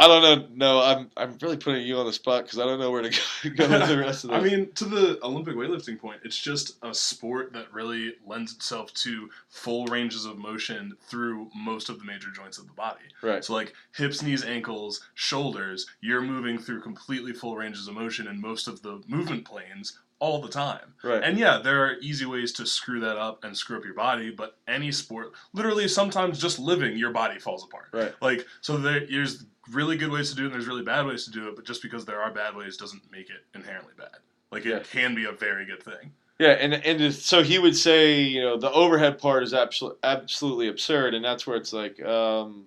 I 0.00 0.08
don't 0.08 0.22
know. 0.22 0.48
No, 0.54 0.82
I'm 0.82 1.10
I'm 1.14 1.36
really 1.42 1.58
putting 1.58 1.86
you 1.86 1.98
on 1.98 2.06
the 2.06 2.12
spot 2.12 2.44
because 2.44 2.58
I 2.58 2.64
don't 2.64 2.80
know 2.80 2.90
where 2.90 3.02
to 3.02 3.10
go, 3.10 3.50
go 3.56 3.68
with 3.68 3.88
the 3.88 3.98
rest 3.98 4.24
of 4.24 4.30
this. 4.30 4.38
I 4.38 4.42
mean, 4.42 4.72
to 4.72 4.86
the 4.86 5.18
Olympic 5.22 5.56
weightlifting 5.56 5.98
point, 5.98 6.20
it's 6.24 6.38
just 6.38 6.78
a 6.82 6.94
sport 6.94 7.52
that 7.52 7.70
really 7.70 8.14
lends 8.26 8.54
itself 8.54 8.94
to 8.94 9.28
full 9.50 9.84
ranges 9.86 10.24
of 10.24 10.38
motion 10.38 10.96
through 11.02 11.50
most 11.54 11.90
of 11.90 11.98
the 11.98 12.04
major 12.06 12.30
joints 12.30 12.56
of 12.56 12.66
the 12.66 12.72
body. 12.72 13.04
right? 13.20 13.44
So, 13.44 13.52
like 13.52 13.74
hips, 13.94 14.22
knees, 14.22 14.42
ankles, 14.42 15.02
shoulders, 15.14 15.86
you're 16.00 16.22
moving 16.22 16.58
through 16.58 16.80
completely 16.80 17.34
full 17.34 17.56
ranges 17.56 17.86
of 17.86 17.94
motion 17.94 18.26
in 18.26 18.40
most 18.40 18.68
of 18.68 18.80
the 18.80 19.02
movement 19.06 19.44
planes 19.44 19.98
all 20.20 20.40
the 20.40 20.48
time. 20.48 20.94
Right. 21.02 21.22
And 21.22 21.38
yeah, 21.38 21.58
there 21.62 21.84
are 21.84 21.96
easy 22.00 22.26
ways 22.26 22.52
to 22.52 22.66
screw 22.66 23.00
that 23.00 23.16
up 23.16 23.42
and 23.42 23.56
screw 23.56 23.76
up 23.78 23.84
your 23.84 23.94
body, 23.94 24.30
but 24.30 24.56
any 24.68 24.92
sport, 24.92 25.32
literally, 25.54 25.88
sometimes 25.88 26.38
just 26.40 26.58
living, 26.58 26.96
your 26.96 27.10
body 27.10 27.38
falls 27.40 27.64
apart. 27.64 27.86
Right. 27.92 28.14
Like, 28.20 28.46
so 28.60 28.76
there, 28.76 29.06
there's 29.06 29.46
really 29.72 29.96
good 29.96 30.10
ways 30.12 30.30
to 30.30 30.36
do 30.36 30.42
it, 30.42 30.46
and 30.46 30.54
there's 30.54 30.66
really 30.66 30.82
bad 30.82 31.06
ways 31.06 31.24
to 31.24 31.30
do 31.30 31.48
it, 31.48 31.56
but 31.56 31.64
just 31.64 31.82
because 31.82 32.04
there 32.04 32.20
are 32.20 32.30
bad 32.30 32.54
ways 32.54 32.76
doesn't 32.76 33.02
make 33.10 33.30
it 33.30 33.44
inherently 33.54 33.94
bad. 33.98 34.18
Like, 34.52 34.66
it 34.66 34.68
Yeah. 34.70 34.78
can 34.80 35.14
be 35.14 35.24
a 35.24 35.32
very 35.32 35.64
good 35.64 35.82
thing. 35.82 36.12
Yeah, 36.38 36.52
and 36.52 36.72
and 36.72 37.12
so 37.14 37.42
he 37.42 37.58
would 37.58 37.76
say, 37.76 38.20
you 38.22 38.40
know, 38.40 38.56
the 38.56 38.70
overhead 38.72 39.18
part 39.18 39.42
is 39.42 39.52
absolutely 39.52 39.98
absolutely 40.02 40.68
absurd, 40.68 41.12
and 41.12 41.22
that's 41.22 41.46
where 41.46 41.56
it's 41.58 41.72
like, 41.74 42.02
um, 42.02 42.64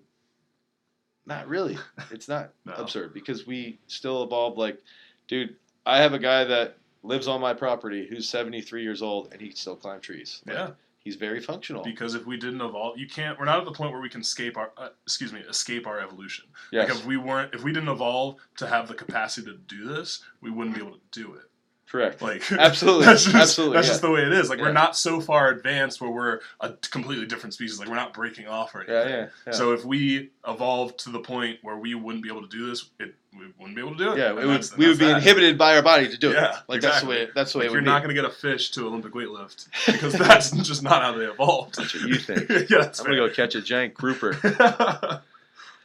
not 1.25 1.47
really. 1.47 1.77
It's 2.11 2.27
not 2.27 2.51
No. 2.65 2.73
absurd 2.73 3.13
because 3.13 3.47
we 3.47 3.79
still 3.87 4.23
evolve. 4.23 4.57
Like, 4.59 4.79
dude, 5.27 5.55
I 5.87 5.97
have 5.97 6.13
a 6.13 6.19
guy 6.19 6.43
that 6.43 6.77
lives 7.03 7.27
on 7.27 7.41
my 7.41 7.53
property 7.53 8.07
who's 8.09 8.27
73 8.29 8.81
years 8.81 9.01
old 9.01 9.29
and 9.31 9.41
he 9.41 9.47
can 9.49 9.57
still 9.57 9.75
climb 9.75 9.99
trees. 10.01 10.41
Like, 10.45 10.55
Yeah. 10.55 10.69
he's 10.99 11.15
very 11.17 11.41
functional. 11.41 11.83
Because 11.83 12.15
if 12.15 12.25
we 12.25 12.37
didn't 12.37 12.61
evolve, 12.61 12.97
you 12.97 13.07
can't. 13.07 13.37
We're 13.37 13.45
not 13.45 13.59
at 13.59 13.65
the 13.65 13.71
point 13.73 13.91
where 13.91 14.01
we 14.01 14.09
can 14.09 14.21
escape 14.21 14.55
our, 14.57 14.71
uh, 14.77 14.89
excuse 15.05 15.33
me, 15.33 15.41
escape 15.41 15.85
our 15.85 15.99
evolution. 15.99 16.45
Yes, 16.71 16.89
Like 16.89 16.97
if 16.99 17.05
we 17.05 17.17
weren't, 17.17 17.53
if 17.53 17.63
we 17.63 17.73
didn't 17.73 17.89
evolve 17.89 18.37
to 18.57 18.67
have 18.67 18.87
the 18.87 18.93
capacity 18.93 19.47
to 19.47 19.57
do 19.57 19.85
this, 19.85 20.23
we 20.41 20.49
wouldn't 20.49 20.75
be 20.75 20.81
able 20.81 20.93
to 20.93 21.01
do 21.11 21.33
it. 21.35 21.43
correct. 21.85 22.21
Like 22.23 22.49
Absolutely, 22.51 23.05
that's 23.05 23.23
just, 23.25 23.35
absolutely, 23.35 23.75
That's 23.75 23.87
yeah. 23.87 23.91
just 23.91 24.01
the 24.01 24.09
way 24.09 24.21
it 24.21 24.31
is. 24.33 24.49
Like 24.49 24.57
Yeah. 24.57 24.65
we're 24.65 24.71
not 24.71 24.97
so 24.97 25.19
far 25.21 25.49
advanced 25.49 26.01
where 26.01 26.09
we're 26.09 26.39
a 26.61 26.71
completely 26.89 27.27
different 27.27 27.53
species. 27.53 27.77
Like 27.79 27.87
we're 27.87 27.93
not 27.95 28.13
breaking 28.15 28.47
off 28.47 28.73
or 28.73 28.79
anything. 28.79 28.95
Yeah, 29.09 29.17
yeah, 29.19 29.27
yeah. 29.45 29.53
So 29.53 29.73
if 29.73 29.85
we 29.85 30.31
evolved 30.47 30.97
to 31.01 31.11
the 31.11 31.19
point 31.19 31.59
where 31.61 31.77
we 31.77 31.93
wouldn't 31.93 32.23
be 32.23 32.29
able 32.29 32.41
to 32.41 32.47
do 32.47 32.65
this, 32.67 32.89
it 32.99 33.13
we 33.37 33.45
wouldn't 33.57 33.75
be 33.75 33.81
able 33.81 33.91
to 33.91 33.97
do 33.97 34.11
it. 34.11 34.17
yeah, 34.17 34.29
it 34.29 34.45
would, 34.45 34.69
we 34.77 34.87
would 34.87 34.99
be 34.99 35.05
that. 35.05 35.17
inhibited 35.17 35.57
by 35.57 35.75
our 35.75 35.81
body 35.81 36.07
to 36.07 36.17
do 36.17 36.31
it. 36.31 36.35
Yeah, 36.35 36.59
like 36.67 36.81
that's 36.81 37.01
the 37.01 37.07
way. 37.07 37.27
That's 37.33 37.53
the 37.53 37.59
way 37.59 37.65
Like 37.65 37.71
it 37.71 37.73
you're 37.73 37.81
not 37.81 38.03
going 38.03 38.15
to 38.15 38.21
get 38.21 38.29
a 38.29 38.33
fish 38.33 38.71
to 38.71 38.87
Olympic 38.87 39.13
weightlift 39.13 39.67
because 39.85 40.13
that's 40.13 40.51
just 40.51 40.83
not 40.83 41.01
how 41.01 41.17
they 41.17 41.25
evolved. 41.25 41.75
That's 41.75 41.93
what 41.93 42.03
you 42.03 42.15
think. 42.15 42.49
yeah, 42.69 42.91
I'm 42.99 43.05
gonna 43.05 43.15
go 43.15 43.29
catch 43.29 43.55
a 43.55 43.61
giant 43.61 43.93
grouper. 43.93 44.37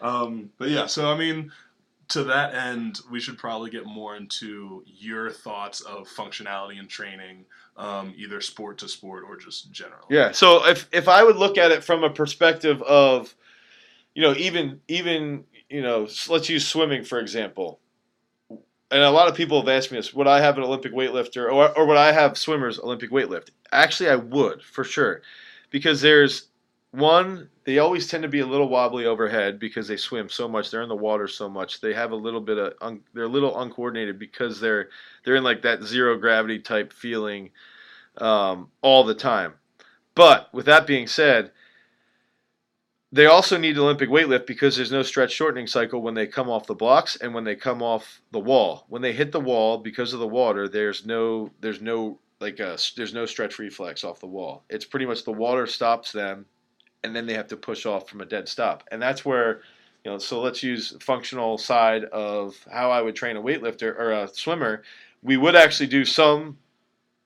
um, 0.01 0.51
but 0.59 0.69
yeah, 0.69 0.87
so 0.87 1.11
I 1.11 1.17
mean, 1.17 1.53
to 2.09 2.25
that 2.25 2.55
end, 2.55 3.01
we 3.11 3.21
should 3.21 3.39
probably 3.39 3.71
get 3.71 3.87
more 3.87 4.17
into 4.17 4.83
your 4.87 5.31
thoughts 5.31 5.81
of 5.83 6.09
functionality 6.09 6.79
and 6.79 6.89
training, 6.89 7.45
um, 7.77 8.15
either 8.17 8.41
sport 8.41 8.79
to 8.79 8.89
sport 8.89 9.25
or 9.29 9.37
just 9.37 9.71
general. 9.71 10.07
Yeah. 10.09 10.33
So 10.33 10.67
if 10.67 10.89
if 10.93 11.09
I 11.09 11.23
would 11.23 11.37
look 11.37 11.59
at 11.59 11.71
it 11.71 11.85
from 11.85 12.05
a 12.05 12.11
perspective 12.11 12.83
of, 12.83 13.35
you 14.15 14.23
know, 14.23 14.35
even 14.35 14.81
even 14.89 15.45
you 15.71 15.83
know, 15.83 16.09
let's 16.29 16.49
use 16.49 16.67
swimming 16.67 17.05
for 17.05 17.19
example. 17.19 17.81
And 18.91 19.03
a 19.03 19.11
lot 19.11 19.29
of 19.29 19.35
people 19.35 19.61
have 19.61 19.69
asked 19.69 19.93
me 19.93 19.99
this: 19.99 20.15
Would 20.15 20.27
I 20.27 20.41
have 20.41 20.57
an 20.57 20.65
Olympic 20.65 20.93
weightlifter, 20.93 21.53
or 21.53 21.77
or 21.77 21.87
would 21.87 21.97
I 21.97 22.13
have 22.13 22.39
swimmers 22.39 22.79
Olympic 22.79 23.11
weightlift? 23.11 23.51
Actually, 23.71 24.11
I 24.11 24.17
would 24.17 24.63
for 24.63 24.83
sure, 24.83 25.23
because 25.71 26.01
there's 26.01 26.49
one. 26.93 27.51
They 27.65 27.79
always 27.81 28.09
tend 28.09 28.23
to 28.23 28.31
be 28.31 28.41
a 28.41 28.47
little 28.47 28.71
wobbly 28.71 29.05
overhead 29.05 29.59
because 29.59 29.89
they 29.89 29.99
swim 29.99 30.31
so 30.31 30.49
much. 30.49 30.71
They're 30.71 30.83
in 30.83 30.89
the 30.89 30.97
water 30.97 31.29
so 31.29 31.51
much. 31.51 31.83
They 31.83 31.93
have 31.93 32.13
a 32.13 32.17
little 32.17 32.41
bit 32.41 32.57
of 32.57 32.73
un, 32.81 33.01
they're 33.13 33.25
a 33.25 33.29
little 33.29 33.61
uncoordinated 33.61 34.19
because 34.19 34.59
they're 34.59 34.89
they're 35.25 35.37
in 35.37 35.45
like 35.45 35.61
that 35.63 35.83
zero 35.83 36.17
gravity 36.17 36.59
type 36.59 36.91
feeling 36.95 37.51
um, 38.17 38.71
all 38.81 39.05
the 39.05 39.15
time. 39.15 39.53
But 40.15 40.53
with 40.55 40.65
that 40.65 40.87
being 40.87 41.07
said, 41.07 41.53
they 43.11 43.27
also 43.27 43.57
need 43.57 43.79
Olympic 43.79 44.11
weightlift 44.11 44.47
because 44.47 44.77
there's 44.77 44.93
no 44.93 45.03
stretch 45.03 45.33
shortening 45.33 45.67
cycle 45.67 46.03
when 46.03 46.15
they 46.15 46.27
come 46.27 46.51
off 46.51 46.67
the 46.67 46.75
blocks 46.75 47.17
and 47.17 47.33
when 47.33 47.45
they 47.45 47.57
come 47.57 47.83
off 47.83 48.21
the 48.33 48.39
wall. 48.39 48.85
When 48.89 49.01
they 49.01 49.13
hit 49.13 49.33
the 49.33 49.41
wall 49.41 49.79
because 49.79 50.13
of 50.13 50.21
the 50.21 50.29
water, 50.29 50.69
there's 50.69 51.07
no 51.07 51.51
there's 51.61 51.81
no 51.81 52.19
like 52.41 52.61
a, 52.61 52.77
there's 52.97 53.15
no 53.15 53.25
stretch 53.25 53.59
reflex 53.59 54.05
off 54.05 54.21
the 54.21 54.27
wall. 54.27 54.65
It's 54.69 54.85
pretty 54.85 55.07
much 55.07 55.25
the 55.25 55.33
water 55.33 55.67
stops 55.67 56.13
them, 56.13 56.45
and 57.03 57.17
then 57.17 57.27
they 57.27 57.35
have 57.35 57.49
to 57.49 57.57
push 57.57 57.87
off 57.87 58.09
from 58.09 58.21
a 58.21 58.27
dead 58.27 58.47
stop. 58.47 58.85
And 58.91 59.01
that's 59.01 59.25
where 59.25 59.63
you 60.05 60.11
know. 60.11 60.19
So 60.19 60.43
let's 60.43 60.63
use 60.63 60.95
functional 61.01 61.57
side 61.57 62.05
of 62.05 62.57
how 62.71 62.91
I 62.91 63.01
would 63.01 63.17
train 63.17 63.39
a 63.39 63.43
weightlifter 63.43 63.99
or 63.99 64.13
a 64.13 64.29
swimmer. 64.29 64.83
We 65.23 65.39
would 65.39 65.57
actually 65.57 65.89
do 65.89 66.05
some 66.05 66.59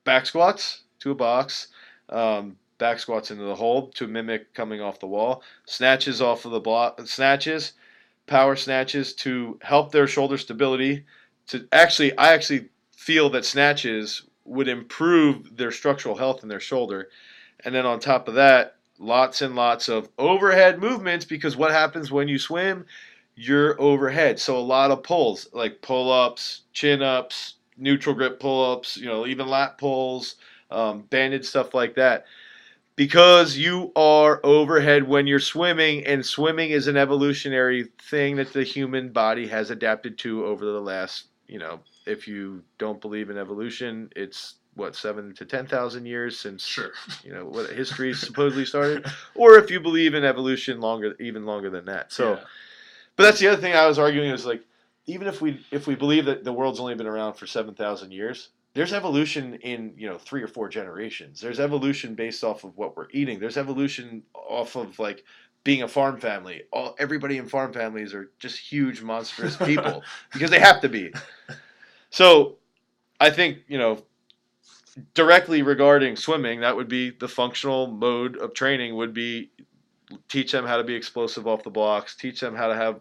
back 0.04 0.26
squats 0.26 0.82
to 1.00 1.10
a 1.10 1.14
box. 1.14 1.68
Um, 2.08 2.56
back 2.82 2.98
squats 2.98 3.30
into 3.30 3.44
the 3.44 3.54
hold 3.54 3.94
to 3.94 4.08
mimic 4.08 4.52
coming 4.54 4.80
off 4.80 4.98
the 4.98 5.06
wall, 5.06 5.44
snatches 5.66 6.20
off 6.20 6.44
of 6.44 6.50
the 6.50 6.58
block, 6.58 7.00
snatches, 7.06 7.74
power 8.26 8.56
snatches 8.56 9.14
to 9.14 9.56
help 9.62 9.92
their 9.92 10.08
shoulder 10.08 10.36
stability. 10.36 11.04
To 11.46 11.64
actually, 11.70 12.18
I 12.18 12.32
actually 12.32 12.70
feel 12.96 13.30
that 13.30 13.44
snatches 13.44 14.22
would 14.44 14.66
improve 14.66 15.56
their 15.56 15.70
structural 15.70 16.16
health 16.16 16.42
in 16.42 16.48
their 16.48 16.58
shoulder. 16.58 17.08
And 17.64 17.72
then 17.72 17.86
on 17.86 18.00
top 18.00 18.26
of 18.26 18.34
that, 18.34 18.74
lots 18.98 19.42
and 19.42 19.54
lots 19.54 19.88
of 19.88 20.08
overhead 20.18 20.80
movements 20.80 21.24
because 21.24 21.56
what 21.56 21.70
happens 21.70 22.10
when 22.10 22.26
you 22.26 22.36
swim? 22.36 22.84
You're 23.36 23.80
overhead. 23.80 24.40
So 24.40 24.56
a 24.56 24.58
lot 24.58 24.90
of 24.90 25.04
pulls, 25.04 25.46
like 25.52 25.82
pull 25.82 26.10
ups, 26.10 26.62
chin 26.72 27.00
ups, 27.00 27.54
neutral 27.76 28.16
grip 28.16 28.40
pull 28.40 28.72
ups, 28.72 28.96
you 28.96 29.06
know, 29.06 29.24
even 29.24 29.46
lat 29.46 29.78
pulls, 29.78 30.34
um, 30.72 31.02
banded 31.02 31.46
stuff 31.46 31.74
like 31.74 31.94
that. 31.94 32.24
Because 32.94 33.56
you 33.56 33.90
are 33.96 34.40
overhead 34.44 35.08
when 35.08 35.26
you're 35.26 35.40
swimming, 35.40 36.06
and 36.06 36.24
swimming 36.24 36.70
is 36.70 36.88
an 36.88 36.96
evolutionary 36.96 37.88
thing 38.10 38.36
that 38.36 38.52
the 38.52 38.64
human 38.64 39.10
body 39.10 39.46
has 39.46 39.70
adapted 39.70 40.18
to 40.18 40.44
over 40.44 40.64
the 40.66 40.80
last, 40.80 41.28
you 41.48 41.58
know, 41.58 41.80
if 42.06 42.28
you 42.28 42.62
don't 42.78 43.00
believe 43.00 43.30
in 43.30 43.38
evolution, 43.38 44.10
it's 44.14 44.56
what 44.74 44.94
seven 44.96 45.34
to 45.34 45.44
ten 45.44 45.66
thousand 45.66 46.06
years 46.06 46.38
since 46.38 46.64
Sure. 46.64 46.92
you 47.22 47.32
know 47.32 47.44
what 47.44 47.70
history 47.70 48.12
supposedly 48.14 48.64
started, 48.66 49.06
or 49.34 49.56
if 49.58 49.70
you 49.70 49.80
believe 49.80 50.14
in 50.14 50.24
evolution 50.24 50.80
longer, 50.80 51.14
even 51.20 51.44
longer 51.46 51.70
than 51.70 51.84
that. 51.86 52.12
So, 52.12 52.34
Yeah. 52.34 52.40
but 53.16 53.22
that's 53.24 53.38
the 53.38 53.48
other 53.48 53.60
thing 53.60 53.74
I 53.74 53.86
was 53.86 53.98
arguing 53.98 54.30
is 54.30 54.44
like, 54.46 54.62
even 55.06 55.26
if 55.28 55.40
we 55.40 55.64
if 55.70 55.86
we 55.86 55.94
believe 55.94 56.26
that 56.26 56.44
the 56.44 56.52
world's 56.52 56.80
only 56.80 56.94
been 56.94 57.06
around 57.06 57.34
for 57.34 57.46
seven 57.46 57.74
thousand 57.74 58.12
years, 58.12 58.50
there's 58.74 58.92
evolution 58.92 59.54
in 59.56 59.94
you 59.96 60.08
know 60.08 60.18
three 60.18 60.42
or 60.42 60.48
four 60.48 60.68
generations. 60.68 61.40
There's 61.40 61.60
evolution 61.60 62.14
based 62.14 62.42
off 62.42 62.64
of 62.64 62.76
what 62.76 62.96
we're 62.96 63.08
eating. 63.10 63.38
There's 63.38 63.56
evolution 63.56 64.22
off 64.34 64.76
of 64.76 64.98
like 64.98 65.24
being 65.64 65.82
a 65.82 65.88
farm 65.88 66.20
family. 66.20 66.62
All 66.72 66.94
everybody 66.98 67.38
in 67.38 67.48
farm 67.48 67.72
families 67.72 68.14
are 68.14 68.30
just 68.38 68.58
huge 68.58 69.02
monstrous 69.02 69.56
people 69.64 70.02
because 70.32 70.50
they 70.50 70.60
have 70.60 70.80
to 70.80 70.88
be. 70.88 71.12
So, 72.10 72.56
I 73.20 73.30
think 73.30 73.58
you 73.68 73.78
know 73.78 74.02
directly 75.14 75.62
regarding 75.62 76.16
swimming, 76.16 76.60
that 76.60 76.76
would 76.76 76.88
be 76.88 77.10
the 77.10 77.28
functional 77.28 77.86
mode 77.86 78.36
of 78.36 78.54
training 78.54 78.96
would 78.96 79.14
be 79.14 79.50
teach 80.28 80.52
them 80.52 80.66
how 80.66 80.76
to 80.76 80.84
be 80.84 80.94
explosive 80.94 81.46
off 81.46 81.62
the 81.62 81.70
blocks, 81.70 82.14
teach 82.14 82.40
them 82.40 82.54
how 82.54 82.68
to 82.68 82.74
have 82.74 83.00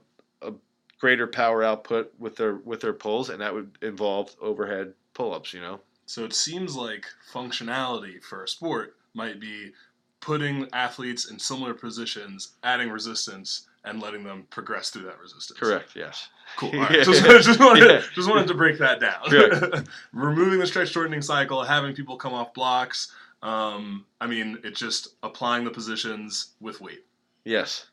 greater 1.01 1.25
power 1.27 1.63
output 1.63 2.13
with 2.19 2.37
their 2.37 2.55
with 2.55 2.79
their 2.79 2.93
pulls, 2.93 3.29
and 3.29 3.41
that 3.41 3.53
would 3.53 3.77
involve 3.81 4.33
overhead 4.39 4.93
pull 5.13 5.33
ups. 5.33 5.53
You 5.53 5.59
know. 5.59 5.81
So 6.05 6.23
it 6.23 6.33
seems 6.33 6.75
like 6.75 7.05
functionality 7.33 8.23
for 8.23 8.43
a 8.43 8.47
sport 8.47 8.95
might 9.13 9.39
be 9.39 9.71
putting 10.19 10.67
athletes 10.71 11.29
in 11.31 11.39
similar 11.39 11.73
positions, 11.73 12.51
adding 12.63 12.89
resistance, 12.89 13.67
and 13.85 14.01
letting 14.01 14.23
them 14.23 14.45
progress 14.49 14.89
through 14.91 15.03
that 15.03 15.19
resistance. 15.19 15.59
Correct. 15.59 15.95
Yes. 15.95 16.29
Cool. 16.57 16.69
Yeah. 16.75 17.03
Just, 17.03 17.23
just, 17.45 17.59
wanted, 17.59 17.89
Yeah. 17.89 18.01
just 18.13 18.29
wanted 18.29 18.47
to 18.49 18.53
break 18.53 18.77
that 18.79 18.99
down. 18.99 19.85
Removing 20.13 20.59
the 20.59 20.67
stretch 20.67 20.89
shortening 20.89 21.21
cycle, 21.21 21.63
having 21.63 21.95
people 21.95 22.17
come 22.17 22.33
off 22.33 22.53
blocks. 22.53 23.11
Um, 23.41 24.05
I 24.19 24.27
mean, 24.27 24.59
it's 24.63 24.79
just 24.79 25.15
applying 25.23 25.63
the 25.63 25.71
positions 25.71 26.49
with 26.59 26.81
weight. 26.81 27.05
Yes. 27.45 27.85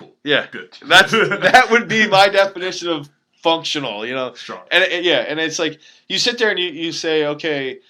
Cool. 0.00 0.14
Yeah. 0.24 0.46
Good. 0.50 0.76
That's 0.86 1.12
that 1.12 1.68
would 1.70 1.86
be 1.86 2.08
my 2.08 2.28
definition 2.42 2.88
of 2.88 3.10
functional. 3.42 4.06
You 4.06 4.14
know. 4.14 4.32
strong. 4.34 4.62
and 4.72 4.82
it, 4.82 5.04
yeah, 5.04 5.26
and 5.28 5.38
it's 5.38 5.58
like 5.58 5.78
you 6.08 6.18
sit 6.18 6.38
there 6.38 6.50
and 6.50 6.58
you, 6.58 6.70
you 6.70 6.92
say, 6.92 7.26
okay, 7.26 7.80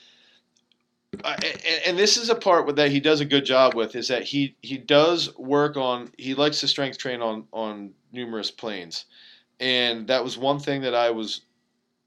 uh, 1.25 1.37
and, 1.45 1.83
and 1.87 1.99
this 1.99 2.17
is 2.17 2.31
a 2.31 2.35
part 2.35 2.75
that 2.77 2.91
he 2.91 2.99
does 2.99 3.21
a 3.21 3.25
good 3.25 3.45
job 3.45 3.75
with 3.75 3.95
is 3.95 4.09
that 4.09 4.25
he 4.25 4.57
he 4.61 4.77
does 4.77 5.37
work 5.39 5.77
on 5.77 6.11
he 6.19 6.35
likes 6.35 6.61
to 6.61 6.69
strength 6.69 6.99
train 6.99 7.23
on 7.23 7.45
on 7.53 7.93
numerous 8.13 8.51
planes, 8.51 9.05
and 9.61 10.09
that 10.09 10.25
was 10.25 10.37
one 10.37 10.59
thing 10.59 10.83
that 10.83 10.95
I 10.97 11.11
was, 11.11 11.43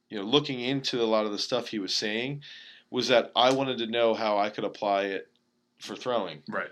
you 0.10 0.18
know, 0.18 0.26
looking 0.26 0.60
into 0.60 1.02
a 1.02 1.06
lot 1.06 1.26
of 1.26 1.32
the 1.32 1.40
stuff 1.40 1.70
he 1.70 1.80
was 1.80 1.94
saying, 1.94 2.42
was 2.92 3.08
that 3.08 3.32
I 3.38 3.54
wanted 3.54 3.78
to 3.78 3.88
know 3.88 4.14
how 4.14 4.38
I 4.38 4.50
could 4.50 4.66
apply 4.66 5.04
it 5.06 5.30
for 5.80 5.96
throwing 5.96 6.42
Right. 6.50 6.70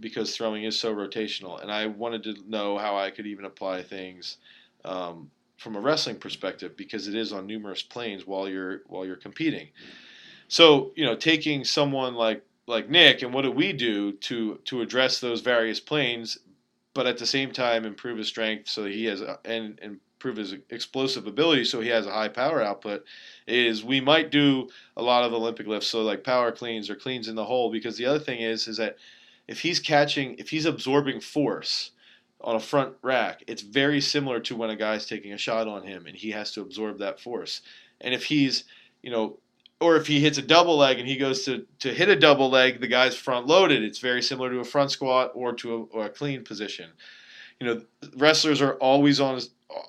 Because 0.00 0.36
throwing 0.36 0.64
is 0.64 0.78
so 0.78 0.94
rotational, 0.94 1.60
and 1.62 1.70
I 1.70 1.86
wanted 1.86 2.22
to 2.24 2.36
know 2.46 2.78
how 2.78 2.96
I 2.96 3.10
could 3.10 3.26
even 3.26 3.44
apply 3.44 3.82
things 3.82 4.38
um, 4.84 5.30
from 5.56 5.76
a 5.76 5.80
wrestling 5.80 6.16
perspective 6.16 6.76
because 6.76 7.08
it 7.08 7.14
is 7.14 7.32
on 7.32 7.46
numerous 7.46 7.82
planes 7.82 8.26
while 8.26 8.48
you're 8.48 8.82
while 8.86 9.04
you're 9.04 9.16
competing. 9.16 9.68
So 10.48 10.92
you 10.96 11.04
know, 11.04 11.16
taking 11.16 11.64
someone 11.64 12.14
like 12.14 12.42
like 12.66 12.88
Nick 12.88 13.22
and 13.22 13.32
what 13.32 13.42
do 13.42 13.50
we 13.50 13.72
do 13.72 14.12
to 14.12 14.56
to 14.64 14.82
address 14.82 15.20
those 15.20 15.40
various 15.40 15.80
planes, 15.80 16.38
but 16.94 17.06
at 17.06 17.18
the 17.18 17.26
same 17.26 17.52
time 17.52 17.84
improve 17.84 18.18
his 18.18 18.28
strength 18.28 18.68
so 18.68 18.82
that 18.82 18.92
he 18.92 19.04
has 19.06 19.20
a, 19.20 19.38
and 19.44 19.78
and 19.82 20.00
improve 20.18 20.36
his 20.36 20.56
explosive 20.70 21.28
ability 21.28 21.64
so 21.64 21.80
he 21.80 21.88
has 21.88 22.04
a 22.04 22.12
high 22.12 22.26
power 22.26 22.60
output 22.60 23.04
is 23.46 23.84
we 23.84 24.00
might 24.00 24.32
do 24.32 24.68
a 24.96 25.02
lot 25.02 25.22
of 25.22 25.32
olympic 25.32 25.68
lifts 25.68 25.86
so 25.86 26.02
like 26.02 26.24
power 26.24 26.50
cleans 26.50 26.90
or 26.90 26.96
cleans 26.96 27.28
in 27.28 27.36
the 27.36 27.44
hole 27.44 27.70
because 27.70 27.96
the 27.96 28.04
other 28.04 28.18
thing 28.18 28.40
is 28.40 28.66
is 28.66 28.78
that 28.78 28.96
if 29.48 29.60
he's 29.60 29.80
catching 29.80 30.34
if 30.34 30.50
he's 30.50 30.66
absorbing 30.66 31.20
force 31.20 31.90
on 32.40 32.54
a 32.54 32.60
front 32.60 32.94
rack 33.02 33.42
it's 33.48 33.62
very 33.62 34.00
similar 34.00 34.38
to 34.38 34.54
when 34.54 34.70
a 34.70 34.76
guy's 34.76 35.06
taking 35.06 35.32
a 35.32 35.38
shot 35.38 35.66
on 35.66 35.82
him 35.82 36.06
and 36.06 36.14
he 36.14 36.30
has 36.30 36.52
to 36.52 36.60
absorb 36.60 36.98
that 36.98 37.18
force. 37.18 37.62
And 38.00 38.14
if 38.14 38.24
he's 38.24 38.64
you 39.02 39.10
know 39.10 39.38
or 39.80 39.96
if 39.96 40.06
he 40.06 40.20
hits 40.20 40.38
a 40.38 40.42
double 40.42 40.76
leg 40.76 40.98
and 40.98 41.08
he 41.08 41.16
goes 41.16 41.44
to, 41.44 41.64
to 41.78 41.94
hit 41.94 42.08
a 42.08 42.16
double 42.16 42.50
leg 42.50 42.80
the 42.80 42.86
guy's 42.86 43.16
front 43.16 43.46
loaded. 43.46 43.82
It's 43.82 44.00
very 44.00 44.22
similar 44.22 44.50
to 44.50 44.60
a 44.60 44.64
front 44.64 44.90
squat 44.90 45.32
or 45.34 45.52
to 45.54 45.74
a, 45.74 45.78
or 45.96 46.04
a 46.06 46.10
clean 46.10 46.44
position. 46.44 46.90
You 47.58 47.66
know 47.66 47.82
wrestlers 48.16 48.60
are 48.60 48.74
always 48.74 49.18
on 49.18 49.40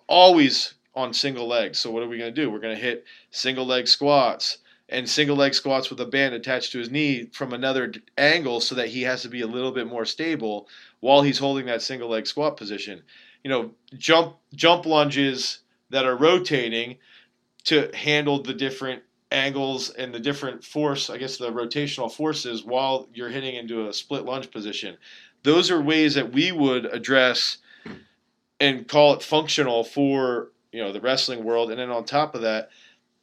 always 0.07 0.73
on 0.95 1.13
single 1.13 1.47
legs. 1.47 1.79
So 1.79 1.91
what 1.91 2.01
are 2.01 2.07
we 2.07 2.17
going 2.17 2.33
to 2.33 2.41
do? 2.41 2.49
We're 2.49 2.59
going 2.59 2.75
to 2.75 2.81
hit 2.81 3.05
single 3.29 3.65
leg 3.65 3.87
squats 3.87 4.57
and 4.91 5.09
single 5.09 5.35
leg 5.35 5.53
squats 5.53 5.89
with 5.89 5.99
a 5.99 6.05
band 6.05 6.33
attached 6.33 6.71
to 6.71 6.79
his 6.79 6.89
knee 6.89 7.29
from 7.31 7.53
another 7.53 7.91
angle 8.17 8.59
so 8.59 8.75
that 8.75 8.89
he 8.89 9.03
has 9.03 9.21
to 9.21 9.29
be 9.29 9.41
a 9.41 9.47
little 9.47 9.71
bit 9.71 9.87
more 9.87 10.05
stable 10.05 10.67
while 10.99 11.21
he's 11.21 11.39
holding 11.39 11.65
that 11.67 11.81
single 11.81 12.09
leg 12.09 12.27
squat 12.27 12.57
position. 12.57 13.01
You 13.43 13.49
know, 13.49 13.71
jump 13.97 14.37
jump 14.53 14.85
lunges 14.85 15.59
that 15.89 16.05
are 16.05 16.17
rotating 16.17 16.97
to 17.65 17.89
handle 17.93 18.41
the 18.41 18.53
different 18.53 19.03
angles 19.31 19.91
and 19.91 20.13
the 20.13 20.19
different 20.19 20.63
force, 20.63 21.09
I 21.09 21.17
guess 21.17 21.37
the 21.37 21.51
rotational 21.51 22.11
forces 22.11 22.63
while 22.63 23.07
you're 23.13 23.29
hitting 23.29 23.55
into 23.55 23.87
a 23.87 23.93
split 23.93 24.25
lunge 24.25 24.49
position. 24.51 24.97
Those 25.43 25.71
are 25.71 25.81
ways 25.81 26.15
that 26.15 26.33
we 26.33 26.51
would 26.51 26.85
address 26.85 27.57
and 28.59 28.87
call 28.87 29.13
it 29.13 29.23
functional 29.23 29.83
for, 29.83 30.51
you 30.71 30.81
know, 30.81 30.91
the 30.91 30.99
wrestling 30.99 31.43
world. 31.43 31.69
And 31.69 31.79
then 31.79 31.89
on 31.89 32.03
top 32.03 32.35
of 32.35 32.41
that, 32.41 32.69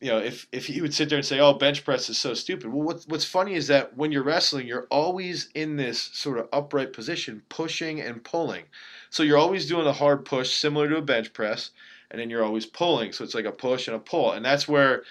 you 0.01 0.09
know, 0.09 0.19
if 0.19 0.47
if 0.53 0.67
he 0.67 0.83
would 0.83 0.93
sit 0.93 1.09
there 1.09 1.19
and 1.19 1.27
say, 1.27 1.41
"Oh, 1.41 1.55
bench 1.55 1.85
press 1.85 2.11
is 2.11 2.19
so 2.19 2.35
stupid," 2.35 2.73
well, 2.73 2.83
what's 2.83 3.07
what's 3.07 3.25
funny 3.25 3.55
is 3.55 3.67
that 3.69 3.97
when 3.97 4.13
you're 4.13 4.23
wrestling, 4.23 4.67
you're 4.67 4.87
always 4.91 5.49
in 5.55 5.77
this 5.77 6.11
sort 6.13 6.39
of 6.39 6.49
upright 6.53 6.93
position, 6.93 7.43
pushing 7.49 8.01
and 8.01 8.23
pulling. 8.23 8.65
So 9.09 9.23
you're 9.23 9.39
always 9.39 9.67
doing 9.69 9.87
a 9.87 9.93
hard 9.93 10.25
push, 10.25 10.51
similar 10.51 10.89
to 10.91 10.99
a 10.99 11.03
bench 11.03 11.33
press, 11.33 11.71
and 12.11 12.21
then 12.21 12.29
you're 12.29 12.45
always 12.45 12.67
pulling. 12.67 13.13
So 13.13 13.25
it's 13.25 13.35
like 13.35 13.47
a 13.47 13.53
push 13.53 13.89
and 13.89 13.97
a 13.97 14.01
pull, 14.01 14.33
and 14.33 14.45
that's 14.45 14.69
where 14.69 15.05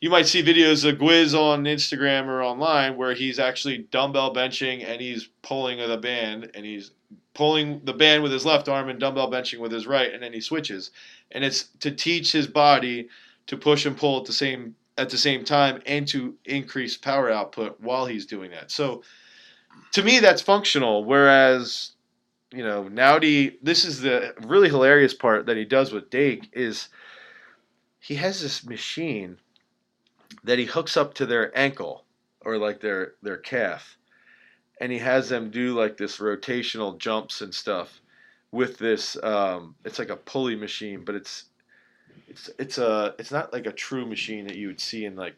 you 0.00 0.10
might 0.10 0.26
see 0.26 0.42
videos 0.42 0.88
of 0.88 0.98
Gwiz 0.98 1.36
on 1.36 1.64
Instagram 1.64 2.26
or 2.26 2.42
online 2.42 2.96
where 2.96 3.14
he's 3.14 3.40
actually 3.40 3.78
dumbbell 3.90 4.32
benching 4.32 4.88
and 4.88 5.00
he's 5.00 5.28
pulling 5.42 5.78
with 5.78 5.90
a 5.90 5.96
band 5.96 6.52
and 6.54 6.64
he's 6.64 6.92
pulling 7.34 7.80
the 7.84 7.92
band 7.92 8.22
with 8.22 8.30
his 8.30 8.46
left 8.46 8.68
arm 8.68 8.88
and 8.88 9.00
dumbbell 9.00 9.30
benching 9.30 9.58
with 9.58 9.72
his 9.72 9.86
right, 9.86 10.12
and 10.12 10.22
then 10.22 10.32
he 10.32 10.40
switches. 10.40 10.92
And 11.32 11.44
it's 11.44 11.64
to 11.80 11.90
teach 11.90 12.30
his 12.30 12.46
body 12.46 13.08
to 13.48 13.56
push 13.56 13.84
and 13.84 13.96
pull 13.96 14.20
at 14.20 14.24
the 14.24 14.32
same 14.32 14.74
at 14.96 15.10
the 15.10 15.18
same 15.18 15.44
time 15.44 15.80
and 15.86 16.08
to 16.08 16.34
increase 16.44 16.96
power 16.96 17.30
output 17.30 17.80
while 17.80 18.06
he's 18.06 18.26
doing 18.26 18.50
that. 18.50 18.70
So 18.70 19.02
to 19.92 20.02
me 20.02 20.18
that's 20.18 20.42
functional 20.42 21.04
whereas 21.04 21.92
you 22.52 22.64
know 22.64 22.84
Naudi 22.84 23.56
this 23.62 23.84
is 23.84 24.00
the 24.00 24.34
really 24.46 24.68
hilarious 24.68 25.14
part 25.14 25.46
that 25.46 25.56
he 25.56 25.64
does 25.64 25.92
with 25.92 26.10
Dake 26.10 26.48
is 26.52 26.88
he 28.00 28.14
has 28.16 28.40
this 28.40 28.64
machine 28.64 29.38
that 30.44 30.58
he 30.58 30.64
hooks 30.64 30.96
up 30.96 31.14
to 31.14 31.26
their 31.26 31.56
ankle 31.56 32.04
or 32.44 32.58
like 32.58 32.80
their 32.80 33.14
their 33.22 33.36
calf 33.36 33.96
and 34.80 34.92
he 34.92 34.98
has 34.98 35.28
them 35.28 35.50
do 35.50 35.74
like 35.74 35.96
this 35.96 36.18
rotational 36.18 36.98
jumps 36.98 37.40
and 37.40 37.54
stuff 37.54 38.00
with 38.50 38.78
this 38.78 39.22
um, 39.22 39.74
it's 39.84 39.98
like 39.98 40.10
a 40.10 40.16
pulley 40.16 40.56
machine 40.56 41.04
but 41.04 41.14
it's 41.14 41.44
it's 42.28 42.50
it's 42.58 42.78
a 42.78 43.14
it's 43.18 43.30
not 43.30 43.52
like 43.52 43.66
a 43.66 43.72
true 43.72 44.06
machine 44.06 44.46
that 44.46 44.56
you 44.56 44.66
would 44.68 44.80
see 44.80 45.04
in 45.04 45.14
like 45.16 45.34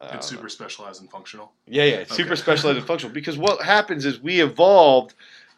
I 0.00 0.16
It's 0.16 0.30
know. 0.30 0.36
super 0.36 0.48
specialized 0.48 1.00
and 1.02 1.10
functional. 1.10 1.52
Yeah, 1.66 1.84
yeah, 1.84 1.94
it's 1.96 2.14
super 2.16 2.34
specialized 2.36 2.78
and 2.78 2.86
functional. 2.86 3.12
Because 3.14 3.36
what 3.36 3.62
happens 3.62 4.04
is 4.06 4.18
we 4.20 4.40
evolved 4.40 5.14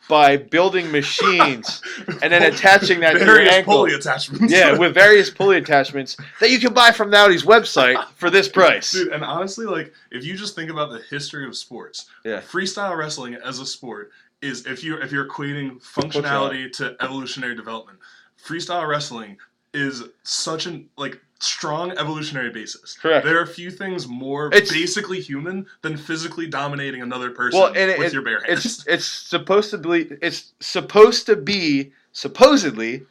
by 0.08 0.36
building 0.36 0.90
machines 0.90 1.80
and 2.22 2.32
then 2.32 2.42
attaching 2.52 2.98
that 3.00 3.12
to 3.12 3.18
your 3.18 3.26
various 3.26 3.52
ankle. 3.54 3.74
pulley 3.74 3.94
attachments. 3.94 4.52
yeah, 4.52 4.76
with 4.76 4.92
various 4.94 5.30
pulley 5.30 5.58
attachments 5.58 6.16
that 6.40 6.50
you 6.50 6.58
can 6.58 6.74
buy 6.74 6.90
from 6.90 7.08
Naudi's 7.08 7.44
website 7.44 8.04
for 8.16 8.28
this 8.28 8.48
price. 8.58 8.90
Dude, 8.90 9.12
and 9.12 9.22
honestly, 9.24 9.64
like 9.64 9.92
if 10.10 10.24
you 10.24 10.36
just 10.36 10.56
think 10.56 10.70
about 10.70 10.90
the 10.90 11.00
history 11.08 11.46
of 11.46 11.56
sports, 11.56 12.06
Yeah. 12.24 12.40
freestyle 12.40 12.96
wrestling 12.96 13.34
as 13.36 13.60
a 13.60 13.66
sport 13.66 14.10
is 14.40 14.66
if 14.66 14.82
you 14.82 14.96
if 15.00 15.12
you're 15.12 15.28
equating 15.28 15.80
functionality 15.80 16.70
to 16.72 16.96
evolutionary 17.00 17.54
development, 17.54 18.00
freestyle 18.44 18.88
wrestling 18.88 19.36
is 19.74 20.02
such 20.22 20.66
an 20.66 20.88
like 20.96 21.20
strong 21.40 21.90
evolutionary 21.98 22.50
basis. 22.50 22.96
Correct. 22.96 23.24
There 23.26 23.40
are 23.40 23.46
few 23.46 23.70
things 23.70 24.06
more 24.06 24.46
It's- 24.48 24.70
basically 24.70 25.20
human 25.20 25.66
than 25.80 25.96
physically 25.96 26.46
dominating 26.46 27.02
another 27.02 27.30
person 27.30 27.58
Well, 27.58 27.68
and 27.68 27.90
it- 27.90 27.98
with 27.98 28.08
it- 28.08 28.12
your 28.12 28.22
bare 28.22 28.40
hands. 28.44 28.64
It's 28.64 28.86
it's 28.86 29.04
supposed 29.06 29.70
to 29.70 29.78
be 29.78 30.08
it's 30.22 30.52
supposed 30.60 31.26
to 31.26 31.36
be 31.36 31.92
supposedly 32.12 33.06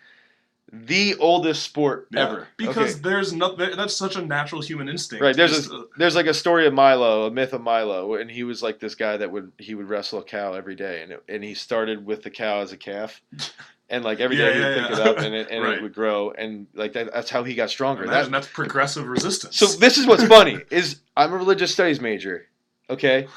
the 0.74 1.16
oldest 1.16 1.64
sport 1.64 2.08
Yeah, 2.12 2.30
ever. 2.30 2.48
because 2.56 2.94
Okay. 2.94 3.02
there's 3.10 3.34
no 3.34 3.54
there- 3.58 3.76
that's 3.76 3.94
such 3.98 4.16
a 4.16 4.22
natural 4.22 4.62
human 4.62 4.88
instinct. 4.88 5.22
Right, 5.22 5.36
there's 5.36 5.70
a 5.70 5.84
there's 5.98 6.16
like 6.16 6.28
a 6.28 6.34
story 6.34 6.66
of 6.66 6.74
Milo, 6.74 7.26
a 7.26 7.32
myth 7.32 7.52
of 7.52 7.60
Milo, 7.60 8.16
and 8.16 8.32
he 8.32 8.44
was 8.46 8.64
like 8.64 8.80
this 8.80 8.96
guy 8.96 9.18
that 9.18 9.30
would 9.30 9.52
he 9.58 9.76
would 9.76 9.90
wrestle 9.90 10.20
a 10.20 10.24
cow 10.24 10.54
every 10.54 10.76
day, 10.76 11.02
and 11.02 11.12
it, 11.12 11.24
and 11.28 11.44
he 11.44 11.54
started 11.56 12.06
with 12.06 12.24
the 12.24 12.30
cow 12.30 12.62
as 12.62 12.72
a 12.72 12.78
calf, 12.78 13.20
and 13.92 14.04
like 14.04 14.20
every 14.20 14.38
day 14.38 14.60
Yeah, 14.60 14.70
yeah, 14.70 14.82
pick 14.88 14.98
yeah. 14.98 15.02
it 15.02 15.08
up 15.08 15.18
and 15.20 15.36
it 15.36 15.48
and 15.52 15.64
Right. 15.64 15.78
it 15.78 15.82
would 15.84 15.94
grow, 15.94 16.32
and 16.32 16.66
like 16.74 16.94
that, 16.94 17.14
that's 17.14 17.30
how 17.30 17.44
he 17.44 17.54
got 17.54 17.70
stronger. 17.70 18.04
That- 18.06 18.12
imagine 18.14 18.32
that's 18.32 18.48
progressive 18.48 19.06
resistance. 19.08 19.56
so 19.58 19.68
this 19.68 19.98
is 20.00 20.08
what's 20.08 20.24
funny 20.24 20.60
is 20.72 21.02
I'm 21.16 21.34
a 21.34 21.38
religious 21.38 21.72
studies 21.72 22.02
major, 22.02 22.48
okay. 22.90 23.28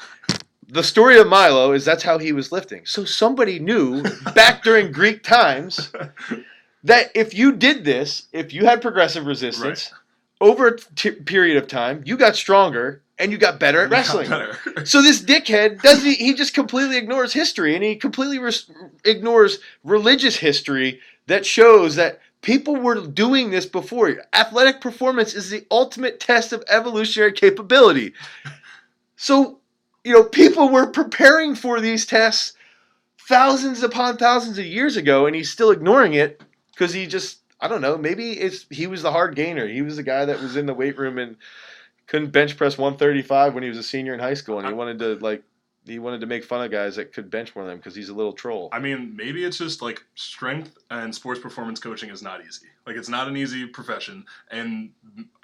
The 0.67 0.81
story 0.81 1.19
of 1.19 1.27
Milo 1.27 1.73
is 1.73 1.85
that's 1.85 2.01
how 2.01 2.17
he 2.17 2.31
was 2.31 2.51
lifting. 2.51 2.81
So 2.87 3.05
somebody 3.05 3.59
knew 3.59 4.01
back 4.33 4.63
during 4.63 4.91
Greek 4.91 5.21
times 5.21 5.91
that 6.83 7.11
if 7.13 7.35
you 7.35 7.51
did 7.51 7.85
this, 7.85 8.27
if 8.33 8.51
you 8.51 8.65
had 8.65 8.81
progressive 8.81 9.27
resistance 9.27 9.93
over 10.41 10.67
a 10.69 10.77
t- 10.95 11.11
period 11.11 11.57
of 11.57 11.67
time, 11.67 12.01
you 12.05 12.17
got 12.17 12.35
stronger 12.35 13.03
and 13.17 13.31
you 13.31 13.37
got 13.37 13.59
better 13.59 13.81
at 13.81 13.89
wrestling. 13.89 14.29
better. 14.29 14.57
So 14.85 15.01
this 15.01 15.21
dickhead 15.21 15.81
doesn't 15.81 16.09
he 16.09 16.33
just 16.33 16.53
completely 16.53 16.97
ignores 16.97 17.33
history 17.33 17.75
and 17.75 17.83
he 17.83 17.95
completely 17.95 18.39
res- 18.39 18.69
ignores 19.03 19.59
religious 19.83 20.37
history 20.37 20.99
that 21.27 21.45
shows 21.45 21.95
that 21.95 22.19
people 22.41 22.75
were 22.75 23.07
doing 23.07 23.49
this 23.49 23.65
before. 23.65 24.17
Athletic 24.33 24.81
performance 24.81 25.33
is 25.33 25.49
the 25.49 25.65
ultimate 25.71 26.19
test 26.19 26.53
of 26.53 26.63
evolutionary 26.67 27.31
capability. 27.31 28.13
So, 29.15 29.59
you 30.03 30.13
know, 30.13 30.23
people 30.23 30.69
were 30.69 30.87
preparing 30.87 31.55
for 31.55 31.79
these 31.79 32.05
tests 32.05 32.53
thousands 33.27 33.81
upon 33.81 34.17
thousands 34.17 34.59
of 34.59 34.65
years 34.65 34.97
ago 34.97 35.25
and 35.25 35.35
he's 35.35 35.49
still 35.49 35.71
ignoring 35.71 36.13
it 36.13 36.43
because 36.71 36.93
he 36.93 37.07
just 37.07 37.39
I 37.61 37.67
don't 37.67 37.81
know, 37.81 37.97
maybe 37.97 38.33
it's 38.33 38.65
he 38.69 38.85
was 38.85 39.01
the 39.01 39.11
hard 39.11 39.35
gainer. 39.35 39.67
He 39.67 39.81
was 39.81 39.95
the 39.95 40.03
guy 40.03 40.25
that 40.25 40.41
was 40.41 40.55
in 40.57 40.65
the 40.65 40.73
weight 40.73 40.97
room 40.97 41.17
and 41.17 41.37
couldn't 42.07 42.31
bench 42.31 42.57
press 42.57 42.77
135 42.77 43.53
when 43.53 43.63
he 43.63 43.69
was 43.69 43.77
a 43.77 43.83
senior 43.83 44.13
in 44.13 44.19
high 44.19 44.33
school 44.33 44.59
and 44.59 44.67
he 44.67 44.73
wanted 44.73 44.99
to 44.99 45.15
like 45.15 45.43
he 45.85 45.99
wanted 45.99 46.21
to 46.21 46.27
make 46.27 46.43
fun 46.43 46.63
of 46.63 46.71
guys 46.71 46.95
that 46.95 47.13
could 47.13 47.29
bench 47.29 47.55
more 47.55 47.63
than 47.65 47.73
him 47.73 47.79
because 47.79 47.95
he's 47.95 48.09
a 48.09 48.13
little 48.13 48.33
troll. 48.33 48.69
I 48.71 48.79
mean, 48.79 49.15
maybe 49.15 49.43
it's 49.43 49.57
just 49.57 49.81
like 49.81 50.03
strength 50.15 50.77
and 50.89 51.13
sports 51.13 51.39
performance 51.39 51.79
coaching 51.79 52.09
is 52.09 52.21
not 52.21 52.41
easy. 52.45 52.67
Like 52.87 52.97
it's 52.97 53.09
not 53.09 53.27
an 53.27 53.35
easy 53.35 53.65
profession, 53.65 54.25
and 54.51 54.91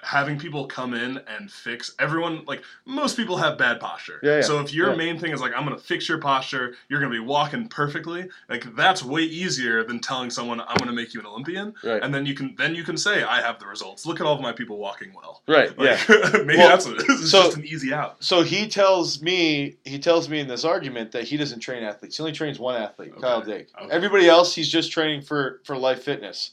having 0.00 0.38
people 0.38 0.66
come 0.66 0.94
in 0.94 1.18
and 1.26 1.50
fix 1.50 1.92
everyone. 1.98 2.44
Like 2.46 2.62
most 2.86 3.16
people 3.16 3.36
have 3.36 3.58
bad 3.58 3.80
posture. 3.80 4.20
Yeah, 4.22 4.36
yeah. 4.36 4.40
So 4.42 4.60
if 4.60 4.72
your 4.72 4.90
Yeah. 4.90 4.96
main 4.96 5.18
thing 5.18 5.32
is 5.32 5.40
like 5.40 5.52
I'm 5.56 5.64
gonna 5.64 5.76
fix 5.78 6.08
your 6.08 6.18
posture, 6.18 6.74
you're 6.88 7.00
gonna 7.00 7.10
be 7.12 7.18
walking 7.18 7.66
perfectly. 7.68 8.28
Like 8.48 8.74
that's 8.76 9.02
way 9.02 9.22
easier 9.22 9.82
than 9.82 9.98
telling 9.98 10.30
someone 10.30 10.60
I'm 10.60 10.76
gonna 10.76 10.92
make 10.92 11.14
you 11.14 11.20
an 11.20 11.26
Olympian, 11.26 11.74
Right. 11.82 12.00
and 12.02 12.14
then 12.14 12.26
you 12.26 12.34
can 12.34 12.54
then 12.56 12.76
you 12.76 12.84
can 12.84 12.96
say 12.96 13.24
I 13.24 13.40
have 13.42 13.58
the 13.58 13.66
results. 13.66 14.06
Look 14.06 14.20
at 14.20 14.26
all 14.26 14.34
of 14.36 14.40
my 14.40 14.52
people 14.52 14.78
walking 14.78 15.12
well. 15.12 15.42
Right. 15.48 15.72
Yeah. 15.78 15.98
Like, 16.08 16.32
maybe 16.46 16.58
Well, 16.58 16.68
that's 16.68 16.86
what 16.86 17.00
it 17.00 17.08
is. 17.10 17.22
It's 17.22 17.30
so- 17.32 17.42
just 17.44 17.56
an 17.56 17.64
easy 17.64 17.92
out. 17.92 18.22
So 18.22 18.42
he 18.42 18.68
tells 18.68 19.20
me 19.20 19.76
he 19.84 19.98
tells 19.98 20.28
me 20.28 20.31
in 20.40 20.48
this 20.48 20.64
argument 20.64 21.12
that 21.12 21.24
he 21.24 21.36
doesn't 21.36 21.60
train 21.60 21.82
athletes. 21.82 22.16
He 22.16 22.22
only 22.22 22.32
trains 22.32 22.58
one 22.58 22.80
athlete, 22.80 23.12
Kyle 23.20 23.38
Okay. 23.38 23.58
Dake. 23.58 23.68
Okay. 23.80 23.94
Everybody 23.94 24.28
else 24.28 24.54
he's 24.54 24.68
just 24.68 24.92
training 24.92 25.22
for 25.22 25.60
for 25.64 25.76
life 25.76 26.02
fitness. 26.02 26.52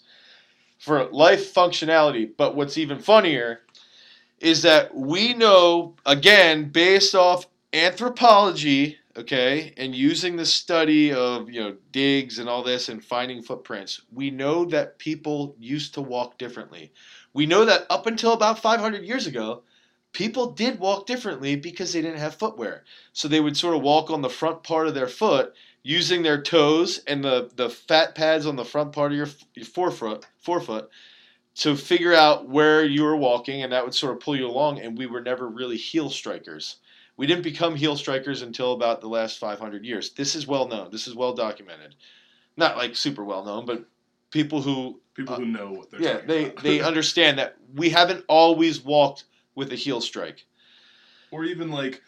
For 0.79 1.05
life 1.05 1.53
functionality. 1.53 2.29
But 2.37 2.55
what's 2.55 2.77
even 2.77 2.99
funnier 2.99 3.61
is 4.39 4.61
that 4.61 4.95
we 4.95 5.33
know 5.33 5.95
again 6.05 6.69
based 6.69 7.15
off 7.15 7.45
anthropology, 7.73 8.97
okay, 9.17 9.73
and 9.77 9.93
using 9.93 10.35
the 10.35 10.45
study 10.45 11.13
of, 11.13 11.49
you 11.49 11.61
know, 11.61 11.75
digs 11.91 12.39
and 12.39 12.49
all 12.49 12.63
this 12.63 12.89
and 12.89 13.03
finding 13.03 13.41
footprints, 13.41 14.01
we 14.13 14.31
know 14.31 14.65
that 14.65 14.97
people 14.97 15.55
used 15.59 15.93
to 15.93 16.01
walk 16.01 16.37
differently. 16.37 16.91
We 17.33 17.45
know 17.45 17.65
that 17.65 17.85
up 17.89 18.07
until 18.07 18.33
about 18.33 18.59
500 18.59 19.03
years 19.03 19.27
ago, 19.27 19.63
people 20.11 20.51
did 20.51 20.79
walk 20.79 21.05
differently 21.05 21.55
because 21.55 21.93
they 21.93 22.01
didn't 22.01 22.19
have 22.19 22.35
footwear. 22.35 22.83
So 23.13 23.27
they 23.27 23.39
would 23.39 23.57
sort 23.57 23.75
of 23.75 23.81
walk 23.81 24.09
on 24.09 24.21
the 24.21 24.29
front 24.29 24.63
part 24.63 24.87
of 24.87 24.93
their 24.93 25.07
foot 25.07 25.53
using 25.83 26.23
their 26.23 26.41
toes 26.41 27.01
and 27.07 27.23
the, 27.23 27.49
the 27.55 27.69
fat 27.69 28.15
pads 28.15 28.45
on 28.45 28.55
the 28.55 28.65
front 28.65 28.91
part 28.91 29.11
of 29.11 29.17
your, 29.17 29.27
your 29.55 29.65
forefoot, 29.65 30.25
forefoot 30.39 30.89
to 31.55 31.75
figure 31.75 32.13
out 32.13 32.47
where 32.47 32.85
you 32.85 33.03
were 33.03 33.17
walking, 33.17 33.63
and 33.63 33.73
that 33.73 33.83
would 33.83 33.93
sort 33.93 34.13
of 34.13 34.21
pull 34.21 34.35
you 34.35 34.47
along. 34.47 34.79
And 34.79 34.97
we 34.97 35.07
were 35.07 35.21
never 35.21 35.47
really 35.47 35.77
heel 35.77 36.09
strikers. 36.09 36.77
We 37.17 37.27
didn't 37.27 37.43
become 37.43 37.75
heel 37.75 37.97
strikers 37.97 38.41
until 38.41 38.71
about 38.73 39.01
the 39.01 39.09
last 39.09 39.39
500 39.39 39.83
years. 39.83 40.11
This 40.11 40.35
is 40.35 40.47
well 40.47 40.67
known. 40.67 40.89
This 40.91 41.07
is 41.07 41.15
well 41.15 41.33
documented. 41.33 41.95
Not 42.55 42.77
like 42.77 42.95
super 42.95 43.25
well 43.25 43.43
known, 43.43 43.65
but 43.65 43.85
people 44.31 44.61
who 44.61 44.99
People 45.13 45.35
uh, 45.35 45.39
who 45.39 45.45
know 45.45 45.71
what 45.71 45.91
they're 45.91 46.01
yeah 46.01 46.21
they 46.25 46.49
they 46.63 46.79
understand 46.91 47.39
that 47.39 47.57
we 47.75 47.89
haven't 47.89 48.23
always 48.27 48.81
walked 48.81 49.25
with 49.55 49.71
a 49.71 49.75
heel 49.75 50.01
strike. 50.01 50.45
or 51.31 51.43
even 51.45 51.69
like 51.71 52.01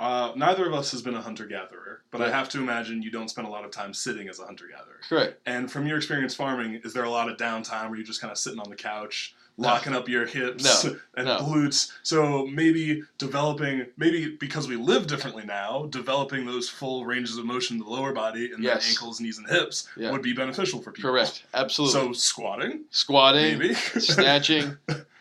uh, 0.00 0.32
neither 0.36 0.64
of 0.66 0.72
us 0.74 0.92
has 0.92 1.02
been 1.02 1.16
a 1.16 1.20
hunter 1.20 1.44
gatherer, 1.46 2.02
but 2.12 2.22
I 2.22 2.30
have 2.30 2.48
to 2.50 2.58
imagine 2.58 3.02
you 3.02 3.10
don't 3.10 3.28
spend 3.28 3.48
a 3.48 3.50
lot 3.50 3.64
of 3.64 3.72
time 3.72 3.92
sitting 3.92 4.28
as 4.28 4.38
a 4.38 4.44
hunter 4.44 4.66
gatherer. 4.70 5.00
Correct. 5.08 5.40
And 5.46 5.68
from 5.70 5.86
your 5.88 5.96
experience 5.96 6.34
farming, 6.36 6.80
is 6.84 6.92
there 6.92 7.02
a 7.02 7.10
lot 7.10 7.28
of 7.28 7.36
downtime 7.36 7.88
where 7.88 7.96
you're 7.96 8.06
just 8.06 8.20
kind 8.20 8.30
of 8.30 8.38
sitting 8.38 8.60
on 8.60 8.70
the 8.70 8.76
couch, 8.76 9.34
locking 9.56 9.92
up 9.94 10.08
your 10.08 10.24
hips 10.24 10.84
No. 10.84 10.96
and 11.16 11.26
No. 11.26 11.38
glutes? 11.40 11.90
So 12.04 12.46
maybe 12.46 13.02
developing, 13.18 13.86
maybe 13.96 14.36
because 14.38 14.68
we 14.68 14.76
live 14.76 15.08
differently 15.08 15.44
now, 15.44 15.86
developing 15.90 16.46
those 16.46 16.68
full 16.68 17.04
ranges 17.04 17.36
of 17.36 17.44
motion 17.44 17.78
in 17.78 17.82
the 17.82 17.90
lower 17.90 18.12
body 18.12 18.52
and 18.52 18.62
Yes. 18.62 18.84
the 18.84 18.90
ankles, 18.90 19.20
knees, 19.20 19.38
and 19.38 19.48
hips 19.48 19.88
Yeah. 19.96 20.12
would 20.12 20.22
be 20.22 20.32
beneficial 20.32 20.80
for 20.80 20.92
people. 20.92 21.10
Correct. 21.10 21.42
Absolutely. 21.54 22.00
So 22.00 22.12
squatting, 22.12 22.84
squatting, 22.90 23.58
maybe. 23.58 23.74
snatching, 23.98 24.76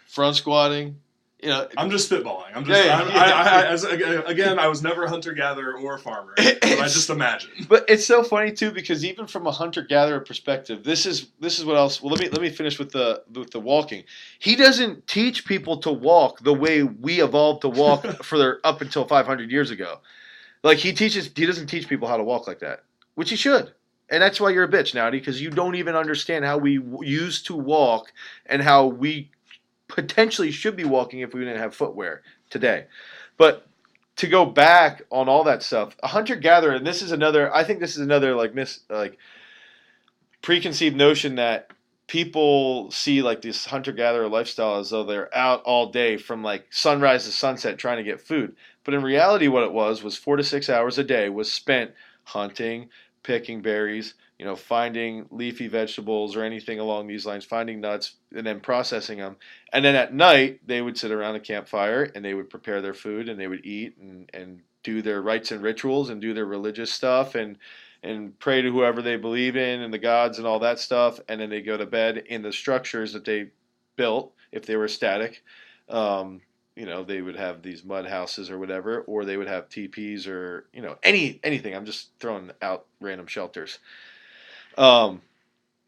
front 0.06 0.36
squatting. 0.36 1.02
You 1.42 1.50
know, 1.50 1.68
I'm 1.78 1.92
just 1.92 2.10
spitballing. 2.10 2.56
I'm 2.56 2.66
just. 2.66 2.84
Yeah, 2.84 3.00
I'm, 3.00 3.10
yeah, 3.10 3.22
I. 3.22 3.62
I, 3.62 3.68
as, 3.68 3.84
again, 3.84 4.58
I 4.58 4.68
was 4.68 4.82
never 4.82 5.04
a 5.04 5.10
hunter 5.10 5.34
gatherer 5.34 5.78
or 5.78 5.94
a 5.94 6.00
farmer, 6.00 6.34
but 6.38 6.66
I 6.66 6.88
just 6.88 7.12
imagine. 7.12 7.52
but 7.70 7.86
it's 7.88 8.06
so 8.06 8.24
funny 8.24 8.52
too 8.52 8.72
because 8.72 9.06
even 9.06 9.28
from 9.28 9.46
a 9.46 9.52
hunter 9.52 9.84
gatherer 9.84 10.20
perspective, 10.20 10.84
this 10.84 11.06
is 11.06 11.28
this 11.40 11.60
is 11.60 11.66
what 11.66 11.78
else. 11.78 12.02
Well, 12.02 12.12
let 12.12 12.22
me 12.22 12.30
let 12.30 12.42
me 12.42 12.50
finish 12.50 12.80
with 12.80 12.92
the 12.92 13.24
with 13.36 13.52
the 13.52 13.60
walking. 13.60 14.04
He 14.40 14.56
doesn't 14.56 15.06
teach 15.06 15.46
people 15.46 15.78
to 15.82 15.92
walk 15.92 16.40
the 16.40 16.56
way 16.56 16.82
we 16.82 17.22
evolved 17.22 17.62
to 17.62 17.70
walk 17.70 18.04
for 18.24 18.40
their, 18.40 18.60
up 18.64 18.82
until 18.82 19.08
500 19.08 19.52
years 19.52 19.70
ago. 19.70 20.00
Like 20.64 20.80
he 20.80 20.92
teaches, 20.92 21.30
he 21.36 21.46
doesn't 21.46 21.68
teach 21.68 21.88
people 21.88 22.08
how 22.08 22.18
to 22.18 22.24
walk 22.24 22.48
like 22.48 22.60
that, 22.60 22.84
which 23.14 23.30
he 23.30 23.36
should. 23.36 23.74
And 24.10 24.24
that's 24.24 24.40
why 24.40 24.50
you're 24.50 24.64
a 24.64 24.70
bitch, 24.70 24.94
Naudi, 24.94 25.12
because 25.12 25.42
you 25.42 25.50
don't 25.50 25.76
even 25.76 25.96
understand 25.96 26.46
how 26.46 26.58
we 26.58 26.78
w- 26.78 27.08
used 27.08 27.46
to 27.48 27.56
walk 27.56 28.14
and 28.46 28.62
how 28.62 28.86
we 28.88 29.30
potentially 29.88 30.52
should 30.52 30.76
be 30.76 30.86
walking 30.86 31.20
if 31.22 31.34
we 31.34 31.42
didn't 31.42 31.60
have 31.60 31.76
footwear 31.76 32.22
today. 32.50 32.86
But 33.38 33.68
to 34.18 34.28
go 34.28 34.46
back 34.46 35.04
on 35.12 35.30
all 35.30 35.44
that 35.44 35.64
stuff, 35.64 35.96
a 36.02 36.08
hunter 36.08 36.36
gatherer, 36.36 36.74
and 36.74 36.86
this 36.86 37.02
is 37.02 37.12
another. 37.12 37.54
I 37.54 37.64
think 37.64 37.80
this 37.80 37.96
is 37.96 38.02
another 38.02 38.36
like 38.36 38.54
mis 38.54 38.82
like 38.90 39.18
preconceived 40.42 40.96
notion 40.96 41.36
that 41.36 41.72
people 42.08 42.90
see 42.90 43.22
like 43.22 43.42
this 43.42 43.66
hunter 43.66 43.92
gatherer 43.92 44.30
lifestyle 44.30 44.78
as 44.78 44.90
though 44.90 45.04
they're 45.04 45.36
out 45.36 45.62
all 45.64 45.92
day 45.92 46.18
from 46.18 46.42
like 46.42 46.66
sunrise 46.70 47.26
to 47.26 47.32
sunset 47.32 47.78
trying 47.78 47.98
to 47.98 48.04
get 48.04 48.22
food. 48.22 48.56
But 48.84 48.94
in 48.94 49.04
reality, 49.04 49.48
what 49.48 49.64
it 49.64 49.74
was 49.74 50.02
was 50.04 50.18
four 50.18 50.38
to 50.38 50.44
six 50.44 50.70
hours 50.70 50.98
a 50.98 51.04
day 51.04 51.30
was 51.30 51.52
spent 51.52 51.92
hunting, 52.24 52.90
picking 53.24 53.62
berries, 53.62 54.14
you 54.40 54.46
know, 54.46 54.56
finding 54.56 55.26
leafy 55.32 55.68
vegetables 55.68 56.36
or 56.36 56.44
anything 56.44 56.80
along 56.80 57.08
these 57.08 57.26
lines, 57.26 57.44
finding 57.44 57.82
nuts, 57.82 58.16
and 58.36 58.46
then 58.46 58.60
processing 58.60 59.18
them. 59.18 59.36
And 59.74 59.84
then 59.84 59.96
at 59.96 60.14
night, 60.14 60.60
they 60.66 60.82
would 60.82 60.98
sit 60.98 61.12
around 61.12 61.36
a 61.36 61.40
campfire 61.40 62.12
and 62.14 62.24
they 62.24 62.36
would 62.36 62.50
prepare 62.50 62.82
their 62.82 62.94
food 62.94 63.30
and 63.30 63.40
they 63.40 63.48
would 63.48 63.66
eat 63.66 63.98
and, 63.98 64.30
and 64.34 64.62
do 64.84 65.02
their 65.02 65.22
rites 65.22 65.52
and 65.52 65.64
rituals 65.64 66.10
and 66.10 66.22
do 66.22 66.34
their 66.34 66.46
religious 66.46 66.92
stuff 66.92 67.36
and 67.36 67.58
and 68.04 68.38
pray 68.38 68.62
to 68.62 68.72
whoever 68.72 69.02
they 69.02 69.18
believe 69.18 69.58
in 69.58 69.82
and 69.82 69.92
the 69.92 69.98
gods 69.98 70.38
and 70.38 70.46
all 70.46 70.60
that 70.60 70.80
stuff. 70.80 71.20
And 71.28 71.42
then 71.42 71.50
they 71.50 71.62
go 71.62 71.76
to 71.76 71.86
bed 71.86 72.18
in 72.18 72.44
the 72.44 72.54
structures 72.54 73.14
that 73.14 73.26
they 73.26 73.50
built 73.96 74.34
if 74.52 74.68
they 74.68 74.76
were 74.76 74.88
static. 74.88 75.44
Um, 75.90 76.42
you 76.76 76.86
know, 76.86 77.04
they 77.04 77.22
would 77.22 77.36
have 77.36 77.64
these 77.64 77.84
mud 77.84 78.06
houses 78.06 78.52
or 78.52 78.60
whatever, 78.60 79.02
or 79.02 79.26
they 79.26 79.36
would 79.36 79.48
have 79.48 79.68
teepees 79.68 80.28
or 80.28 80.68
you 80.72 80.82
know 80.82 80.96
any 81.02 81.40
anything. 81.44 81.76
I'm 81.76 81.86
just 81.86 82.12
throwing 82.20 82.52
out 82.62 82.86
random 83.02 83.26
shelters. 83.26 83.80
Um, 84.78 85.22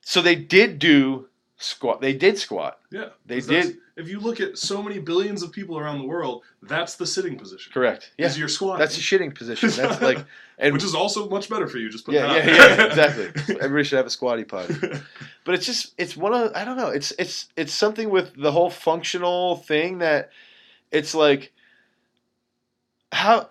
so 0.02 0.22
they 0.22 0.36
did 0.36 0.80
do 0.80 1.28
squat. 1.58 2.02
They 2.02 2.14
did 2.14 2.38
squat. 2.38 2.80
Yeah, 2.92 3.10
they 3.26 3.42
did. 3.42 3.78
If 3.96 4.08
you 4.08 4.20
look 4.22 4.40
at 4.40 4.58
so 4.58 4.82
many 4.82 4.98
billions 4.98 5.44
of 5.44 5.52
people 5.52 5.78
around 5.78 6.00
the 6.00 6.06
world, 6.06 6.44
that's 6.64 6.96
the 6.96 7.06
sitting 7.06 7.38
position. 7.38 7.74
Correct. 7.74 8.14
Yeah. 8.18 8.28
Is 8.28 8.40
your 8.40 8.48
squat. 8.48 8.80
That's 8.80 8.96
the 8.96 9.02
shitting 9.02 9.36
position. 9.36 9.70
That's 9.72 10.02
like, 10.10 10.26
and 10.58 10.74
which 10.74 10.86
is 10.86 10.96
also 10.96 11.30
much 11.30 11.50
better 11.50 11.68
for 11.68 11.78
you. 11.78 11.90
Just 11.90 12.06
put 12.06 12.16
yeah, 12.16 12.28
that 12.28 12.46
yeah, 12.46 12.56
yeah, 12.56 12.86
exactly. 12.86 13.56
Everybody 13.62 13.84
should 13.84 13.98
have 13.98 14.06
a 14.06 14.10
squatty 14.10 14.46
potty. 14.46 14.76
But 15.46 15.56
it's 15.56 15.66
just, 15.66 15.96
it's 15.98 16.16
one 16.16 16.34
of, 16.34 16.52
I 16.54 16.64
don't 16.64 16.78
know. 16.78 16.90
It's, 16.90 17.12
it's, 17.18 17.48
it's 17.56 17.74
something 17.74 18.12
with 18.12 18.36
the 18.36 18.52
whole 18.52 18.70
functional 18.70 19.56
thing 19.56 19.98
that 20.00 20.30
it's 20.92 21.16
like, 21.16 21.52
how. 23.12 23.48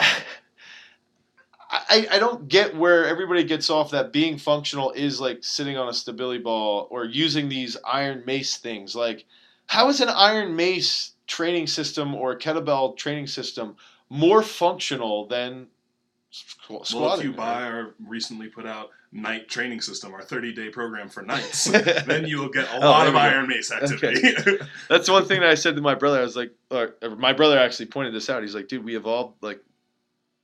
I, 1.70 2.06
I 2.12 2.18
don't 2.18 2.48
get 2.48 2.74
where 2.74 3.06
everybody 3.06 3.44
gets 3.44 3.68
off 3.68 3.90
that 3.90 4.12
being 4.12 4.38
functional 4.38 4.92
is 4.92 5.20
like 5.20 5.38
sitting 5.42 5.76
on 5.76 5.88
a 5.88 5.92
stability 5.92 6.42
ball 6.42 6.88
or 6.90 7.04
using 7.04 7.48
these 7.48 7.76
iron 7.84 8.22
mace 8.26 8.56
things. 8.56 8.94
Like, 8.96 9.26
how 9.66 9.88
is 9.90 10.00
an 10.00 10.08
iron 10.08 10.56
mace 10.56 11.12
training 11.26 11.66
system 11.66 12.14
or 12.14 12.32
a 12.32 12.38
kettlebell 12.38 12.96
training 12.96 13.26
system 13.26 13.76
more 14.08 14.42
functional 14.42 15.26
than 15.26 15.66
squ- 16.32 16.70
well, 16.70 16.84
squatting? 16.84 17.20
if 17.20 17.24
you 17.26 17.32
buy 17.34 17.64
our 17.64 17.94
recently 18.06 18.48
put 18.48 18.64
out 18.66 18.88
night 19.12 19.48
training 19.50 19.82
system, 19.82 20.14
our 20.14 20.22
30 20.22 20.54
day 20.54 20.70
program 20.70 21.10
for 21.10 21.22
nights, 21.22 21.64
then 22.06 22.26
you 22.26 22.38
will 22.38 22.48
get 22.48 22.64
a 22.72 22.76
Oh, 22.76 22.80
lot 22.80 22.98
there 23.00 23.08
of 23.08 23.14
we 23.14 23.20
go. 23.20 23.26
Iron 23.26 23.46
Mace 23.48 23.70
activity. 23.72 24.58
That's 24.88 25.10
one 25.10 25.26
thing 25.26 25.40
that 25.40 25.50
I 25.50 25.54
said 25.54 25.76
to 25.76 25.82
my 25.82 25.94
brother. 25.94 26.18
I 26.20 26.22
was 26.22 26.36
like, 26.36 26.52
or, 26.70 26.94
or 27.02 27.16
my 27.16 27.34
brother 27.34 27.58
actually 27.58 27.86
pointed 27.86 28.14
this 28.14 28.30
out. 28.30 28.40
He's 28.42 28.54
like, 28.54 28.68
dude, 28.68 28.84
we 28.84 28.96
evolved 28.96 29.42
like, 29.42 29.60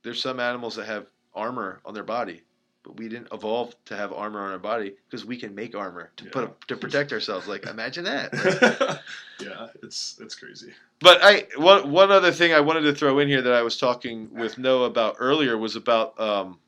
there's 0.03 0.21
some 0.21 0.39
animals 0.39 0.77
that 0.77 0.85
have 0.85 1.07
armor 1.35 1.81
on 1.85 1.95
their 1.95 2.05
body, 2.05 2.43
but 2.83 2.97
we 2.97 3.09
didn't 3.09 3.29
evolve 3.33 3.75
to 3.87 3.97
have 3.97 4.13
armor 4.13 4.41
on 4.45 4.53
our 4.53 4.59
body 4.59 4.95
because 5.07 5.25
we 5.25 5.37
can 5.37 5.55
make 5.55 5.75
armor 5.75 6.11
to 6.17 6.25
Yeah. 6.25 6.31
put 6.33 6.69
to 6.69 6.77
protect 6.77 7.13
ourselves. 7.13 7.47
Like, 7.49 7.67
imagine 7.67 8.05
that. 8.05 8.33
Like, 9.41 9.49
yeah, 9.49 9.67
it's 9.83 10.17
it's 10.21 10.37
crazy. 10.37 10.73
But 11.01 11.19
I 11.23 11.47
one 11.57 11.91
one 11.91 12.13
other 12.13 12.31
thing 12.31 12.53
I 12.55 12.61
wanted 12.61 12.83
to 12.83 12.95
throw 12.95 13.19
in 13.19 13.27
here 13.29 13.43
that 13.43 13.53
I 13.53 13.63
was 13.63 13.77
talking 13.77 14.33
with 14.33 14.59
Noah 14.59 14.87
about 14.87 15.17
earlier 15.19 15.59
was 15.59 15.75
about 15.75 16.19
um, 16.21 16.59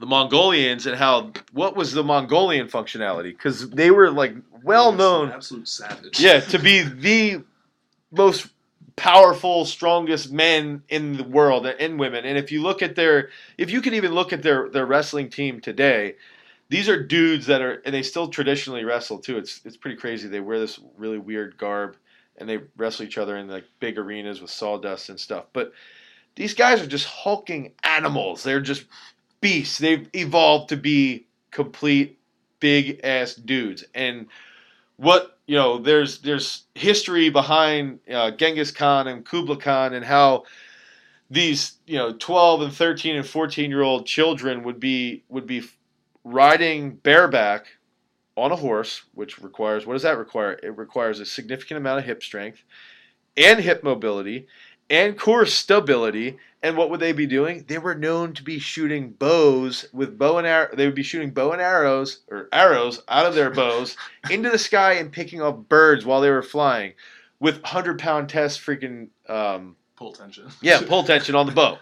the 0.00 0.06
Mongolians 0.06 0.86
and 0.86 0.96
how 0.96 1.32
what 1.52 1.76
was 1.76 1.92
the 1.92 2.02
Mongolian 2.02 2.66
functionality 2.66 3.30
because 3.30 3.70
they 3.70 3.92
were 3.92 4.10
like 4.10 4.34
well 4.64 4.90
known, 4.90 5.30
absolute 5.30 5.68
savage. 5.68 6.18
yeah, 6.18 6.40
to 6.40 6.58
be 6.58 6.82
the 6.82 7.44
most 8.10 8.48
powerful, 8.98 9.64
strongest 9.64 10.30
men 10.32 10.82
in 10.88 11.16
the 11.16 11.24
world 11.24 11.66
and 11.66 11.98
women. 11.98 12.24
And 12.24 12.36
if 12.36 12.52
you 12.52 12.62
look 12.62 12.82
at 12.82 12.96
their, 12.96 13.30
if 13.56 13.70
you 13.70 13.80
can 13.80 13.94
even 13.94 14.12
look 14.12 14.32
at 14.32 14.42
their 14.42 14.68
their 14.68 14.86
wrestling 14.86 15.30
team 15.30 15.60
today. 15.60 16.16
These 16.70 16.90
are 16.90 17.02
dudes 17.02 17.46
that 17.46 17.62
are, 17.62 17.80
and 17.86 17.94
they 17.94 18.02
still 18.02 18.28
traditionally 18.28 18.84
wrestle 18.84 19.20
too. 19.20 19.38
It's 19.38 19.62
it's 19.64 19.78
pretty 19.78 19.96
crazy. 19.96 20.28
They 20.28 20.40
wear 20.40 20.58
this 20.58 20.78
really 20.98 21.16
weird 21.16 21.56
garb, 21.56 21.96
and 22.36 22.46
they 22.46 22.58
wrestle 22.76 23.06
each 23.06 23.16
other 23.16 23.38
in 23.38 23.48
like 23.48 23.64
big 23.80 23.96
arenas 23.96 24.42
with 24.42 24.50
sawdust 24.50 25.08
and 25.08 25.18
stuff. 25.18 25.46
But 25.54 25.72
these 26.34 26.52
guys 26.52 26.82
are 26.82 26.86
just 26.86 27.06
hulking 27.06 27.72
animals. 27.82 28.42
They're 28.42 28.60
just 28.60 28.84
beasts. 29.40 29.78
They've 29.78 30.08
evolved 30.12 30.68
to 30.68 30.76
be 30.76 31.26
complete 31.50 32.18
big 32.60 33.00
ass 33.02 33.34
dudes. 33.34 33.84
And 33.94 34.26
what 34.98 35.38
you 35.46 35.56
know, 35.56 35.78
there's 35.78 36.18
there's 36.18 36.64
history 36.74 37.30
behind 37.30 38.00
uh, 38.12 38.32
Genghis 38.32 38.70
Khan 38.70 39.08
and 39.08 39.24
Kublai 39.24 39.56
Khan 39.56 39.94
and 39.94 40.04
how 40.04 40.44
these 41.30 41.78
you 41.86 41.96
know 41.96 42.12
12 42.12 42.62
and 42.62 42.72
13 42.72 43.16
and 43.16 43.26
14 43.26 43.70
year 43.70 43.82
old 43.82 44.06
children 44.06 44.62
would 44.64 44.78
be 44.78 45.24
would 45.28 45.46
be 45.46 45.62
riding 46.24 46.96
bareback 46.96 47.68
on 48.36 48.52
a 48.52 48.56
horse, 48.56 49.02
which 49.14 49.40
requires 49.40 49.86
what 49.86 49.94
does 49.94 50.02
that 50.02 50.18
require? 50.18 50.52
It 50.62 50.76
requires 50.76 51.20
a 51.20 51.26
significant 51.26 51.78
amount 51.78 52.00
of 52.00 52.04
hip 52.04 52.22
strength 52.22 52.62
and 53.36 53.60
hip 53.60 53.82
mobility 53.82 54.48
and 54.90 55.18
core 55.18 55.46
stability. 55.46 56.38
And 56.60 56.76
what 56.76 56.90
would 56.90 56.98
they 56.98 57.12
be 57.12 57.26
doing? 57.26 57.64
They 57.68 57.78
were 57.78 57.94
known 57.94 58.32
to 58.32 58.42
be 58.42 58.58
shooting 58.58 59.10
bows 59.10 59.86
with 59.92 60.18
bow 60.18 60.38
and 60.38 60.46
arrow. 60.46 60.74
They 60.74 60.86
would 60.86 60.94
be 60.96 61.04
shooting 61.04 61.30
bow 61.30 61.52
and 61.52 61.62
arrows 61.62 62.18
or 62.28 62.48
arrows 62.52 63.00
out 63.08 63.26
of 63.26 63.36
their 63.36 63.50
bows 63.50 63.96
into 64.30 64.50
the 64.50 64.58
sky 64.58 64.94
and 64.94 65.12
picking 65.12 65.40
off 65.40 65.56
birds 65.68 66.04
while 66.04 66.20
they 66.20 66.30
were 66.30 66.42
flying 66.42 66.94
with 67.38 67.62
hundred 67.62 68.00
pound 68.00 68.28
test 68.28 68.60
freaking 68.60 69.08
um, 69.28 69.76
Pull 69.96 70.12
tension. 70.12 70.48
yeah, 70.60 70.80
pull 70.86 71.04
tension 71.04 71.36
on 71.36 71.46
the 71.46 71.52
bow. 71.52 71.78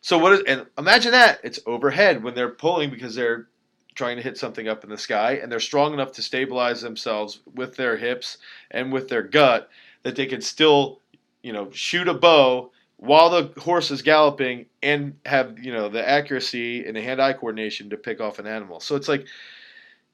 So 0.00 0.16
what 0.16 0.32
is 0.32 0.42
and 0.46 0.64
imagine 0.78 1.12
that 1.12 1.40
it's 1.42 1.60
overhead 1.66 2.22
when 2.22 2.34
they're 2.34 2.48
pulling 2.48 2.88
because 2.90 3.14
they're 3.14 3.48
trying 3.94 4.16
to 4.16 4.22
hit 4.22 4.38
something 4.38 4.68
up 4.68 4.84
in 4.84 4.88
the 4.90 4.96
sky 4.98 5.32
and 5.42 5.50
they're 5.50 5.58
strong 5.60 5.92
enough 5.92 6.12
to 6.12 6.22
stabilize 6.22 6.80
themselves 6.80 7.40
with 7.54 7.76
their 7.76 7.96
hips 7.96 8.38
and 8.70 8.92
with 8.92 9.08
their 9.08 9.22
gut 9.22 9.68
that 10.04 10.14
they 10.14 10.26
can 10.26 10.40
still, 10.40 11.00
you 11.46 11.52
know, 11.52 11.70
shoot 11.70 12.08
a 12.08 12.14
bow 12.14 12.72
while 12.96 13.30
the 13.30 13.52
horse 13.60 13.92
is 13.92 14.02
galloping 14.02 14.66
and 14.82 15.16
have, 15.24 15.56
you 15.60 15.72
know, 15.72 15.88
the 15.88 16.06
accuracy 16.06 16.84
and 16.84 16.96
the 16.96 17.00
hand-eye 17.00 17.34
coordination 17.34 17.88
to 17.90 17.96
pick 17.96 18.20
off 18.20 18.40
an 18.40 18.48
animal. 18.48 18.80
So 18.80 18.96
it's 18.96 19.06
like 19.06 19.28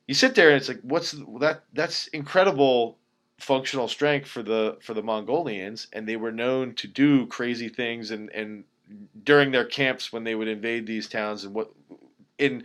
you 0.07 0.15
sit 0.15 0.35
there 0.35 0.49
and 0.49 0.59
it's 0.59 0.69
like 0.69 0.81
what's 0.83 1.13
that 1.41 1.65
that's 1.73 2.09
incredible 2.09 2.99
functional 3.39 3.89
strength 3.89 4.29
for 4.29 4.43
the 4.43 4.77
for 4.83 4.93
the 4.93 5.03
Mongolians, 5.03 5.87
and 5.95 6.07
they 6.07 6.17
were 6.17 6.33
known 6.33 6.75
to 6.75 6.87
do 6.87 7.27
crazy 7.29 7.71
things 7.71 8.11
and 8.11 8.29
and 8.35 8.65
during 9.25 9.53
their 9.53 9.65
camps 9.65 10.13
when 10.13 10.25
they 10.25 10.35
would 10.35 10.49
invade 10.49 10.87
these 10.87 11.09
towns 11.09 11.45
and 11.45 11.55
what 11.55 11.73
in 12.37 12.63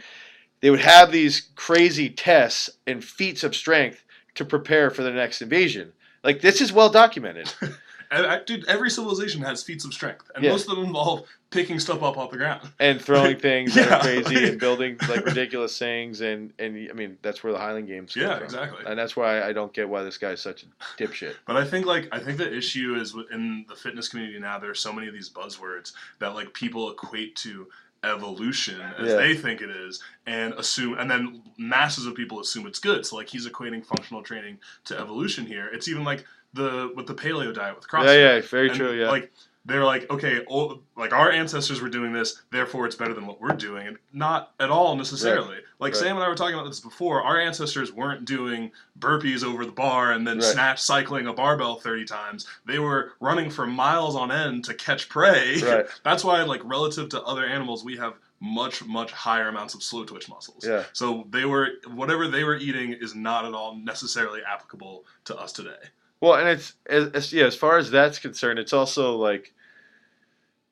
they 0.60 0.70
would 0.70 0.82
have 0.82 1.14
these 1.14 1.52
crazy 1.56 2.10
tests 2.10 2.70
and 2.86 3.02
feats 3.02 3.46
of 3.46 3.56
strength 3.56 4.04
to 4.36 4.44
prepare 4.44 4.90
for 4.90 5.04
the 5.04 5.12
next 5.12 5.42
invasion. 5.42 5.94
Like 6.22 6.42
this 6.42 6.60
is 6.60 6.74
well 6.74 6.90
documented. 6.90 7.54
And, 8.12 8.26
I- 8.26 8.44
dude, 8.44 8.66
every 8.68 8.90
civilization 8.90 9.42
has 9.42 9.64
feats 9.64 9.84
of 9.86 9.94
strength, 9.94 10.30
and 10.36 10.44
Yeah. 10.44 10.52
most 10.52 10.70
of 10.70 10.76
them 10.76 10.86
involve 10.86 11.28
picking 11.50 11.80
stuff 11.80 12.04
up 12.04 12.18
off 12.18 12.32
the 12.32 12.38
ground. 12.38 12.62
and 12.80 13.02
throwing 13.02 13.38
things 13.50 13.74
that 13.76 13.88
Yeah. 13.88 13.96
are 13.98 14.02
crazy 14.02 14.48
and 14.50 14.60
building 14.60 14.98
like 15.08 15.26
ridiculous 15.26 15.78
things 15.80 16.20
and 16.20 16.52
and 16.60 16.90
I 16.90 16.94
mean 16.94 17.18
that's 17.22 17.42
where 17.42 17.54
the 17.54 17.60
Highland 17.60 17.88
Games 17.88 18.14
come 18.14 18.24
Yeah, 18.24 18.36
from. 18.36 18.44
exactly. 18.44 18.84
and 18.86 19.00
that's 19.00 19.16
why 19.16 19.42
I 19.42 19.54
don't 19.54 19.72
get 19.74 19.88
why 19.88 20.04
this 20.04 20.18
guy's 20.18 20.42
such 20.42 20.64
a 20.64 20.66
dipshit. 21.02 21.36
But 21.48 21.56
I 21.56 21.64
think 21.64 21.86
like 21.86 22.10
I 22.12 22.20
think 22.20 22.38
the 22.38 22.54
issue 22.54 22.96
is 23.00 23.16
in 23.32 23.66
the 23.70 23.76
fitness 23.76 24.10
community 24.10 24.40
now. 24.40 24.60
There 24.60 24.70
are 24.72 24.76
so 24.76 24.92
many 24.92 25.08
of 25.08 25.14
these 25.14 25.30
buzzwords 25.30 25.94
that 26.20 26.36
like 26.36 26.54
people 26.54 26.92
equate 26.92 27.36
to 27.38 27.68
evolution 28.04 28.80
as 28.98 29.08
Yeah. 29.10 29.16
they 29.16 29.36
think 29.36 29.62
it 29.62 29.70
is, 29.70 30.02
and 30.26 30.54
assume, 30.54 30.98
and 31.00 31.10
then 31.10 31.42
masses 31.58 32.06
of 32.06 32.14
people 32.16 32.40
assume 32.40 32.68
it's 32.68 32.80
good. 32.80 33.06
So 33.06 33.16
like 33.16 33.28
he's 33.30 33.48
equating 33.48 33.86
functional 33.86 34.22
training 34.24 34.60
to 34.86 34.98
evolution 35.00 35.46
here. 35.46 35.68
It's 35.74 35.88
even 35.88 36.04
like 36.04 36.26
the 36.54 36.92
with 36.96 37.08
the 37.08 37.16
paleo 37.16 37.54
diet 37.54 37.76
with 37.76 37.88
CrossFit. 37.88 38.06
Yeah, 38.06 38.36
yeah, 38.36 38.42
very 38.42 38.70
And, 38.70 38.78
true. 38.78 38.92
Yeah, 38.94 39.10
Like 39.10 39.32
they're 39.66 39.84
like, 39.84 40.10
okay, 40.10 40.46
all, 40.48 40.80
like 40.96 41.12
our 41.12 41.30
ancestors 41.30 41.82
were 41.82 41.90
doing 41.90 42.14
this, 42.14 42.42
therefore 42.54 42.86
it's 42.86 42.96
better 42.96 43.14
than 43.14 43.28
what 43.28 43.42
we're 43.42 43.50
doing, 43.50 43.86
and 43.88 43.98
not 44.14 44.54
at 44.62 44.70
all 44.70 44.96
necessarily. 44.96 45.58
Like 45.80 45.92
Right. 45.94 45.96
Sam 46.02 46.16
and 46.16 46.24
I 46.24 46.30
were 46.30 46.36
talking 46.36 46.54
about 46.56 46.70
this 46.70 46.80
before. 46.80 47.22
Our 47.22 47.38
ancestors 47.40 47.92
weren't 47.92 48.24
doing 48.24 48.72
burpees 48.98 49.44
over 49.44 49.66
the 49.66 49.74
bar 49.74 50.14
and 50.14 50.26
then 50.26 50.38
Right. 50.38 50.46
snatch 50.46 50.80
cycling 50.82 51.28
a 51.28 51.34
barbell 51.34 51.76
thirty 51.76 52.06
times. 52.06 52.48
They 52.66 52.80
were 52.80 53.12
running 53.20 53.50
for 53.50 53.68
miles 53.68 54.16
on 54.16 54.32
end 54.32 54.64
to 54.66 54.74
catch 54.74 55.10
prey. 55.10 55.62
Right. 55.62 55.86
That's 56.04 56.24
why, 56.24 56.42
like 56.44 56.62
relative 56.64 57.10
to 57.10 57.22
other 57.24 57.46
animals, 57.46 57.84
we 57.84 57.98
have 57.98 58.14
much 58.40 58.86
much 58.86 59.12
higher 59.12 59.50
amounts 59.50 59.74
of 59.74 59.84
slow 59.84 60.06
twitch 60.06 60.30
muscles. 60.30 60.64
yeah. 60.66 60.84
So 60.94 61.28
they 61.32 61.44
were 61.44 61.72
whatever 61.88 62.28
they 62.30 62.44
were 62.46 62.56
eating 62.56 62.94
is 62.94 63.16
not 63.16 63.44
at 63.46 63.54
all 63.54 63.76
necessarily 63.76 64.42
applicable 64.50 65.04
to 65.26 65.36
us 65.36 65.52
today. 65.52 65.76
Well, 66.20 66.34
and 66.36 66.50
it's 66.50 66.74
as, 66.88 67.10
as 67.10 67.34
yeah, 67.34 67.46
as 67.46 67.56
far 67.56 67.78
as 67.78 67.92
that's 67.92 68.20
concerned, 68.20 68.60
it's 68.60 68.74
also 68.74 69.16
like 69.16 69.54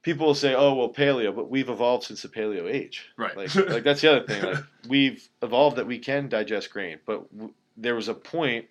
people 0.01 0.27
will 0.27 0.36
say, 0.36 0.53
"Oh, 0.55 0.73
well, 0.73 0.93
paleo," 0.93 1.36
but 1.36 1.49
we've 1.49 1.69
evolved 1.69 2.05
since 2.05 2.21
the 2.21 2.29
paleo 2.29 2.71
age. 2.71 3.10
Right. 3.17 3.36
Like, 3.36 3.53
like 3.55 3.84
that's 3.84 4.01
the 4.01 4.12
other 4.12 4.25
thing. 4.25 4.43
Like, 4.43 4.63
we've 4.88 5.27
evolved 5.41 5.77
that 5.77 5.88
we 5.88 5.99
can 5.99 6.29
digest 6.29 6.71
grain, 6.71 6.99
but 7.05 7.31
w- 7.34 7.53
there 7.77 7.95
was 7.95 8.08
a 8.08 8.13
point 8.13 8.65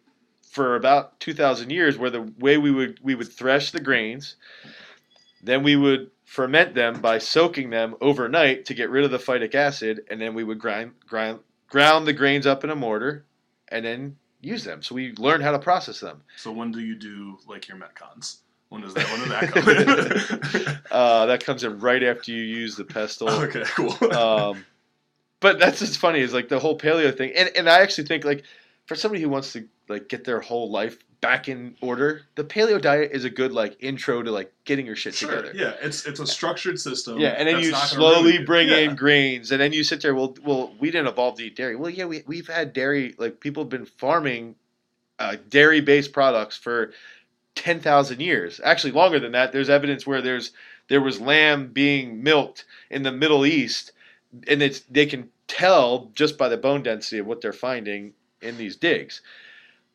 for 0.51 0.77
about 0.77 1.19
two 1.21 1.35
thousand 1.35 1.71
years 1.71 1.99
where 1.99 2.11
the 2.11 2.23
way 2.39 2.57
we 2.57 2.71
would 2.71 2.99
we 3.03 3.15
would 3.15 3.33
thresh 3.33 3.71
the 3.71 3.81
grains, 3.81 4.37
then 5.43 5.63
we 5.63 5.77
would 5.77 6.11
ferment 6.25 6.75
them 6.75 7.01
by 7.01 7.19
soaking 7.19 7.71
them 7.71 7.95
overnight 8.01 8.65
to 8.65 8.75
get 8.75 8.91
rid 8.91 9.05
of 9.05 9.11
the 9.11 9.19
phytic 9.19 9.55
acid, 9.55 10.01
and 10.11 10.21
then 10.21 10.35
we 10.35 10.43
would 10.45 10.59
grind 10.59 10.93
grind 11.07 11.41
ground 11.69 12.07
the 12.07 12.13
grains 12.13 12.47
up 12.47 12.65
in 12.65 12.71
a 12.71 12.77
mortar, 12.77 13.25
and 13.69 13.85
then 13.85 14.17
use 14.45 14.65
them. 14.65 14.83
So 14.83 14.95
we 14.95 15.13
learn 15.13 15.41
how 15.41 15.53
to 15.53 15.59
process 15.59 16.01
them. 16.01 16.23
So 16.37 16.53
when 16.53 16.71
do 16.73 16.81
you 16.81 16.95
do 16.95 17.39
like 17.47 17.69
your 17.69 17.77
metcons? 17.77 18.39
When 18.69 18.83
does 18.83 18.95
that? 18.95 19.07
When 19.09 19.21
does 19.21 19.29
that 19.29 20.53
come? 20.65 20.81
Uh, 20.91 21.27
that 21.27 21.45
comes 21.45 21.65
in 21.65 21.79
right 21.81 22.03
after 22.03 22.31
you 22.31 22.43
use 22.43 22.77
the 22.77 22.85
pestle. 22.85 23.29
okay, 23.43 23.65
cool. 23.75 24.13
Um, 24.13 24.65
but 25.41 25.59
that's 25.59 25.81
what's 25.81 25.97
funny 25.97 26.21
is 26.21 26.33
like 26.33 26.49
the 26.49 26.59
whole 26.59 26.79
paleo 26.79 27.17
thing, 27.17 27.33
and 27.37 27.51
and 27.57 27.69
I 27.69 27.81
actually 27.81 28.05
think 28.05 28.25
like 28.25 28.45
for 28.87 28.95
somebody 28.95 29.23
who 29.23 29.29
wants 29.29 29.53
to 29.55 29.69
like 29.89 30.09
get 30.09 30.25
their 30.25 30.41
whole 30.41 30.71
life 30.71 30.99
back 31.25 31.49
in 31.49 31.75
order, 31.81 32.23
the 32.35 32.45
paleo 32.45 32.81
diet 32.81 33.11
is 33.13 33.25
a 33.25 33.31
good 33.31 33.51
like 33.53 33.77
intro 33.81 34.23
to 34.23 34.31
like 34.31 34.53
getting 34.65 34.85
your 34.85 34.95
shit 34.95 35.15
sure. 35.15 35.31
together. 35.31 35.53
Yeah, 35.55 35.75
it's 35.81 36.05
it's 36.07 36.21
a 36.21 36.27
structured 36.27 36.79
system. 36.79 37.19
Yeah, 37.19 37.31
and 37.31 37.49
then 37.49 37.61
you 37.61 37.75
slowly 37.75 38.45
bring 38.45 38.69
Yeah. 38.69 38.77
in 38.79 38.95
grains, 38.95 39.51
and 39.51 39.61
then 39.61 39.73
you 39.73 39.85
sit 39.85 40.03
there. 40.03 40.15
Well, 40.15 40.37
well, 40.45 40.75
we 40.79 40.91
didn't 40.91 41.09
evolve 41.09 41.39
to 41.39 41.45
eat 41.45 41.57
dairy. 41.57 41.77
Well, 41.77 41.91
yeah, 41.91 42.05
we 42.05 42.23
we've 42.27 42.47
had 42.47 42.75
dairy. 42.75 43.15
Like 43.17 43.41
people 43.41 43.63
have 43.63 43.71
been 43.71 43.87
farming 43.87 44.57
uh, 45.19 45.37
dairy 45.49 45.81
based 45.81 46.13
products 46.13 46.57
for 46.57 46.93
10,000 47.55 48.21
years. 48.21 48.61
Actually, 48.63 48.93
longer 48.93 49.19
than 49.19 49.33
that. 49.33 49.53
There's 49.53 49.71
evidence 49.71 50.07
where 50.07 50.21
there's 50.21 50.53
there 50.89 51.01
was 51.01 51.21
lamb 51.21 51.69
being 51.69 52.23
milked 52.23 52.67
in 52.91 53.03
the 53.03 53.13
Middle 53.13 53.47
East, 53.47 53.93
and 54.47 54.63
it's 54.63 54.81
they 54.81 55.07
can 55.07 55.31
tell 55.47 56.11
just 56.15 56.37
by 56.37 56.49
the 56.49 56.57
bone 56.57 56.83
density 56.83 57.19
of 57.19 57.27
what 57.27 57.41
they're 57.41 57.53
finding 57.53 58.13
in 58.43 58.59
these 58.59 58.77
digs. 58.77 59.23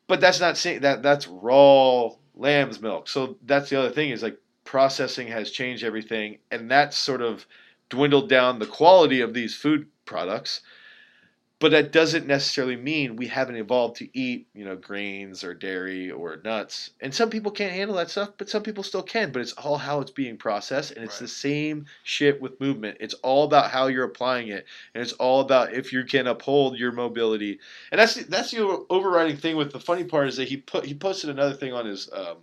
But 0.10 0.22
that's 0.22 0.40
not 0.40 0.58
saying 0.58 0.82
that 0.82 1.04
that's 1.04 1.28
raw 1.28 2.10
lamb's 2.34 2.82
milk. 2.82 3.08
So 3.08 3.38
that's 3.46 3.70
the 3.70 3.80
other 3.80 3.92
thing 3.92 4.10
is 4.10 4.24
like 4.24 4.40
processing 4.66 5.28
has 5.28 5.52
changed 5.52 5.84
everything, 5.84 6.40
and 6.50 6.70
that's 6.70 6.98
sort 6.98 7.22
of 7.22 7.46
dwindled 7.90 8.28
down 8.28 8.58
the 8.58 8.66
quality 8.66 9.22
of 9.22 9.36
these 9.36 9.56
food 9.56 9.88
products 10.06 10.62
but 11.60 11.72
that 11.72 11.92
doesn't 11.92 12.26
necessarily 12.26 12.78
mean 12.78 13.18
we 13.18 13.28
haven't 13.28 13.58
evolved 13.58 13.98
to 13.98 14.18
eat 14.18 14.48
you 14.54 14.64
know 14.64 14.76
grains 14.76 15.44
or 15.44 15.54
dairy 15.54 16.10
or 16.10 16.38
nuts. 16.44 16.92
And 17.02 17.14
some 17.14 17.30
people 17.30 17.52
can't 17.52 17.74
handle 17.74 17.98
that 17.98 18.10
stuff 18.10 18.32
but 18.38 18.50
some 18.50 18.64
people 18.64 18.84
still 18.84 19.04
can 19.04 19.32
but 19.32 19.42
it's 19.42 19.54
all 19.54 19.78
how 19.78 20.00
it's 20.00 20.12
being 20.12 20.38
processed 20.38 20.92
and 20.92 21.04
it's 21.04 21.16
right. 21.16 21.22
the 21.22 21.28
same 21.28 21.86
shit 22.04 22.42
with 22.42 22.60
movement. 22.60 22.98
It's 23.00 23.14
all 23.16 23.44
about 23.44 23.72
how 23.72 23.88
you're 23.88 24.06
applying 24.06 24.48
it 24.48 24.66
and 24.94 25.02
it's 25.02 25.14
all 25.14 25.42
about 25.42 25.74
if 25.74 25.92
you 25.92 26.04
can 26.06 26.28
uphold 26.28 26.78
your 26.78 26.92
mobility. 26.92 27.60
And 27.92 28.00
that's 28.00 28.16
that's 28.26 28.52
the 28.52 28.86
overriding 28.90 29.38
thing 29.38 29.58
with 29.58 29.72
the 29.72 29.80
funny 29.80 30.06
part 30.06 30.30
is 30.30 30.38
that 30.38 30.48
he 30.48 30.58
put 30.58 30.86
he 30.86 30.94
posted 30.94 31.30
another 31.30 31.54
thing 31.54 31.74
on 31.74 31.86
his 31.86 32.10
um, 32.14 32.38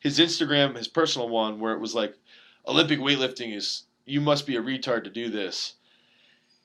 his 0.00 0.18
instagram 0.18 0.76
his 0.76 0.88
personal 0.88 1.28
one 1.28 1.58
where 1.58 1.72
it 1.72 1.80
was 1.80 1.94
like 1.94 2.14
olympic 2.68 2.98
weightlifting 2.98 3.54
is 3.56 3.84
you 4.04 4.20
must 4.20 4.46
be 4.46 4.56
a 4.56 4.62
retard 4.62 5.04
to 5.04 5.10
do 5.10 5.30
this 5.30 5.74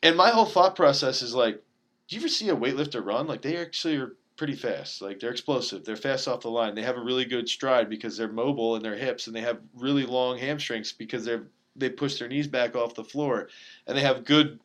and 0.03 0.17
my 0.17 0.29
whole 0.29 0.45
thought 0.45 0.75
process 0.75 1.21
is 1.21 1.33
like, 1.35 1.61
do 2.07 2.15
you 2.15 2.21
ever 2.21 2.27
see 2.27 2.49
a 2.49 2.55
weightlifter 2.55 3.03
run? 3.05 3.27
Like 3.27 3.41
they 3.41 3.57
actually 3.57 3.97
are 3.97 4.15
pretty 4.35 4.55
fast. 4.55 5.01
Like 5.01 5.19
they're 5.19 5.31
explosive. 5.31 5.85
They're 5.85 5.95
fast 5.95 6.27
off 6.27 6.41
the 6.41 6.49
line. 6.49 6.75
They 6.75 6.81
have 6.81 6.97
a 6.97 7.03
really 7.03 7.25
good 7.25 7.47
stride 7.47 7.89
because 7.89 8.17
they're 8.17 8.31
mobile 8.31 8.75
in 8.75 8.83
their 8.83 8.95
hips, 8.95 9.27
and 9.27 9.35
they 9.35 9.41
have 9.41 9.59
really 9.75 10.05
long 10.05 10.37
hamstrings 10.37 10.91
because 10.91 11.23
they're 11.23 11.47
they 11.75 11.89
push 11.89 12.19
their 12.19 12.27
knees 12.27 12.47
back 12.47 12.75
off 12.75 12.95
the 12.95 13.03
floor, 13.03 13.47
and 13.87 13.97
they 13.97 14.01
have 14.01 14.25
good 14.25 14.59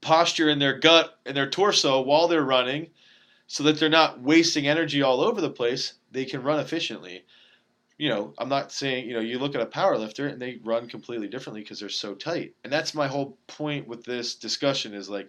posture 0.00 0.50
in 0.50 0.58
their 0.58 0.78
gut 0.78 1.18
and 1.24 1.36
their 1.36 1.48
torso 1.48 2.02
while 2.02 2.28
they're 2.28 2.42
running, 2.42 2.88
so 3.46 3.62
that 3.62 3.78
they're 3.78 3.88
not 3.88 4.20
wasting 4.20 4.66
energy 4.66 5.00
all 5.00 5.20
over 5.20 5.40
the 5.40 5.48
place. 5.48 5.94
They 6.10 6.24
can 6.24 6.42
run 6.42 6.60
efficiently 6.60 7.24
you 7.98 8.08
know, 8.08 8.32
I'm 8.38 8.48
not 8.48 8.70
saying, 8.70 9.08
you 9.08 9.14
know, 9.14 9.20
you 9.20 9.40
look 9.40 9.56
at 9.56 9.60
a 9.60 9.66
power 9.66 9.98
lifter 9.98 10.28
and 10.28 10.40
they 10.40 10.60
run 10.64 10.88
completely 10.88 11.26
differently 11.26 11.62
because 11.62 11.80
they're 11.80 11.88
so 11.88 12.14
tight. 12.14 12.54
And 12.62 12.72
that's 12.72 12.94
my 12.94 13.08
whole 13.08 13.36
point 13.48 13.88
with 13.88 14.04
this 14.04 14.36
discussion 14.36 14.94
is 14.94 15.10
like 15.10 15.28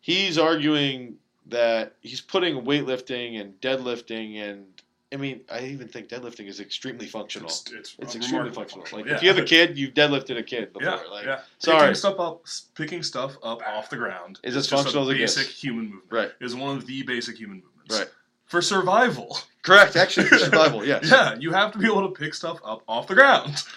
he's 0.00 0.38
arguing 0.38 1.16
that 1.46 1.94
he's 2.00 2.22
putting 2.22 2.64
weightlifting 2.64 3.40
and 3.40 3.60
deadlifting 3.60 4.36
and 4.36 4.64
I 5.12 5.16
mean, 5.16 5.42
I 5.50 5.66
even 5.66 5.88
think 5.88 6.08
deadlifting 6.08 6.48
is 6.48 6.58
extremely 6.58 7.04
functional. 7.04 7.48
It's, 7.50 7.70
it's, 7.70 7.96
it's 7.98 8.16
extremely 8.16 8.50
functional. 8.50 8.86
functional. 8.86 9.02
Like 9.02 9.10
yeah. 9.10 9.16
if 9.16 9.22
you 9.22 9.28
have 9.28 9.36
a 9.36 9.44
kid, 9.44 9.76
you've 9.76 9.92
deadlifted 9.92 10.38
a 10.38 10.42
kid 10.42 10.72
before. 10.72 10.88
Yeah, 10.88 11.00
like, 11.10 11.26
yeah. 11.26 11.40
Sorry. 11.58 11.80
Picking 11.80 11.94
stuff 11.96 12.18
up, 12.18 12.46
picking 12.74 13.02
stuff 13.02 13.36
up 13.42 13.60
off 13.66 13.90
the 13.90 13.98
ground 13.98 14.40
is 14.42 14.56
as 14.56 14.70
functional 14.70 15.10
as 15.10 15.14
a 15.14 15.18
basic 15.18 15.48
human 15.48 15.84
movement. 15.84 16.04
Right. 16.10 16.32
Is 16.40 16.54
one 16.54 16.78
of 16.78 16.86
the 16.86 17.02
basic 17.02 17.36
human 17.36 17.56
movements. 17.56 17.98
Right 17.98 18.08
for 18.52 18.60
survival. 18.60 19.38
Correct, 19.62 19.96
actually, 19.96 20.26
for 20.26 20.36
survival. 20.50 20.84
Yes. 20.84 21.10
yeah, 21.10 21.34
you 21.38 21.52
have 21.52 21.72
to 21.72 21.78
be 21.78 21.86
able 21.86 22.06
to 22.06 22.14
pick 22.14 22.34
stuff 22.34 22.60
up 22.62 22.82
off 22.86 23.08
the 23.08 23.16
ground. 23.16 23.64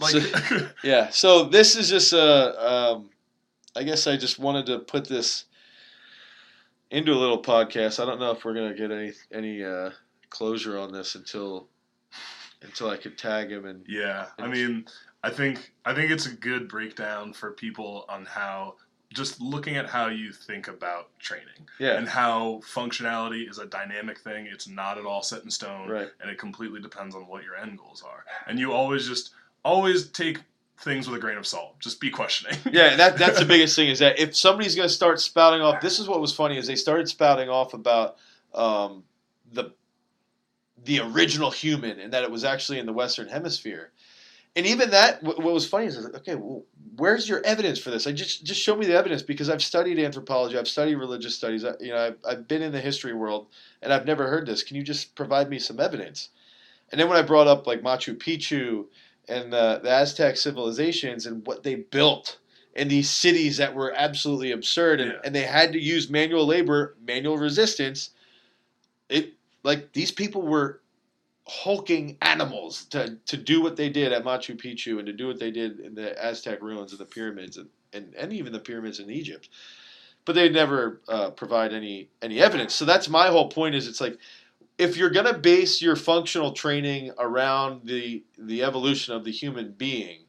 Like, 0.00 0.10
so, 0.10 0.68
yeah. 0.82 1.08
So 1.10 1.44
this 1.44 1.76
is 1.76 1.88
just 1.88 2.12
a. 2.12 2.68
Um, 2.68 3.10
I 3.76 3.84
guess 3.84 4.08
I 4.08 4.16
just 4.16 4.40
wanted 4.40 4.66
to 4.66 4.80
put 4.80 5.08
this 5.08 5.44
into 6.90 7.12
a 7.12 7.14
little 7.14 7.40
podcast. 7.40 8.02
I 8.02 8.04
don't 8.04 8.18
know 8.18 8.32
if 8.32 8.44
we're 8.44 8.54
gonna 8.54 8.74
get 8.74 8.90
any 8.90 9.12
any 9.32 9.62
uh, 9.62 9.90
closure 10.30 10.76
on 10.78 10.92
this 10.92 11.14
until 11.14 11.68
until 12.62 12.90
I 12.90 12.96
could 12.96 13.16
tag 13.16 13.52
him 13.52 13.66
and. 13.66 13.86
Yeah, 13.88 14.26
and 14.36 14.48
I 14.48 14.50
mean, 14.50 14.84
I 15.22 15.30
think 15.30 15.72
I 15.84 15.94
think 15.94 16.10
it's 16.10 16.26
a 16.26 16.34
good 16.34 16.68
breakdown 16.68 17.32
for 17.32 17.52
people 17.52 18.04
on 18.08 18.24
how 18.24 18.74
just 19.14 19.40
looking 19.40 19.76
at 19.76 19.88
how 19.88 20.08
you 20.08 20.32
think 20.32 20.68
about 20.68 21.08
training 21.18 21.68
yeah. 21.78 21.96
and 21.96 22.08
how 22.08 22.60
functionality 22.64 23.48
is 23.48 23.58
a 23.58 23.66
dynamic 23.66 24.18
thing 24.18 24.46
it's 24.46 24.68
not 24.68 24.98
at 24.98 25.06
all 25.06 25.22
set 25.22 25.42
in 25.42 25.50
stone 25.50 25.88
right. 25.88 26.10
and 26.20 26.30
it 26.30 26.38
completely 26.38 26.80
depends 26.80 27.14
on 27.14 27.22
what 27.22 27.44
your 27.44 27.56
end 27.56 27.78
goals 27.78 28.02
are 28.06 28.24
and 28.46 28.58
you 28.58 28.72
always 28.72 29.06
just 29.06 29.30
always 29.64 30.08
take 30.08 30.40
things 30.80 31.08
with 31.08 31.16
a 31.16 31.20
grain 31.20 31.38
of 31.38 31.46
salt 31.46 31.78
just 31.78 32.00
be 32.00 32.10
questioning 32.10 32.58
yeah 32.72 32.96
that, 32.96 33.16
that's 33.16 33.38
the 33.38 33.44
biggest 33.46 33.76
thing 33.76 33.88
is 33.88 34.00
that 34.00 34.18
if 34.18 34.36
somebody's 34.36 34.74
going 34.74 34.88
to 34.88 34.94
start 34.94 35.20
spouting 35.20 35.62
off 35.62 35.80
this 35.80 35.98
is 35.98 36.08
what 36.08 36.20
was 36.20 36.34
funny 36.34 36.58
is 36.58 36.66
they 36.66 36.76
started 36.76 37.08
spouting 37.08 37.48
off 37.48 37.72
about 37.72 38.16
um, 38.54 39.04
the 39.52 39.72
the 40.84 41.00
original 41.00 41.50
human 41.50 41.98
and 42.00 42.12
that 42.12 42.24
it 42.24 42.30
was 42.30 42.44
actually 42.44 42.78
in 42.78 42.86
the 42.86 42.92
western 42.92 43.28
hemisphere 43.28 43.90
and 44.56 44.66
even 44.66 44.90
that, 44.90 45.22
what 45.22 45.40
was 45.42 45.66
funny 45.66 45.86
is, 45.86 45.98
okay, 45.98 46.36
well, 46.36 46.62
where's 46.96 47.28
your 47.28 47.42
evidence 47.44 47.78
for 47.78 47.90
this? 47.90 48.06
I 48.06 48.12
just 48.12 48.44
just 48.44 48.60
show 48.60 48.76
me 48.76 48.86
the 48.86 48.94
evidence 48.94 49.22
because 49.22 49.50
I've 49.50 49.62
studied 49.62 49.98
anthropology, 49.98 50.58
I've 50.58 50.68
studied 50.68 50.96
religious 50.96 51.34
studies, 51.34 51.64
I, 51.64 51.72
you 51.80 51.90
know, 51.90 51.98
I've, 51.98 52.18
I've 52.28 52.48
been 52.48 52.62
in 52.62 52.72
the 52.72 52.80
history 52.80 53.14
world, 53.14 53.48
and 53.82 53.92
I've 53.92 54.06
never 54.06 54.28
heard 54.28 54.46
this. 54.46 54.62
Can 54.62 54.76
you 54.76 54.82
just 54.82 55.14
provide 55.16 55.50
me 55.50 55.58
some 55.58 55.80
evidence? 55.80 56.30
And 56.92 57.00
then 57.00 57.08
when 57.08 57.18
I 57.18 57.22
brought 57.22 57.48
up 57.48 57.66
like 57.66 57.82
Machu 57.82 58.16
Picchu 58.16 58.86
and 59.28 59.52
the, 59.52 59.80
the 59.82 59.90
Aztec 59.90 60.36
civilizations 60.36 61.26
and 61.26 61.46
what 61.46 61.62
they 61.62 61.76
built 61.76 62.38
and 62.76 62.90
these 62.90 63.10
cities 63.10 63.56
that 63.56 63.74
were 63.74 63.92
absolutely 63.96 64.52
absurd, 64.52 65.00
and, 65.00 65.12
Yeah. 65.12 65.18
and 65.24 65.34
they 65.34 65.42
had 65.42 65.72
to 65.72 65.80
use 65.80 66.10
manual 66.10 66.46
labor, 66.46 66.96
manual 67.04 67.38
resistance. 67.38 68.10
It 69.08 69.34
like 69.64 69.92
these 69.92 70.12
people 70.12 70.42
were 70.42 70.80
hulking 71.46 72.16
animals 72.22 72.86
to, 72.86 73.18
to 73.26 73.36
do 73.36 73.60
what 73.62 73.76
they 73.76 73.90
did 73.90 74.12
at 74.12 74.24
Machu 74.24 74.56
Picchu 74.56 74.98
and 74.98 75.06
to 75.06 75.12
do 75.12 75.26
what 75.26 75.38
they 75.38 75.50
did 75.50 75.80
in 75.80 75.94
the 75.94 76.22
Aztec 76.22 76.62
ruins 76.62 76.92
and 76.92 77.00
the 77.00 77.04
pyramids 77.04 77.56
and, 77.56 77.68
and, 77.92 78.14
and 78.14 78.32
even 78.32 78.52
the 78.52 78.58
pyramids 78.60 78.98
in 79.00 79.10
Egypt. 79.10 79.48
But 80.24 80.34
they 80.34 80.48
never 80.48 81.02
uh, 81.06 81.30
provide 81.30 81.74
any 81.74 82.08
any 82.22 82.40
evidence. 82.40 82.74
So 82.74 82.86
that's 82.86 83.10
my 83.10 83.28
whole 83.28 83.50
point. 83.50 83.74
Is 83.74 83.86
it's 83.86 84.00
like 84.00 84.18
if 84.78 84.96
you're 84.96 85.10
gonna 85.10 85.36
base 85.36 85.82
your 85.82 85.96
functional 85.96 86.52
training 86.52 87.12
around 87.18 87.86
the 87.86 88.24
the 88.38 88.62
evolution 88.62 89.14
of 89.14 89.24
the 89.24 89.30
human 89.30 89.72
being 89.72 90.23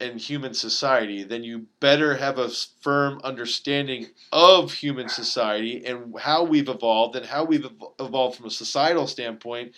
and 0.00 0.20
human 0.20 0.52
society, 0.52 1.24
then 1.24 1.42
you 1.42 1.66
better 1.80 2.14
have 2.16 2.38
a 2.38 2.50
firm 2.80 3.20
understanding 3.24 4.06
of 4.32 4.72
human 4.72 5.08
society 5.08 5.84
and 5.86 6.14
how 6.18 6.44
we've 6.44 6.68
evolved 6.68 7.16
and 7.16 7.24
how 7.24 7.44
we've 7.44 7.66
evolved 7.98 8.36
from 8.36 8.46
a 8.46 8.50
societal 8.50 9.06
standpoint 9.06 9.74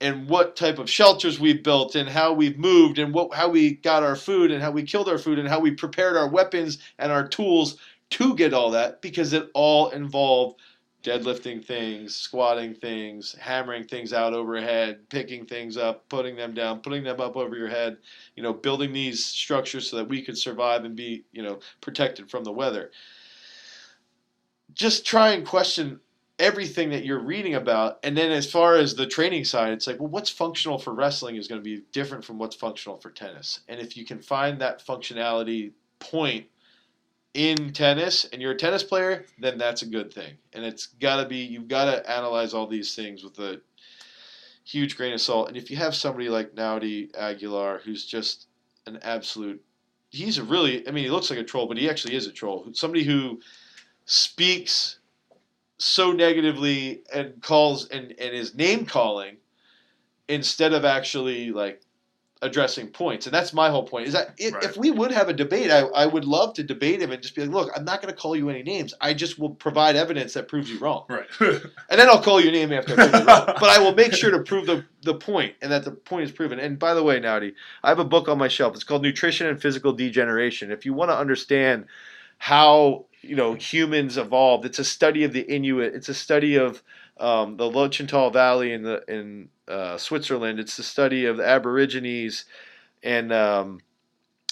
and 0.00 0.28
what 0.28 0.56
type 0.56 0.80
of 0.80 0.90
shelters 0.90 1.38
we've 1.38 1.62
built 1.62 1.94
and 1.94 2.08
how 2.08 2.32
we've 2.32 2.58
moved 2.58 2.98
and 2.98 3.14
what 3.14 3.32
how 3.32 3.48
we 3.48 3.74
got 3.74 4.02
our 4.02 4.16
food 4.16 4.50
and 4.50 4.60
how 4.60 4.70
we 4.70 4.82
killed 4.82 5.08
our 5.08 5.18
food 5.18 5.38
and 5.38 5.48
how 5.48 5.60
we 5.60 5.70
prepared 5.70 6.16
our 6.16 6.28
weapons 6.28 6.78
and 6.98 7.12
our 7.12 7.26
tools 7.26 7.76
to 8.10 8.34
get 8.34 8.52
all 8.52 8.70
that 8.72 9.00
because 9.00 9.32
it 9.32 9.48
all 9.54 9.90
involved 9.90 10.60
deadlifting 11.02 11.64
things, 11.64 12.14
squatting 12.14 12.74
things, 12.74 13.34
hammering 13.38 13.84
things 13.84 14.12
out 14.12 14.32
overhead, 14.32 15.08
picking 15.08 15.44
things 15.44 15.76
up, 15.76 16.08
putting 16.08 16.36
them 16.36 16.54
down, 16.54 16.80
putting 16.80 17.02
them 17.02 17.20
up 17.20 17.36
over 17.36 17.56
your 17.56 17.68
head, 17.68 17.96
you 18.36 18.42
know, 18.42 18.52
building 18.52 18.92
these 18.92 19.24
structures 19.24 19.90
so 19.90 19.96
that 19.96 20.08
we 20.08 20.22
could 20.22 20.38
survive 20.38 20.84
and 20.84 20.94
be, 20.94 21.24
you 21.32 21.42
know, 21.42 21.58
protected 21.80 22.30
from 22.30 22.44
the 22.44 22.52
weather. 22.52 22.90
Just 24.74 25.04
try 25.04 25.32
and 25.32 25.46
question 25.46 26.00
everything 26.38 26.90
that 26.90 27.04
you're 27.04 27.20
reading 27.20 27.54
about. 27.54 27.98
And 28.02 28.16
then 28.16 28.30
as 28.30 28.50
far 28.50 28.76
as 28.76 28.94
the 28.94 29.06
training 29.06 29.44
side, 29.44 29.72
it's 29.72 29.86
like, 29.86 30.00
well, 30.00 30.08
what's 30.08 30.30
functional 30.30 30.78
for 30.78 30.94
wrestling 30.94 31.36
is 31.36 31.48
going 31.48 31.60
to 31.60 31.64
be 31.64 31.82
different 31.92 32.24
from 32.24 32.38
what's 32.38 32.56
functional 32.56 32.96
for 32.98 33.10
tennis. 33.10 33.60
And 33.68 33.80
if 33.80 33.96
you 33.96 34.04
can 34.04 34.20
find 34.20 34.60
that 34.60 34.84
functionality 34.84 35.72
point 35.98 36.46
in 37.34 37.72
tennis 37.72 38.26
and 38.26 38.42
you're 38.42 38.52
a 38.52 38.56
tennis 38.56 38.82
player, 38.82 39.24
then 39.38 39.58
that's 39.58 39.82
a 39.82 39.86
good 39.86 40.12
thing. 40.12 40.34
And 40.52 40.64
it's 40.64 40.86
got 40.86 41.22
to 41.22 41.28
be, 41.28 41.38
you've 41.38 41.68
got 41.68 41.86
to 41.86 42.10
analyze 42.10 42.54
all 42.54 42.66
these 42.66 42.94
things 42.94 43.24
with 43.24 43.38
a 43.38 43.60
huge 44.64 44.96
grain 44.96 45.12
of 45.12 45.20
salt. 45.20 45.48
And 45.48 45.56
if 45.56 45.70
you 45.70 45.76
have 45.76 45.94
somebody 45.94 46.28
like 46.28 46.54
Naudi 46.54 47.14
Aguilar, 47.16 47.80
who's 47.84 48.04
just 48.04 48.46
an 48.86 48.98
absolute, 49.02 49.62
he's 50.10 50.38
a 50.38 50.44
really, 50.44 50.86
I 50.86 50.90
mean, 50.90 51.04
he 51.04 51.10
looks 51.10 51.30
like 51.30 51.38
a 51.38 51.44
troll, 51.44 51.66
but 51.66 51.78
he 51.78 51.88
actually 51.88 52.14
is 52.14 52.26
a 52.26 52.32
troll. 52.32 52.66
Somebody 52.72 53.04
who 53.04 53.40
speaks 54.04 54.98
so 55.78 56.12
negatively 56.12 57.02
and 57.12 57.40
calls 57.42 57.88
and, 57.88 58.10
and 58.12 58.34
is 58.34 58.54
name 58.54 58.84
calling 58.84 59.36
instead 60.28 60.72
of 60.72 60.84
actually 60.84 61.50
like 61.50 61.82
addressing 62.42 62.88
points. 62.88 63.26
And 63.26 63.32
that's 63.34 63.52
my 63.52 63.70
whole 63.70 63.84
point 63.84 64.06
is 64.08 64.12
that 64.12 64.34
if, 64.36 64.52
Right. 64.52 64.64
if 64.64 64.76
we 64.76 64.90
would 64.90 65.10
have 65.12 65.28
a 65.28 65.32
debate, 65.32 65.70
I, 65.70 65.80
I 65.80 66.06
would 66.06 66.24
love 66.24 66.52
to 66.54 66.62
debate 66.62 67.00
him 67.00 67.12
and 67.12 67.22
just 67.22 67.34
be 67.34 67.42
like, 67.42 67.50
look, 67.50 67.70
I'm 67.74 67.84
not 67.84 68.02
going 68.02 68.12
to 68.12 68.20
call 68.20 68.34
you 68.36 68.50
any 68.50 68.62
names. 68.62 68.92
I 69.00 69.14
just 69.14 69.38
will 69.38 69.50
provide 69.50 69.96
evidence 69.96 70.34
that 70.34 70.48
proves 70.48 70.68
you 70.68 70.78
wrong. 70.80 71.04
right. 71.08 71.26
And 71.40 72.00
then 72.00 72.08
I'll 72.08 72.22
call 72.22 72.40
your 72.40 72.52
name 72.52 72.72
after 72.72 72.92
I 72.92 72.96
prove 73.08 73.12
you 73.20 73.26
wrong. 73.26 73.46
But 73.46 73.64
I 73.70 73.78
will 73.78 73.94
make 73.94 74.12
sure 74.12 74.30
to 74.30 74.40
prove 74.50 74.66
the, 74.66 74.84
the 75.02 75.14
point 75.14 75.54
and 75.62 75.70
that 75.72 75.84
the 75.84 75.92
point 75.92 76.24
is 76.24 76.32
proven. 76.32 76.58
And 76.58 76.78
by 76.78 76.94
the 76.94 77.02
way, 77.02 77.20
Naudi, 77.20 77.54
I 77.82 77.88
have 77.88 77.98
a 78.00 78.04
book 78.04 78.28
on 78.28 78.38
my 78.38 78.48
shelf. 78.48 78.74
It's 78.74 78.84
called 78.84 79.02
Nutrition 79.02 79.46
and 79.46 79.60
Physical 79.62 79.92
Degeneration. 79.92 80.70
If 80.72 80.84
you 80.84 80.92
want 80.94 81.10
to 81.10 81.16
understand 81.16 81.86
how 82.38 83.06
you 83.20 83.36
know 83.36 83.54
humans 83.54 84.16
evolved, 84.18 84.64
it's 84.64 84.78
a 84.80 84.84
study 84.84 85.22
of 85.24 85.32
the 85.32 85.42
Inuit. 85.42 85.94
It's 85.94 86.08
a 86.08 86.14
study 86.14 86.56
of 86.56 86.82
um, 87.18 87.56
the 87.56 87.70
Lötschental 87.70 88.32
Valley 88.32 88.72
in 88.72 88.82
the 88.82 89.04
in 89.06 89.48
uh, 89.72 89.98
Switzerland. 89.98 90.60
It's 90.60 90.76
the 90.76 90.82
study 90.82 91.24
of 91.24 91.38
the 91.38 91.46
Aborigines 91.46 92.44
and 93.02 93.32
um, 93.32 93.80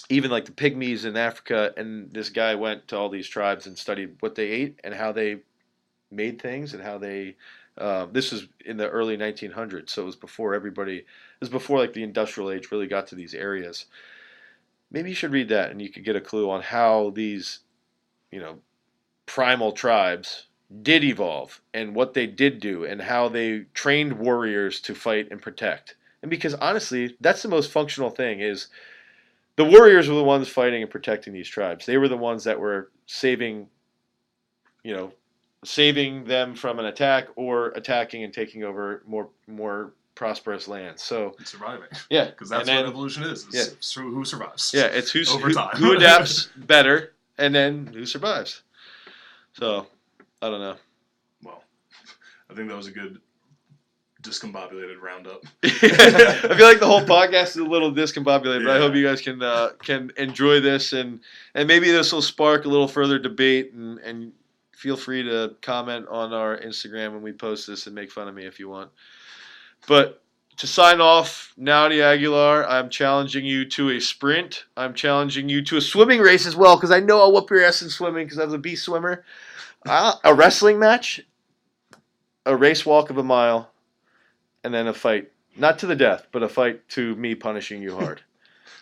even 0.09 0.31
like 0.31 0.45
the 0.45 0.51
pygmies 0.51 1.05
in 1.05 1.15
Africa. 1.15 1.73
And 1.77 2.11
this 2.11 2.29
guy 2.29 2.55
went 2.55 2.87
to 2.89 2.97
all 2.97 3.09
these 3.09 3.27
tribes 3.27 3.67
and 3.67 3.77
studied 3.77 4.15
what 4.19 4.35
they 4.35 4.47
ate 4.47 4.79
and 4.83 4.93
how 4.93 5.11
they 5.11 5.37
made 6.09 6.41
things 6.41 6.73
and 6.73 6.83
how 6.83 6.97
they. 6.97 7.35
Uh, 7.77 8.05
this 8.11 8.33
was 8.33 8.47
in 8.65 8.75
the 8.75 8.89
early 8.89 9.15
1900s, 9.15 9.89
so 9.89 10.01
it 10.01 10.05
was 10.05 10.17
before 10.17 10.53
everybody. 10.53 10.97
It 10.97 11.05
was 11.39 11.49
before 11.49 11.79
like 11.79 11.93
the 11.93 12.03
industrial 12.03 12.51
age 12.51 12.69
really 12.69 12.87
got 12.87 13.07
to 13.07 13.15
these 13.15 13.33
areas. 13.33 13.85
Maybe 14.91 15.09
you 15.09 15.15
should 15.15 15.31
read 15.31 15.47
that, 15.49 15.71
and 15.71 15.81
you 15.81 15.89
could 15.89 16.03
get 16.03 16.17
a 16.17 16.21
clue 16.21 16.49
on 16.49 16.61
how 16.61 17.11
these, 17.11 17.59
you 18.29 18.41
know, 18.41 18.57
primal 19.25 19.71
tribes 19.71 20.47
did 20.81 21.03
evolve 21.03 21.59
and 21.73 21.93
what 21.95 22.13
they 22.13 22.25
did 22.27 22.59
do 22.59 22.85
and 22.85 23.01
how 23.01 23.27
they 23.27 23.65
trained 23.73 24.13
warriors 24.13 24.79
to 24.81 24.95
fight 24.95 25.27
and 25.31 25.41
protect. 25.41 25.95
And 26.21 26.29
because 26.29 26.53
honestly, 26.55 27.15
that's 27.19 27.41
the 27.41 27.49
most 27.49 27.71
functional 27.71 28.09
thing 28.09 28.39
is 28.39 28.67
the 29.57 29.65
warriors 29.65 30.07
were 30.07 30.15
the 30.15 30.23
ones 30.23 30.47
fighting 30.47 30.81
and 30.81 30.89
protecting 30.91 31.33
these 31.33 31.49
tribes. 31.49 31.85
They 31.85 31.97
were 31.97 32.07
the 32.07 32.17
ones 32.17 32.43
that 32.45 32.59
were 32.59 32.89
saving 33.05 33.67
you 34.83 34.95
know, 34.95 35.11
saving 35.63 36.23
them 36.23 36.55
from 36.55 36.79
an 36.79 36.85
attack 36.85 37.27
or 37.35 37.67
attacking 37.71 38.23
and 38.23 38.33
taking 38.33 38.63
over 38.63 39.03
more 39.05 39.29
more 39.47 39.93
prosperous 40.15 40.67
lands. 40.67 41.03
So 41.03 41.35
And 41.37 41.47
surviving. 41.47 41.87
yeah, 42.09 42.25
Because 42.31 42.49
that's 42.49 42.65
then- 42.65 42.77
what 42.83 42.89
evolution 42.89 43.23
is. 43.23 43.45
is 43.47 43.95
yeah. 43.95 44.01
who 44.03 44.23
survives. 44.25 44.71
Yeah, 44.73 44.85
it's 44.85 45.11
who's, 45.11 45.29
Over 45.29 45.47
who, 45.49 45.53
time. 45.53 45.75
who 45.75 45.95
adapts 45.95 46.45
better 46.57 47.13
and 47.37 47.53
then 47.53 47.87
who 47.93 48.05
survives. 48.05 48.61
So 49.53 49.85
I 50.41 50.49
don't 50.49 50.59
know. 50.59 50.75
Well, 51.43 51.63
I 52.49 52.53
think 52.53 52.69
that 52.69 52.77
was 52.77 52.87
a 52.87 52.91
good 52.91 53.19
discombobulated 54.21 55.01
roundup. 55.01 55.43
I 55.63 55.69
feel 55.69 56.67
like 56.67 56.79
the 56.79 56.85
whole 56.85 57.01
podcast 57.01 57.49
is 57.49 57.57
a 57.57 57.63
little 57.63 57.91
discombobulated, 57.91 58.65
but 58.65 58.75
I 58.75 58.79
hope 58.79 58.93
you 58.93 59.05
guys 59.05 59.21
can 59.21 59.41
uh, 59.41 59.69
can 59.83 60.11
enjoy 60.17 60.59
this 60.59 60.93
and 60.93 61.19
and 61.55 61.67
maybe 61.67 61.91
this 61.91 62.11
will 62.13 62.21
spark 62.21 62.65
a 62.65 62.69
little 62.69 62.87
further 62.87 63.17
debate 63.17 63.73
and 63.73 63.97
and 63.99 64.31
feel 64.81 64.97
free 64.97 65.23
to 65.23 65.55
comment 65.61 66.07
on 66.07 66.33
our 66.33 66.57
Instagram 66.57 67.13
when 67.13 67.21
we 67.21 67.31
post 67.31 67.67
this 67.67 67.85
and 67.85 67.95
make 67.95 68.11
fun 68.11 68.27
of 68.27 68.33
me 68.33 68.45
if 68.45 68.59
you 68.59 68.67
want. 68.67 68.89
But 69.87 70.21
to 70.57 70.67
sign 70.67 71.01
off, 71.01 71.53
Naudi 71.59 72.01
Aguilar, 72.01 72.67
I'm 72.67 72.89
challenging 72.89 73.45
you 73.45 73.65
to 73.69 73.91
a 73.91 73.99
sprint. 73.99 74.65
I'm 74.75 74.93
challenging 74.93 75.49
you 75.49 75.63
to 75.63 75.77
a 75.77 75.81
swimming 75.81 76.19
race 76.19 76.45
as 76.45 76.55
well 76.55 76.75
because 76.75 76.91
I 76.91 76.99
know 76.99 77.19
I'll 77.19 77.31
whoop 77.31 77.49
your 77.49 77.63
ass 77.63 77.81
in 77.81 77.89
swimming 77.89 78.25
because 78.25 78.39
I 78.39 78.45
was 78.45 78.53
a 78.53 78.59
beast 78.59 78.83
swimmer. 78.83 79.23
Uh, 79.87 80.13
a 80.23 80.33
wrestling 80.33 80.79
match, 80.79 81.21
a 82.45 82.55
race 82.55 82.85
walk 82.85 83.09
of 83.09 83.17
a 83.17 83.23
mile, 83.23 83.71
and 84.63 84.73
then 84.73 84.87
a 84.87 84.93
fight. 84.93 85.31
Not 85.57 85.79
to 85.79 85.87
the 85.87 85.95
death, 85.95 86.27
but 86.31 86.43
a 86.43 86.49
fight 86.49 86.87
to 86.89 87.15
me 87.15 87.35
punishing 87.35 87.81
you 87.81 87.95
hard. 87.95 88.21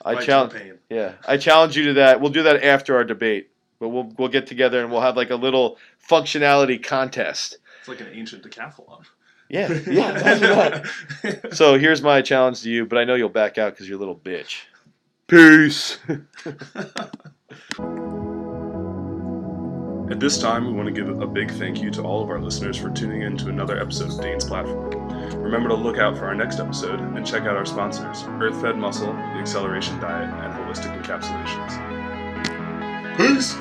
I 0.05 0.15
Fight 0.15 0.25
challenge. 0.25 0.53
the 0.53 0.59
pain. 0.59 0.73
Yeah, 0.89 1.13
I 1.27 1.37
challenge 1.37 1.75
you 1.75 1.85
to 1.85 1.93
that. 1.95 2.21
We'll 2.21 2.31
do 2.31 2.43
that 2.43 2.63
after 2.63 2.95
our 2.95 3.03
debate, 3.03 3.49
but 3.79 3.89
we'll 3.89 4.11
we'll 4.17 4.29
get 4.29 4.47
together 4.47 4.81
and 4.81 4.91
we'll 4.91 5.01
have 5.01 5.17
like 5.17 5.29
a 5.29 5.35
little 5.35 5.77
functionality 6.09 6.81
contest. 6.81 7.57
It's 7.79 7.89
like 7.89 7.99
an 8.01 8.07
ancient 8.13 8.43
decathlon. 8.43 9.03
Yeah, 9.49 9.67
yeah. 9.87 10.11
imagine 10.21 10.83
that. 11.21 11.49
so 11.53 11.77
here's 11.77 12.01
my 12.01 12.21
challenge 12.21 12.61
to 12.61 12.69
you, 12.69 12.85
but 12.85 12.97
I 12.97 13.03
know 13.03 13.15
you'll 13.15 13.29
back 13.29 13.57
out 13.57 13.73
because 13.73 13.89
you're 13.89 13.97
a 13.97 13.99
little 13.99 14.15
bitch. 14.15 14.61
Peace. 15.27 15.97
At 20.09 20.19
this 20.19 20.39
time, 20.39 20.65
we 20.65 20.73
want 20.73 20.87
to 20.87 20.91
give 20.91 21.21
a 21.21 21.27
big 21.27 21.51
thank 21.51 21.83
you 21.83 21.91
to 21.91 22.01
all 22.01 22.23
of 22.23 22.31
our 22.31 22.39
listeners 22.39 22.75
for 22.75 22.89
tuning 22.89 23.21
in 23.21 23.37
to 23.37 23.49
another 23.49 23.79
episode 23.79 24.11
of 24.11 24.19
Dane's 24.19 24.43
Platform. 24.43 24.89
Remember 25.39 25.69
to 25.69 25.75
look 25.75 25.99
out 25.99 26.17
for 26.17 26.25
our 26.25 26.33
next 26.33 26.59
episode 26.59 26.99
and 26.99 27.23
check 27.23 27.43
out 27.43 27.55
our 27.55 27.65
sponsors 27.65 28.23
Earthfed 28.23 28.75
Muscle, 28.75 29.13
the 29.13 29.39
Acceleration 29.39 29.99
Diet, 29.99 30.33
and 30.33 30.53
Holistic 30.53 30.99
Encapsulations. 30.99 31.77
Peace! 33.17 33.53